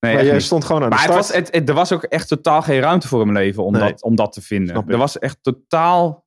[0.00, 0.42] nee maar jij niet.
[0.42, 1.26] stond gewoon aan de Maar het start.
[1.26, 3.72] was, het, het- er was ook echt totaal geen ruimte voor in mijn leven om,
[3.72, 3.90] Nee.
[3.90, 4.76] dat, om dat te vinden.
[4.76, 4.90] Ik.
[4.90, 6.26] Er was echt totaal...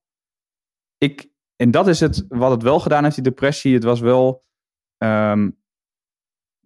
[0.98, 3.74] Ik, en dat is het, wat het wel gedaan heeft, die depressie.
[3.74, 4.44] Het was wel...
[4.98, 5.50] ehm,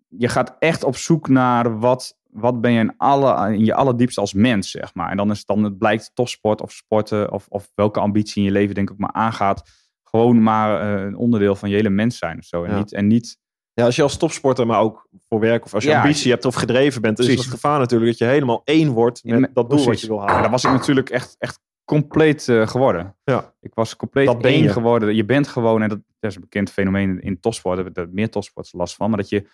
[0.08, 4.20] je gaat echt op zoek naar wat, wat ben je in, alle, in je allerdiepste
[4.22, 5.10] als mens, zeg maar.
[5.12, 8.48] En dan, is het dan het blijkt topsport of sporten of, of welke ambitie in
[8.48, 9.70] je leven denk ik maar aangaat.
[10.04, 12.64] Gewoon maar eh, een onderdeel van je hele mens zijn of zo.
[12.64, 12.78] En Ja.
[12.78, 12.94] niet...
[12.94, 13.38] En niet
[13.74, 16.46] Ja, als je als topsporter, maar ook voor werk of als je Ja, ambitie hebt
[16.46, 19.56] of gedreven bent, dan is het gevaar natuurlijk dat je helemaal één wordt met Met-
[19.56, 20.42] dat doel wat je wil Ja, halen.
[20.42, 21.60] dat was ik natuurlijk echt, echt
[21.92, 23.16] compleet eh, geworden.
[23.24, 23.54] Ja.
[23.60, 24.70] Ik was compleet Dat ben één je.
[24.70, 25.16] geworden.
[25.16, 28.14] Je bent gewoon, en dat, dat is een bekend fenomeen in, topsport, daar hebben er
[28.14, 29.48] meer topsporters last van, maar dat je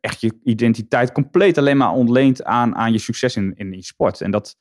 [0.00, 4.20] echt je identiteit compleet alleen maar ontleent aan, aan je succes in, in je sport.
[4.20, 4.56] En dat,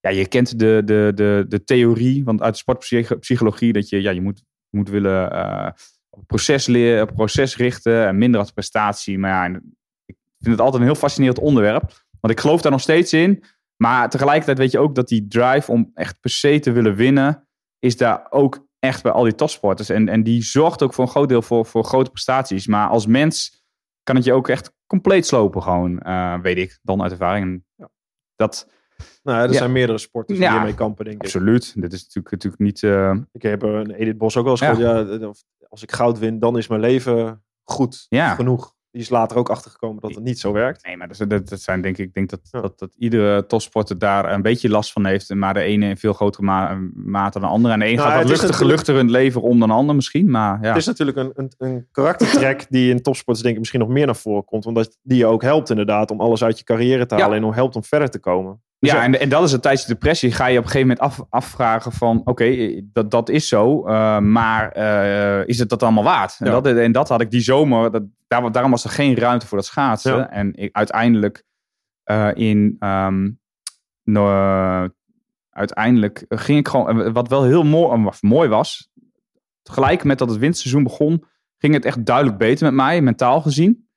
[0.00, 4.20] ja, je kent de, de, de, de theorie, want uit sportpsychologie, dat je, ja, je
[4.20, 5.32] moet, moet willen
[6.10, 9.18] het proces leren, proces richten en minder de prestatie.
[9.18, 9.60] Maar ja,
[10.04, 11.82] ik vind het altijd een heel fascinerend onderwerp,
[12.20, 13.44] want ik geloof daar nog steeds in.
[13.82, 17.48] Maar tegelijkertijd weet je ook dat die drive om echt per se te willen winnen,
[17.78, 19.88] is daar ook echt bij al die topsporters.
[19.88, 22.66] En, en die zorgt ook voor een groot deel voor, voor grote prestaties.
[22.66, 23.62] Maar als mens
[24.02, 27.44] kan het je ook echt compleet slopen, gewoon, eh, weet ik, dan uit ervaring.
[27.46, 27.66] En
[28.36, 28.68] Dat,
[29.22, 29.58] Nou, er Ja.
[29.58, 30.52] zijn meerdere sporters die Ja.
[30.54, 31.22] hiermee kampen, denk ik.
[31.22, 31.72] absoluut.
[31.80, 32.82] Dit is natuurlijk, natuurlijk niet...
[32.82, 34.74] eh, Ik heb er een Edith Bos ook wel eens Ja.
[34.74, 35.20] gehoord.
[35.20, 35.32] Ja,
[35.68, 38.34] als ik goud win, dan is mijn leven goed Ja.
[38.34, 38.74] genoeg.
[38.90, 40.86] Die is later ook achtergekomen dat het niet zo werkt.
[40.86, 42.60] Nee, maar dat, dat, dat zijn denk ik, ik denk dat, Ja.
[42.60, 45.34] dat, dat iedere topsporter daar een beetje last van heeft.
[45.34, 47.74] Maar de ene in veel grotere ma- mate dan de andere.
[47.74, 48.28] En de een Nou, gaat
[48.62, 50.30] luchtiger, leven om dan de ander misschien.
[50.30, 53.80] Maar ja, Het is natuurlijk een, een, een karaktertrek die in topsports denk ik misschien
[53.80, 54.66] nog meer naar voren komt.
[54.66, 57.36] Omdat die je ook helpt inderdaad om alles uit je carrière te halen Ja.
[57.36, 58.62] en om helpt om verder te komen.
[58.78, 60.32] Dus ja en, en dat is het tijdens de depressie.
[60.32, 62.20] Ga je op een gegeven moment af, afvragen van...
[62.24, 63.86] Oké, dat, dat is zo.
[63.86, 66.36] eh, maar eh, is het dat allemaal waard?
[66.38, 67.90] En, dat, en dat had ik die zomer.
[67.90, 70.16] Dat, daar, daarom was er geen ruimte voor dat schaatsen.
[70.16, 70.30] Ja.
[70.30, 71.44] En ik, uiteindelijk
[72.04, 72.76] eh, in...
[72.78, 73.30] ehm,
[74.02, 74.88] no-
[75.50, 77.12] uiteindelijk ging ik gewoon...
[77.12, 78.90] Wat wel heel mooi, mooi was...
[79.62, 81.24] Tegelijk met dat het winterseizoen begon...
[81.58, 83.88] ging het echt duidelijk beter met mij, mentaal gezien.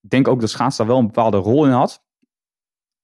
[0.00, 2.04] Ik denk ook dat schaatsen daar wel een bepaalde rol in had.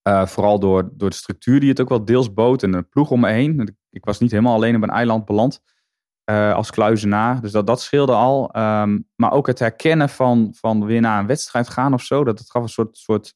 [0.08, 3.10] Uh, vooral door, door de structuur die het ook wel deels bood en de ploeg
[3.10, 3.76] om me heen.
[3.90, 5.60] Ik, was niet helemaal alleen op een eiland beland
[6.30, 7.40] uh, als kluizenaar.
[7.40, 8.56] Dus dat, dat scheelde al.
[8.56, 12.24] Um, maar ook het herkennen van, van weer naar een wedstrijd gaan of zo.
[12.24, 13.34] Dat het gaf een soort, soort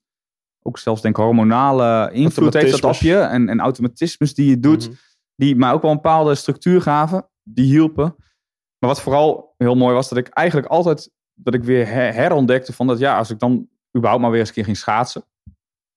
[0.62, 3.16] ook zelfs denk ik hormonale invloed heeft dat op je.
[3.16, 4.86] En, en automatismes die je doet.
[4.86, 4.96] Mhm.
[5.36, 7.28] Die mij ook wel een bepaalde structuur gaven.
[7.42, 8.14] Die hielpen.
[8.78, 11.10] Maar wat vooral heel mooi was, dat ik eigenlijk altijd...
[11.34, 14.48] dat ik weer her herontdekte van dat ja, als ik dan überhaupt maar weer eens
[14.48, 15.24] een keer ging schaatsen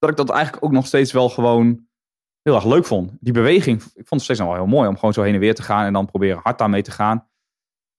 [0.03, 1.87] dat ik dat eigenlijk ook nog steeds wel gewoon
[2.41, 3.11] heel erg leuk vond.
[3.19, 5.39] Die beweging, ik vond het steeds nog wel heel mooi om gewoon zo heen en
[5.39, 7.27] weer te gaan en dan proberen hard daarmee te gaan.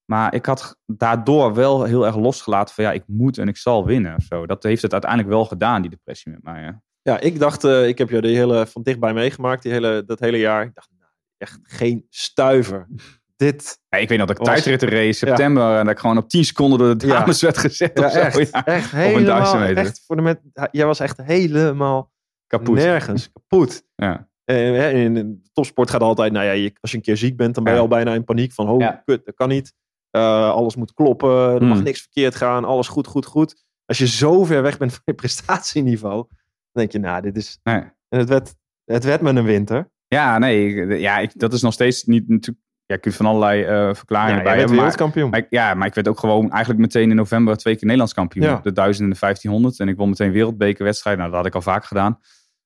[0.05, 3.87] Maar ik had daardoor wel heel erg losgelaten van ja, ik moet en ik zal
[3.87, 4.21] winnen.
[4.21, 6.81] Zo, dat heeft het uiteindelijk wel gedaan, die depressie met mij.
[7.03, 10.21] Ja, ik dacht, uh, ik heb je de hele, van dichtbij meegemaakt, die hele, dat
[10.21, 10.63] hele jaar.
[10.63, 12.89] Ik dacht, nou, echt geen stuiver.
[13.37, 13.79] Dit.
[13.89, 14.55] Ja, ik weet nog dat ik was...
[14.55, 15.79] tijdritten race september ja.
[15.79, 17.99] en dat ik gewoon op 10 seconden door de dames werd gezet.
[17.99, 18.19] Of zo.
[18.19, 18.65] echt, ja.
[18.65, 19.63] echt helemaal.
[19.63, 22.13] Echt voor de met, jij was echt helemaal
[22.47, 22.75] kapot.
[22.75, 23.83] Nergens kapot.
[23.95, 24.29] Ja.
[24.45, 27.55] En in, in topsport gaat altijd, nou ja, je, als je een keer ziek bent,
[27.55, 29.75] dan ben je al bijna in paniek van, oh, kut, dat kan niet.
[30.17, 33.65] Uh, alles moet kloppen, er mag niks verkeerd gaan, alles goed, goed, goed.
[33.85, 36.37] Als je zo ver weg bent van je prestatieniveau, dan
[36.73, 37.59] denk je, nou, dit is...
[37.63, 37.83] Nee.
[38.09, 38.55] En het werd,
[38.85, 39.93] het werd met een winter.
[40.07, 42.64] Ja, nee, ja, ik, dat is nog steeds niet natuurlijk.
[42.87, 44.77] Ja, je kunt van allerlei eh verklaringen Ja, bij hebben.
[44.77, 45.31] Wereldkampioen.
[45.31, 48.15] maar ik- ja, maar ik werd ook gewoon eigenlijk meteen in november twee keer Nederlands
[48.15, 48.45] kampioen.
[48.47, 48.61] Ja.
[48.63, 49.81] De 1000 en de 1500.
[49.81, 51.17] En ik won meteen wereldbekerwedstrijd.
[51.19, 52.19] Nou, dat had ik al vaak gedaan.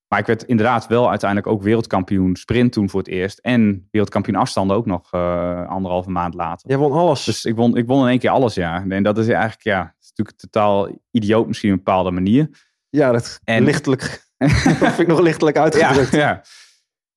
[0.08, 3.38] Maar ik werd inderdaad wel uiteindelijk ook wereldkampioen sprint toen voor het eerst.
[3.38, 6.68] En wereldkampioen afstanden ook nog eh, anderhalve maand later.
[6.68, 7.24] Jij won alles.
[7.24, 8.84] Dus ik won, ik won in één keer alles, ja.
[8.88, 12.48] En dat is eigenlijk, ja, is natuurlijk totaal idioot misschien op een bepaalde manier.
[12.88, 14.26] ja, dat En- lichtelijk...
[14.38, 16.10] dat vind ik nog lichtelijk uitgedrukt.
[16.12, 16.18] ja.
[16.18, 16.42] Ja,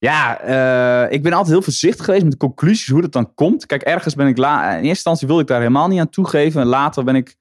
[0.01, 3.65] eh, ik ben altijd heel voorzichtig geweest met de conclusies, hoe dat dan komt.
[3.65, 4.37] Kijk, ergens ben ik...
[4.37, 6.61] La in eerste instantie wilde ik daar helemaal niet aan toegeven.
[6.61, 7.35] En later ben ik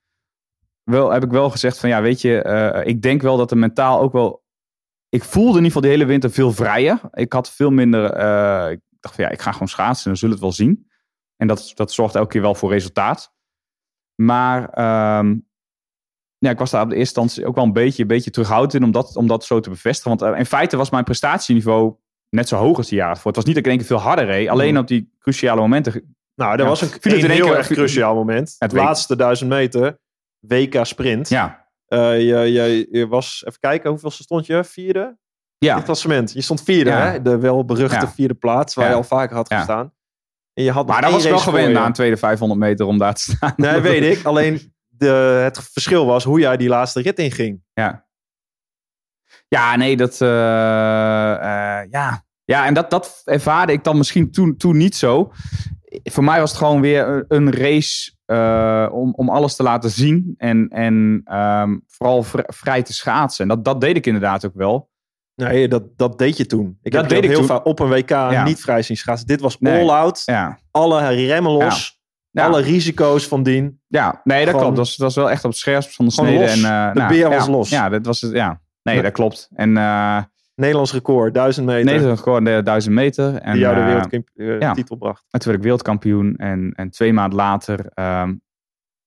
[0.83, 3.59] wel, heb ik wel gezegd van, ja, weet je, eh, ik denk wel dat er
[3.59, 4.45] mentaal ook wel...
[5.09, 7.01] Ik voelde in ieder geval die hele winter veel vrijer.
[7.13, 8.13] Ik had veel minder...
[8.13, 10.67] eh, ik dacht van, ja, ik ga gewoon schaatsen en dan zullen we het wel
[10.67, 10.91] zien.
[11.37, 13.35] En dat, dat zorgt elke keer wel voor resultaat.
[14.15, 15.39] Maar ehm,
[16.39, 18.75] ja, ik was daar op de eerste instantie ook wel een beetje, een beetje terughoudend
[18.75, 20.19] in om dat, om dat zo te bevestigen.
[20.19, 21.99] Want in feite was mijn prestatieniveau
[22.31, 23.27] net zo hoog als die jaar voor.
[23.27, 24.49] Het was niet dat ik in één keer veel harder reed.
[24.49, 26.15] Alleen op die cruciale momenten.
[26.35, 26.67] Nou, dat Ja.
[26.67, 28.57] was een, Viel het in een heel keer- erg cruciaal moment.
[28.59, 29.99] Het laatste duizend meter,
[30.39, 31.29] WK sprint.
[31.29, 34.65] Ja, Eh, je, je, je was, even kijken, hoeveelste stond je?
[34.65, 35.01] Vierde?
[35.59, 36.33] In ja, het klassement.
[36.33, 37.11] Je stond vierde, Ja.
[37.11, 37.23] hè?
[37.23, 38.09] De welberuchte Ja.
[38.09, 39.93] vierde plaats, waar je al vaker had gestaan.
[40.55, 43.15] En je had maar dat was wel gewend na een tweede 500 meter om daar
[43.15, 43.53] te staan.
[43.57, 44.25] Nee, weet ik.
[44.25, 47.63] Alleen de, het verschil was hoe jij die laatste rit inging.
[47.73, 48.07] Ja.
[49.51, 50.21] Ja, nee, dat.
[50.21, 50.29] eh,
[51.33, 52.25] eh, ja.
[52.45, 55.33] ja, en dat, dat ervaarde ik dan misschien toen, toen niet zo.
[56.03, 60.35] Voor mij was het gewoon weer een- race eh, om, om alles te laten zien.
[60.37, 63.43] En, en ehm, vooral vri- vrij te schaatsen.
[63.49, 64.89] En dat, dat deed ik inderdaad ook wel.
[65.35, 66.79] Nee, dat, dat deed je toen.
[66.83, 67.47] Ik Dat heb deed ik heel toen.
[67.47, 69.27] vaak op een WK niet vrij zien schaatsen.
[69.27, 69.81] Dit was Nee.
[69.83, 70.23] all-out.
[70.25, 72.01] Ja, Alle remmen los.
[72.31, 72.47] Ja.
[72.47, 73.81] Alle risico's van dien.
[73.87, 74.21] ja.
[74.25, 74.77] nee, dat Gewoon- klopt.
[74.77, 76.41] Dat was, dat was wel echt op het scherpst van de snede.
[76.41, 76.51] los.
[76.53, 76.57] En,
[76.93, 77.69] De nou, beer was los.
[77.69, 78.33] Ja, dat was het.
[78.33, 78.61] Ja.
[78.83, 79.49] Nee, dat klopt.
[79.55, 80.23] En eh
[80.55, 81.85] Nederlands record, duizend meter.
[81.85, 83.35] Nederland gewoon de 1000 meter.
[83.35, 84.73] En, die jou de eh, wereldtitel ja.
[84.73, 85.25] titel bracht.
[85.31, 86.37] En toen werd ik wereldkampioen.
[86.37, 88.35] En, en twee maanden later ehm,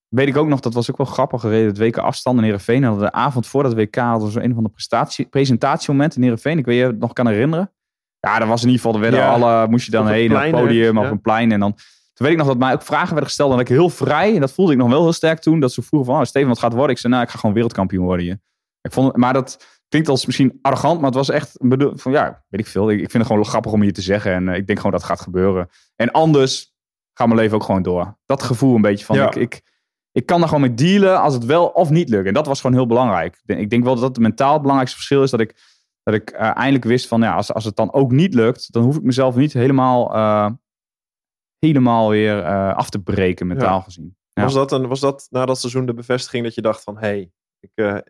[0.07, 1.67] weet ik ook nog, dat was ook wel grappig gereden.
[1.67, 2.83] Het WK afstand in Heerenveen.
[2.83, 6.21] En de avond voor dat WK hadden we zo een van de prestatie, presentatiemoment in
[6.21, 6.57] Heerenveen.
[6.57, 7.71] Ik weet je het nog kan herinneren.
[8.19, 9.33] Ja, dat was in ieder geval, er werden Ja.
[9.33, 11.11] alle, moest je dan Op heen naar plein, het podium of Ja.
[11.11, 11.51] een plein.
[11.51, 11.73] En dan,
[12.13, 13.51] toen weet ik nog dat mij ook vragen werden gesteld.
[13.51, 15.59] En dat ik heel vrij, en dat voelde ik nog wel heel sterk toen.
[15.59, 16.95] Dat ze vroegen van, oh, Steven, wat gaat het worden?
[16.95, 18.39] Ik zei, nou, ik ga gewoon wereldkampioen worden hier.
[18.83, 22.11] Ik vond, maar dat klinkt als misschien arrogant, maar het was echt een bedoel, van,
[22.11, 22.89] ja, weet ik veel.
[22.91, 24.33] Ik, ik vind het gewoon grappig om hier te zeggen.
[24.33, 25.69] En eh, ik denk gewoon dat het gaat gebeuren.
[25.95, 26.73] En anders
[27.13, 28.17] gaat mijn leven ook gewoon door.
[28.25, 29.27] Dat gevoel een beetje van, Ja.
[29.27, 29.61] ik, ik,
[30.11, 32.27] ik kan daar gewoon mee dealen als het wel of niet lukt.
[32.27, 33.41] En dat was gewoon heel belangrijk.
[33.45, 35.55] Ik denk- wel dat het mentaal het belangrijkste verschil is dat ik,
[36.03, 38.83] dat ik eh, eindelijk wist van, ja, als, als het dan ook niet lukt, dan
[38.83, 40.51] hoef ik mezelf niet helemaal, eh,
[41.59, 44.17] helemaal weer af te breken, mentaal gezien.
[44.29, 44.43] Ja.
[44.43, 46.97] Was, dat een, was dat na dat seizoen de bevestiging dat je dacht van...
[46.97, 48.03] Hé, hey, ik,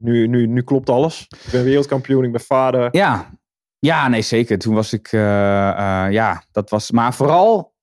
[0.00, 1.26] nu, nu, nu klopt alles.
[1.44, 2.88] Ik ben wereldkampioen, ik ben vader.
[2.96, 3.30] Ja,
[3.78, 4.58] ja, nee, zeker.
[4.58, 5.68] Toen was ik, eh,
[6.06, 7.74] eh, ja, dat was, maar vooral,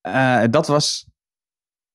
[0.00, 1.06] eh, dat was,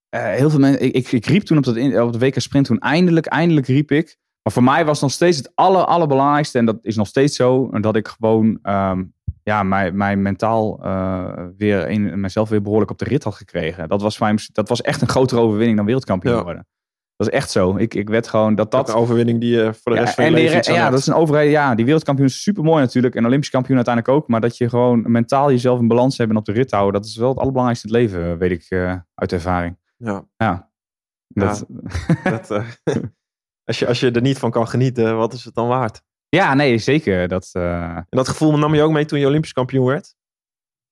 [0.09, 2.39] eh, heel veel mensen, ik, ik, ik riep toen op, dat in, op de WK
[2.39, 4.17] Sprint, toen eindelijk, eindelijk riep ik.
[4.43, 7.69] Maar voor mij was nog steeds het aller, allerbelangrijkste, en dat is nog steeds zo,
[7.79, 9.03] dat ik gewoon, ehm,
[9.43, 13.89] ja, mijn, mijn mentaal eh, weer, een, mezelf weer behoorlijk op de rit had gekregen.
[13.89, 16.43] Dat was, mijn, dat was echt een grotere overwinning dan wereldkampioen Ja.
[16.43, 16.67] worden.
[17.15, 17.77] Dat is echt zo.
[17.77, 20.31] Ik, ik werd gewoon, dat Dat een overwinning die je voor de rest van je
[20.31, 20.91] leven ja, hebt.
[20.91, 21.51] dat is een overheid.
[21.51, 23.15] Ja, die wereldkampioen is super mooi natuurlijk.
[23.15, 24.27] En Olympisch kampioen uiteindelijk ook.
[24.27, 27.01] Maar dat je gewoon mentaal jezelf in balans hebt en op de rit houden.
[27.01, 29.77] Dat is wel het allerbelangrijkste in het leven, weet ik eh, uit ervaring.
[29.97, 30.73] Ja, Ja.
[31.27, 31.65] Dat,
[32.23, 32.65] dat, eh,
[33.69, 36.01] als, je, als je er niet van kan genieten, wat is het dan waard?
[36.29, 37.27] ja, nee, zeker.
[37.27, 40.15] Dat, eh, En dat gevoel nam je ook mee toen je Olympisch kampioen werd?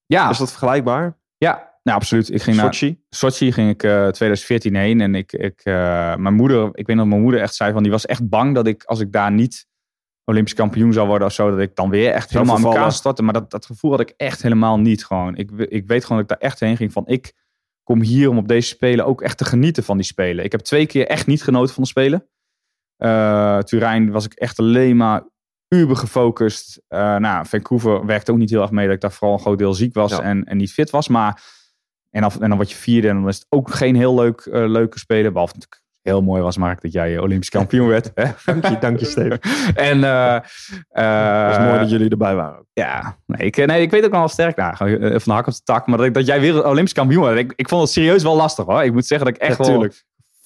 [0.05, 1.17] ja, Is dat vergelijkbaar?
[1.37, 2.33] ja, nou, absoluut.
[2.33, 3.03] Ik ging naar Sochi?
[3.09, 5.01] Sochi ging ik eh 2014 heen.
[5.01, 7.91] En ik, ik, eh, mijn moeder, ik weet dat mijn moeder echt zei van, die
[7.91, 9.67] was echt bang dat ik, als ik daar niet
[10.25, 13.23] Olympisch kampioen zou worden of zo, dat ik dan weer echt helemaal in elkaar stortte.
[13.23, 15.35] Maar dat, dat gevoel had ik echt helemaal niet gewoon.
[15.35, 17.33] Ik, ik weet gewoon dat ik daar echt heen ging van, ik
[17.83, 20.45] kom hier om op deze spelen ook echt te genieten van die spelen.
[20.45, 22.27] Ik heb twee keer echt niet genoten van de spelen.
[22.97, 25.23] Eh Turijn was ik echt alleen maar
[25.67, 26.81] uber gefocust.
[26.87, 29.57] Eh nou, Vancouver werkte ook niet heel erg mee dat ik daar vooral een groot
[29.57, 30.21] deel ziek was Ja.
[30.21, 31.07] en, en niet fit was.
[31.07, 31.41] Maar
[32.13, 34.39] en dan, en dan word je vierde en dan is het ook geen heel leuk,
[34.41, 35.31] eh, leuke spelen.
[35.33, 38.11] Behalve natuurlijk heel mooi was, Mark, dat jij eh, Olympisch kampioen werd.
[38.15, 38.23] Hè?
[38.45, 39.39] Dank je, dank je Steven.
[39.75, 40.33] en eh,
[40.89, 42.65] Het is mooi dat jullie erbij waren.
[42.73, 44.55] ja, nee ik, nee, ik weet ook wel sterk.
[44.55, 44.87] Nou, van
[45.23, 45.87] de hak op de tak.
[45.87, 47.37] Maar dat, ik- dat jij weer Olympisch kampioen wordt.
[47.39, 48.83] Ik, ik vond het serieus wel lastig hoor.
[48.83, 49.87] Ik moet zeggen dat ik echt wel...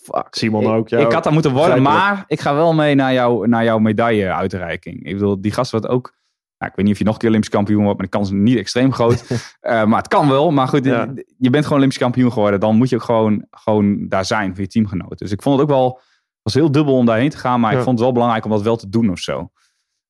[0.03, 0.27] Fuck.
[0.29, 3.47] Simon ik, ook, ik had dat moeten worden, maar ik ga wel mee naar, jou,
[3.47, 5.05] naar jouw medailleuitreiking.
[5.05, 6.13] Ik bedoel, die gast wordt ook...
[6.57, 8.27] Nou, ik weet niet of je nog een keer Olympisch kampioen wordt, maar de kans
[8.31, 9.23] is niet extreem groot.
[9.59, 10.51] Eh, maar het kan wel.
[10.51, 11.13] Maar goed, Ja.
[11.37, 12.59] je bent gewoon Olympisch kampioen geworden.
[12.59, 15.17] Dan moet je ook gewoon, gewoon daar zijn voor je teamgenoten.
[15.17, 15.99] Dus ik vond het ook wel...
[16.41, 17.77] Was heel dubbel om daarheen te gaan, maar Ja.
[17.77, 19.51] ik vond het wel belangrijk om dat wel te doen of zo.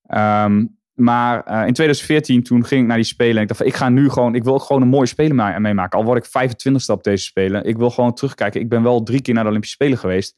[0.03, 3.35] Ehm, maar eh, in 2014, toen ging ik naar die Spelen.
[3.35, 5.35] En ik dacht van, ik ga nu gewoon, ik wil ook gewoon een mooie Spelen
[5.35, 5.99] me- meemaken.
[5.99, 7.63] Al word ik 25ste op deze Spelen.
[7.63, 8.61] Ik wil gewoon terugkijken.
[8.61, 10.35] Ik ben wel drie keer naar de Olympische Spelen geweest.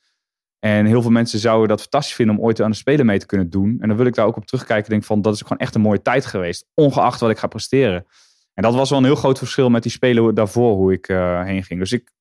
[0.60, 3.26] En heel veel mensen zouden dat fantastisch vinden om ooit aan de Spelen mee te
[3.26, 3.78] kunnen doen.
[3.80, 4.90] En dan wil ik daar ook op terugkijken.
[4.90, 6.66] Denk van, dat is gewoon echt een mooie tijd geweest.
[6.74, 8.06] Ongeacht wat ik ga presteren.
[8.54, 11.44] En dat was wel een heel groot verschil met die Spelen daarvoor, hoe ik eh,
[11.44, 11.80] heen ging.
[11.80, 12.12] Dus ik,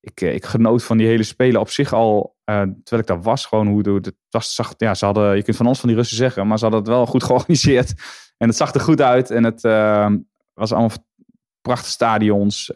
[0.00, 3.66] ik, ik genoot van die hele spelen op zich al, terwijl ik daar was, gewoon
[3.66, 6.46] hoe het was, zag, ja, ze hadden, je kunt van alles van die Russen zeggen,
[6.46, 7.94] maar ze hadden het wel goed georganiseerd.
[8.36, 9.62] En het zag er goed uit en het
[10.52, 10.90] was allemaal
[11.60, 12.70] prachtige stadions.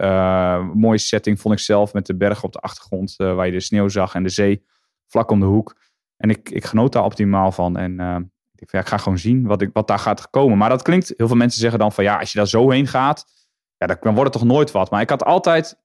[0.74, 3.88] mooie setting vond ik zelf met de bergen op de achtergrond waar je de sneeuw
[3.88, 4.64] zag en de zee
[5.12, 5.76] vlak om de hoek.
[6.16, 7.76] En ik, ik genoot daar optimaal van.
[7.76, 8.16] En uh,
[8.54, 10.58] ik, ja, ik ga gewoon zien wat, ik, wat daar gaat komen.
[10.58, 12.86] Maar dat klinkt, heel veel mensen zeggen dan van ja, als je daar zo heen
[12.86, 13.24] gaat,
[13.76, 14.90] ja, dan wordt het toch nooit wat.
[14.90, 15.80] Maar ik had altijd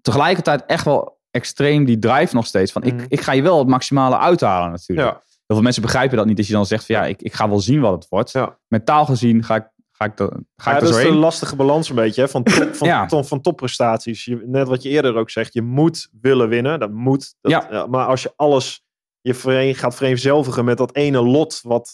[0.00, 2.72] tegelijkertijd echt wel extreem die drive nog steeds.
[2.72, 3.04] Van ik, mhm.
[3.08, 5.08] ik ga je wel het maximale uithalen natuurlijk.
[5.08, 5.14] Ja.
[5.14, 6.38] Heel veel mensen begrijpen dat niet.
[6.38, 8.30] Als je dan zegt van ja, ik, ik ga wel zien wat het wordt.
[8.30, 8.58] Ja.
[8.68, 9.68] Mentaal gezien ga ik,
[10.02, 12.28] ga ik, de, ga ja, ik dat is een lastige balans een beetje hè?
[12.28, 13.08] van, top, van, ja.
[13.08, 14.24] van topprestaties.
[14.24, 16.80] Je, net wat je eerder ook zegt, je moet willen winnen.
[16.80, 17.34] Dat moet.
[17.40, 17.86] Dat, ja.
[17.86, 18.84] Maar als je alles
[19.20, 21.90] je vereen, gaat vereenzelvigen met dat ene lot, wat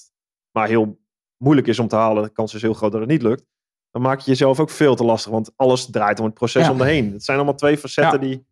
[0.50, 0.98] maar heel
[1.36, 2.22] moeilijk is om te halen.
[2.22, 3.44] De kans is heel groot dat het niet lukt.
[3.90, 6.82] Dan maak je jezelf ook veel te lastig, want alles draait om het proces om
[6.82, 7.12] heen.
[7.12, 8.46] Het zijn allemaal twee facetten die.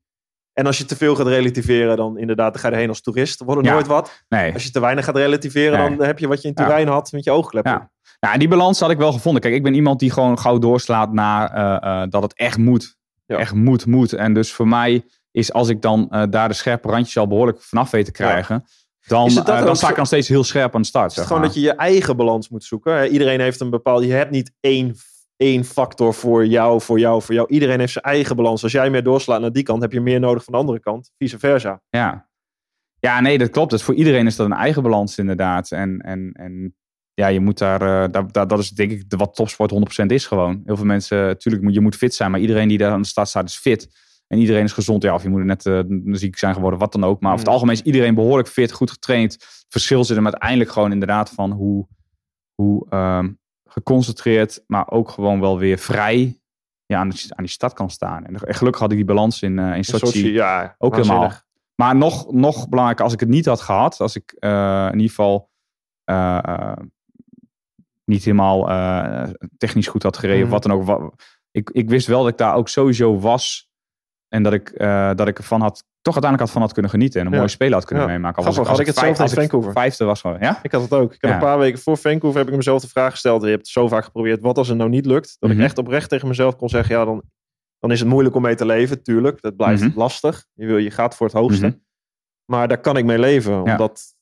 [0.52, 3.38] En als je te veel gaat relativeren, dan inderdaad, dan ga je erheen als toerist.
[3.38, 4.24] Dan wordt er nooit wat.
[4.28, 4.52] Nee.
[4.52, 7.24] Als je te weinig gaat relativeren, dan heb je wat je in Turijn had met
[7.24, 7.92] je oogkleppen.
[8.24, 8.30] Ja.
[8.30, 9.42] Nou, die balans had ik wel gevonden.
[9.42, 12.96] Kijk, ik ben iemand die gewoon gauw doorslaat naar uh, uh, dat het echt moet.
[13.26, 14.12] Echt moet, moet.
[14.12, 17.62] En dus voor mij is als ik dan uh, daar de scherpe randjes al behoorlijk
[17.62, 18.64] vanaf weet te krijgen.
[19.06, 21.10] Dan, dan sta ik dan steeds heel scherp aan de start.
[21.10, 23.08] Is het gewoon dat je je eigen balans moet zoeken?
[23.08, 24.06] Iedereen heeft een bepaalde.
[24.06, 24.94] Je hebt niet één,
[25.36, 27.48] één factor voor jou, voor jou, voor jou.
[27.50, 28.62] Iedereen heeft zijn eigen balans.
[28.62, 31.10] Als jij meer doorslaat naar die kant, heb je meer nodig van de andere kant.
[31.18, 31.80] Vice versa.
[31.88, 32.28] Ja,
[32.98, 33.70] ja nee, dat klopt.
[33.70, 35.70] Dus voor iedereen is dat een eigen balans, inderdaad.
[35.70, 36.74] En, en, en
[37.14, 40.26] ja, je moet daar, uh, daar, daar, dat is denk ik wat topsport 100% is
[40.26, 40.62] gewoon.
[40.64, 43.08] Heel veel mensen, natuurlijk, moet, je moet fit zijn, maar iedereen die daar aan de
[43.08, 44.02] start staat is fit.
[44.26, 45.02] En iedereen is gezond.
[45.02, 47.20] Ja, of je moet net uh, ziek zijn geworden, wat dan ook.
[47.20, 47.52] Maar over het mm.
[47.52, 49.32] algemeen is iedereen behoorlijk fit, goed getraind.
[49.32, 51.86] Het verschil zit hem uiteindelijk gewoon inderdaad van hoe,
[52.54, 56.40] hoe um, geconcentreerd, maar ook gewoon wel weer vrij
[56.86, 58.24] ja, aan, de, aan die stad kan staan.
[58.24, 61.32] En gelukkig had ik die balans in, uh, in Sochi, Sochi ja, ook helemaal.
[61.74, 65.50] Maar nog, nog belangrijker, als ik het niet had gehad, als ik in ieder geval
[68.04, 68.66] niet helemaal
[69.56, 70.52] technisch goed had gereden, of mm.
[70.52, 71.14] wat dan ook.
[71.50, 73.68] ik, ik wist wel dat ik daar ook sowieso was
[74.34, 77.20] en dat ik, uh, dat ik ervan had, toch uiteindelijk had van had kunnen genieten.
[77.20, 78.36] En een mooie spelen had kunnen meemaken.
[78.36, 79.72] Al was ik, als ik hetzelfde als Vancouver.
[79.72, 80.58] Vijfde was gewoon, ja?
[80.62, 81.14] Ik had het ook.
[81.14, 83.42] Ik heb een paar weken voor Vancouver heb ik mezelf de vraag gesteld.
[83.42, 84.40] Je hebt het zo vaak geprobeerd.
[84.40, 85.36] Wat als het nou niet lukt?
[85.38, 85.64] Dat ik mhm.
[85.64, 86.96] echt oprecht tegen mezelf kon zeggen.
[86.96, 87.22] Ja, dan,
[87.78, 89.02] dan is het moeilijk om mee te leven.
[89.02, 89.98] Tuurlijk, dat blijft mhm.
[89.98, 90.44] lastig.
[90.52, 91.66] Je, wil, je gaat voor het hoogste.
[91.66, 91.76] Mhm.
[92.44, 93.62] Maar daar kan ik mee leven.
[93.62, 94.13] Omdat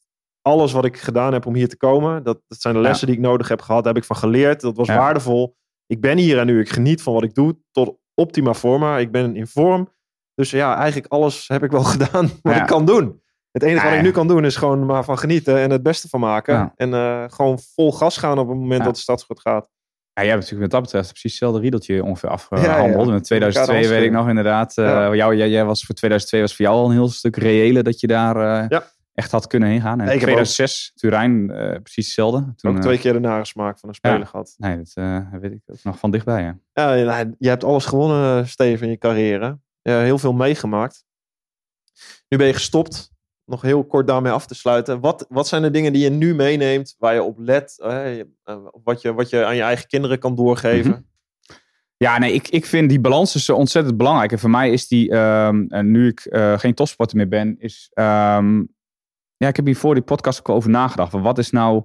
[0.43, 2.23] alles wat ik gedaan heb om hier te komen.
[2.23, 3.85] Dat, dat zijn de lessen die ik nodig heb gehad.
[3.85, 4.61] Daar heb ik van geleerd.
[4.61, 5.57] Dat was waardevol.
[5.87, 6.61] Ik ben hier en nu.
[6.61, 7.57] Ik geniet van wat ik doe.
[7.71, 8.99] Tot optima forma.
[8.99, 9.89] Ik ben in vorm.
[10.35, 13.21] Dus ja, eigenlijk alles heb ik wel gedaan wat ik kan doen.
[13.51, 16.09] Het enige wat ik nu kan doen is gewoon maar van genieten en het beste
[16.09, 16.73] van maken.
[16.77, 19.69] En uh, gewoon vol gas gaan op het moment dat de stad goed gaat.
[20.13, 23.09] Ja, jij hebt natuurlijk met dat betreft precies hetzelfde riedeltje ongeveer afgehandeld.
[23.09, 24.77] In 2002 weet ik nog inderdaad.
[24.77, 27.83] Uh, jou, jij, jij, was voor 2002 was voor jou al een heel stuk reële
[27.83, 28.79] dat je daar uh,
[29.15, 30.01] echt had kunnen heen gaan.
[30.01, 31.47] En in 2006 Turijn
[31.83, 32.55] precies hetzelfde.
[32.57, 34.55] Toen, ook twee keer de nagesmaak van een speler gehad.
[34.59, 36.43] Nee, dat weet ik ook nog van dichtbij.
[36.73, 41.05] Ja, ja je hebt alles gewonnen, Steven, in je carrière heel veel meegemaakt.
[42.29, 43.11] Nu ben je gestopt.
[43.45, 45.01] Nog heel kort daarmee af te sluiten.
[45.01, 47.79] Wat, wat zijn de dingen die je nu meeneemt waar je op let?
[47.81, 48.11] Eh,
[48.85, 50.91] wat, je, wat je aan je eigen kinderen kan doorgeven?
[50.91, 51.01] Mhm.
[51.97, 54.33] Ja, nee, ik, ik vind die balans dus ontzettend belangrijk.
[54.33, 57.91] En voor mij is die, um, nu ik uh, geen topsporter meer ben, is.
[57.95, 58.72] Um,
[59.43, 61.13] ja, ik heb hier voor die podcast ook over nagedacht.
[61.13, 61.85] Wat is nou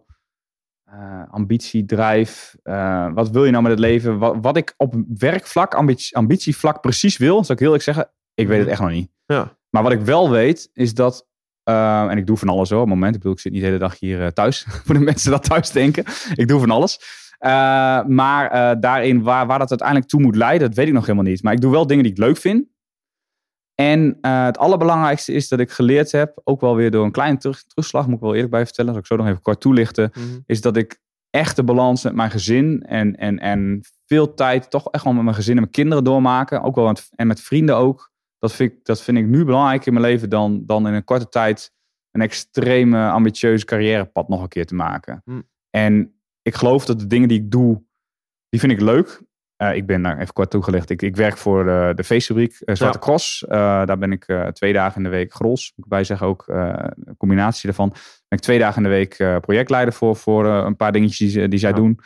[0.93, 2.55] uh, ambitie, drijf.
[2.63, 4.17] Uh, wat wil je nou met het leven?
[4.17, 8.47] Wat, wat ik op werkvlak, ambitie, ambitievlak precies wil, zou ik heel eerlijk zeggen, ik
[8.47, 9.09] weet het echt nog niet.
[9.25, 9.57] Ja.
[9.69, 11.27] Maar wat ik wel weet, is dat,
[11.69, 13.13] uh, en ik doe van alles hoor, op het moment.
[13.13, 15.71] Ik bedoel, ik zit niet de hele dag hier thuis, voor de mensen dat thuis
[15.71, 16.03] denken.
[16.35, 16.99] Ik doe van alles.
[18.07, 21.43] maar daarin, waar, waar dat uiteindelijk toe moet leiden, dat weet ik nog helemaal niet.
[21.43, 22.65] Maar ik doe wel dingen die ik leuk vind.
[23.81, 27.37] En uh, het allerbelangrijkste is dat ik geleerd heb, ook wel weer door een kleine
[27.37, 30.11] terug, terugslag, moet ik wel eerlijk bij vertellen, dat ik zo nog even kort toelichten,
[30.13, 30.39] mhm.
[30.45, 30.99] is dat ik
[31.29, 35.23] echt de balans met mijn gezin en, en, en veel tijd toch echt wel met
[35.23, 38.11] mijn gezin en mijn kinderen doormaken, ook wel met, en met vrienden ook.
[38.39, 41.03] Dat vind, ik, dat vind ik nu belangrijker in mijn leven dan, dan in een
[41.03, 41.73] korte tijd
[42.11, 45.21] een extreme ambitieuze carrièrepad nog een keer te maken.
[45.25, 45.41] Mhm.
[45.69, 47.83] En ik geloof dat de dingen die ik doe,
[48.49, 49.21] die vind ik leuk.
[49.57, 50.89] Uh, ik ben daar even kort toegelicht.
[50.89, 53.43] Ik, ik werk voor de, de feestfabriek uh, Zwarte Cross.
[53.43, 53.49] Uh,
[53.85, 55.73] daar ben ik twee dagen in de week grols.
[55.75, 57.89] Moet ik bij zeggen ook een combinatie daarvan.
[58.27, 61.59] Ben ik twee dagen in de week projectleider voor, voor een paar dingetjes die, die
[61.59, 61.99] zij doen.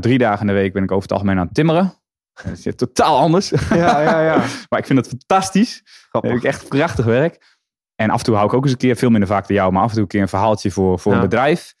[0.00, 1.94] drie dagen in de week ben ik over het algemeen aan het timmeren.
[2.44, 3.48] Dat is totaal anders.
[3.68, 4.36] Ja, ja, ja.
[4.68, 5.82] maar ik vind het fantastisch.
[6.08, 6.30] Grappig.
[6.30, 7.56] heb ik echt prachtig werk.
[7.94, 9.72] En af en toe hou ik ook eens een keer, veel minder vaak dan jou,
[9.72, 11.74] maar af en toe een keer een verhaaltje voor, voor een bedrijf.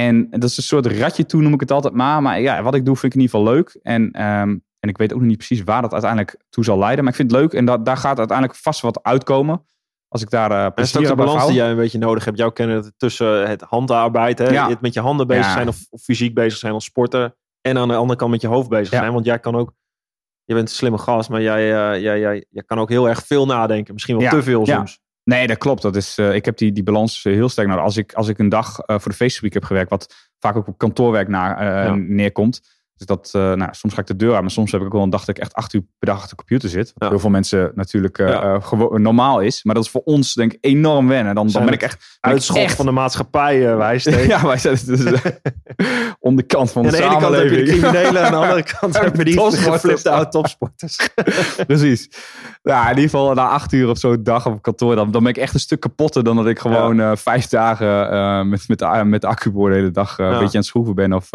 [0.00, 2.22] En dat is een soort ratje toe, noem ik het altijd maar.
[2.22, 3.78] Maar ja, wat ik doe vind ik in ieder geval leuk.
[3.82, 7.04] En, um, En ik weet ook nog niet precies waar dat uiteindelijk toe zal leiden.
[7.04, 9.64] Maar ik vind het leuk en da daar gaat uiteindelijk vast wat uitkomen.
[10.08, 12.38] Als ik daar uh, En is ook de balans die jij een beetje nodig hebt?
[12.38, 14.48] Jouw kennen tussen het handarbeid, hè?
[14.48, 14.68] Ja.
[14.68, 15.52] het met je handen bezig Ja.
[15.52, 17.36] zijn of, of fysiek bezig zijn als sporter.
[17.60, 18.98] En aan de andere kant met je hoofd bezig Ja.
[18.98, 19.12] zijn.
[19.12, 19.72] Want jij kan ook,
[20.44, 23.26] je bent een slimme gast, maar jij, eh, jij, jij, jij kan ook heel erg
[23.26, 23.92] veel nadenken.
[23.92, 25.00] Misschien wel te veel soms.
[25.28, 25.82] Nee, dat klopt.
[25.82, 27.84] Dat is, eh, ik heb die, die balans eh, heel sterk nodig.
[27.84, 30.66] Als ik, als ik een dag eh, voor de feestweek heb gewerkt, wat vaak ook
[30.66, 31.94] op kantoorwerk na, Ja.
[31.94, 32.75] neerkomt.
[32.96, 34.92] Dus dat, eh, nou, soms ga ik de deur uit, maar soms heb ik ook
[34.92, 36.86] wel een dag dat ik echt acht uur per dag achter de computer zit.
[36.94, 37.08] Wat Ja.
[37.08, 38.60] heel veel mensen natuurlijk Ja.
[38.60, 39.64] gewo- normaal is.
[39.64, 41.34] Maar dat is voor ons denk ik enorm wennen.
[41.34, 42.16] Dan, dan ben ik echt...
[42.20, 44.26] Uitschot echt- van de maatschappij uh, tegen.
[44.26, 45.00] Ja, wij zijn dus,
[46.20, 47.80] om de kant van Aan de de ene kant heb je de samenleving.
[47.80, 51.08] criminelen, aan de andere kant heb je die geflipte oude topsporters.
[51.66, 52.08] Precies.
[52.62, 55.22] Ja, in ieder geval na acht uur of zo een dag op kantoor, dan, dan
[55.22, 59.02] ben ik echt een stuk kapotter dan dat ik gewoon vijf dagen met, met, de,
[59.04, 61.30] met de accuboord de hele dag een beetje aan het schroeven ben of,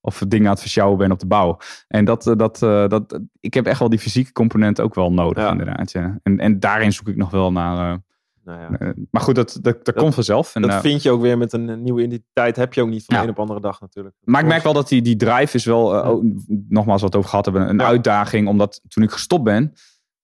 [0.00, 1.58] of dingen aan het versjouwen ben op de bouw.
[1.88, 5.12] En dat, eh, dat, eh, dat, ik heb echt wel die fysieke component ook wel
[5.12, 5.50] nodig Ja.
[5.50, 5.92] inderdaad.
[5.92, 6.18] Ja.
[6.22, 7.90] En, en daarin zoek ik nog wel naar...
[7.92, 7.96] eh,
[8.44, 8.94] Nou ja.
[9.10, 10.54] maar goed, dat, dat, dat, komt vanzelf.
[10.54, 12.56] En, Dat vind je ook weer met een nieuwe identiteit.
[12.56, 14.14] Heb je ook niet van de een op andere dag natuurlijk.
[14.24, 16.00] Maar ik merk wel dat die, die drive is wel, Ja.
[16.00, 16.22] ook,
[16.68, 18.48] nogmaals wat we over gehad hebben, een uitdaging.
[18.48, 19.72] Omdat toen ik gestopt ben,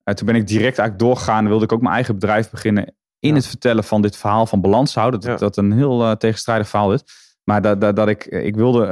[0.03, 1.49] eh, toen ben ik direct eigenlijk doorgegaan.
[1.49, 4.95] Wilde ik ook mijn eigen bedrijf beginnen in het vertellen van dit verhaal van balans
[4.95, 5.21] houden.
[5.21, 7.03] Dat, dat een heel tegenstrijdig verhaal is.
[7.45, 8.87] Maar dat, dat, dat ik, ik wilde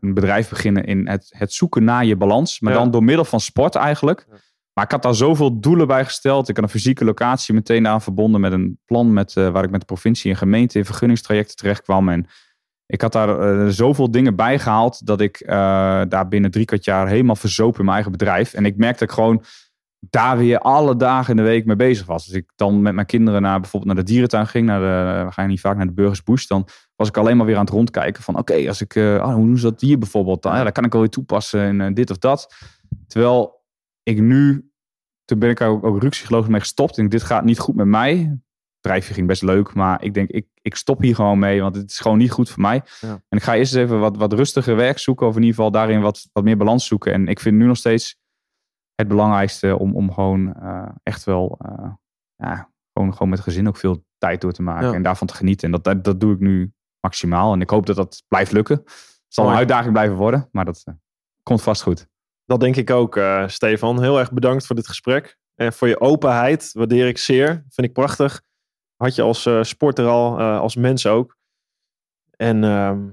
[0.00, 2.60] een bedrijf beginnen in het, het zoeken naar je balans.
[2.60, 2.78] Maar Ja.
[2.78, 4.26] dan door middel van sport eigenlijk.
[4.30, 4.36] Ja.
[4.72, 6.48] Maar ik had daar zoveel doelen bij gesteld.
[6.48, 9.70] Ik had een fysieke locatie meteen aan verbonden met een plan met, eh, waar ik
[9.70, 12.08] met de provincie en gemeente in vergunningstrajecten terecht kwam.
[12.08, 12.26] En
[12.86, 15.56] ik had daar eh, zoveel dingen bij gehaald dat ik eh,
[16.08, 18.52] daar binnen drie kwart jaar helemaal verzoop in mijn eigen bedrijf.
[18.52, 19.42] En ik merkte dat ik gewoon
[20.00, 22.26] daar weer alle dagen in de week mee bezig was.
[22.26, 25.32] Dus ik dan met mijn kinderen naar bijvoorbeeld naar de dierentuin ging, naar de, we
[25.32, 27.74] gaan niet vaak naar de Burgers Bush, dan was ik alleen maar weer aan het
[27.74, 30.42] rondkijken van oké, als ik, eh, oh, hoe doen ze dat hier bijvoorbeeld?
[30.42, 32.54] Dan, ja, dat kan ik wel weer toepassen in eh, dit of dat.
[33.06, 33.64] Terwijl
[34.02, 34.70] ik nu,
[35.24, 36.98] toen ben ik ook, ook mee gestopt.
[36.98, 38.16] En dit gaat niet goed met mij.
[38.16, 41.76] Het bedrijfje ging best leuk, maar ik denk, ik, ik stop hier gewoon mee, want
[41.76, 42.82] het is gewoon niet goed voor mij.
[43.00, 43.22] Ja.
[43.28, 45.70] En ik ga eerst eens even wat, wat rustiger werk zoeken, of in ieder geval
[45.70, 47.12] daarin wat, wat meer balans zoeken.
[47.12, 48.18] En ik vind nu nog steeds
[49.00, 51.92] het belangrijkste om, om gewoon eh, echt wel, eh,
[52.36, 54.94] ja, gewoon, gewoon met gezin ook veel tijd door te maken Ja.
[54.94, 55.66] en daarvan te genieten.
[55.66, 57.52] En dat, dat, dat doe ik nu maximaal.
[57.52, 58.76] En ik hoop dat dat blijft lukken.
[58.84, 60.94] Het zal een uitdaging blijven worden, maar dat eh,
[61.42, 62.08] komt vast goed.
[62.44, 64.02] Dat denk ik ook, Stefan.
[64.02, 65.38] Heel erg bedankt voor dit gesprek.
[65.54, 66.70] En voor je openheid.
[66.72, 67.64] Waardeer ik zeer.
[67.68, 68.42] Vind ik prachtig.
[68.96, 71.36] Had je als sporter al, als mens ook.
[72.36, 73.08] En ehm,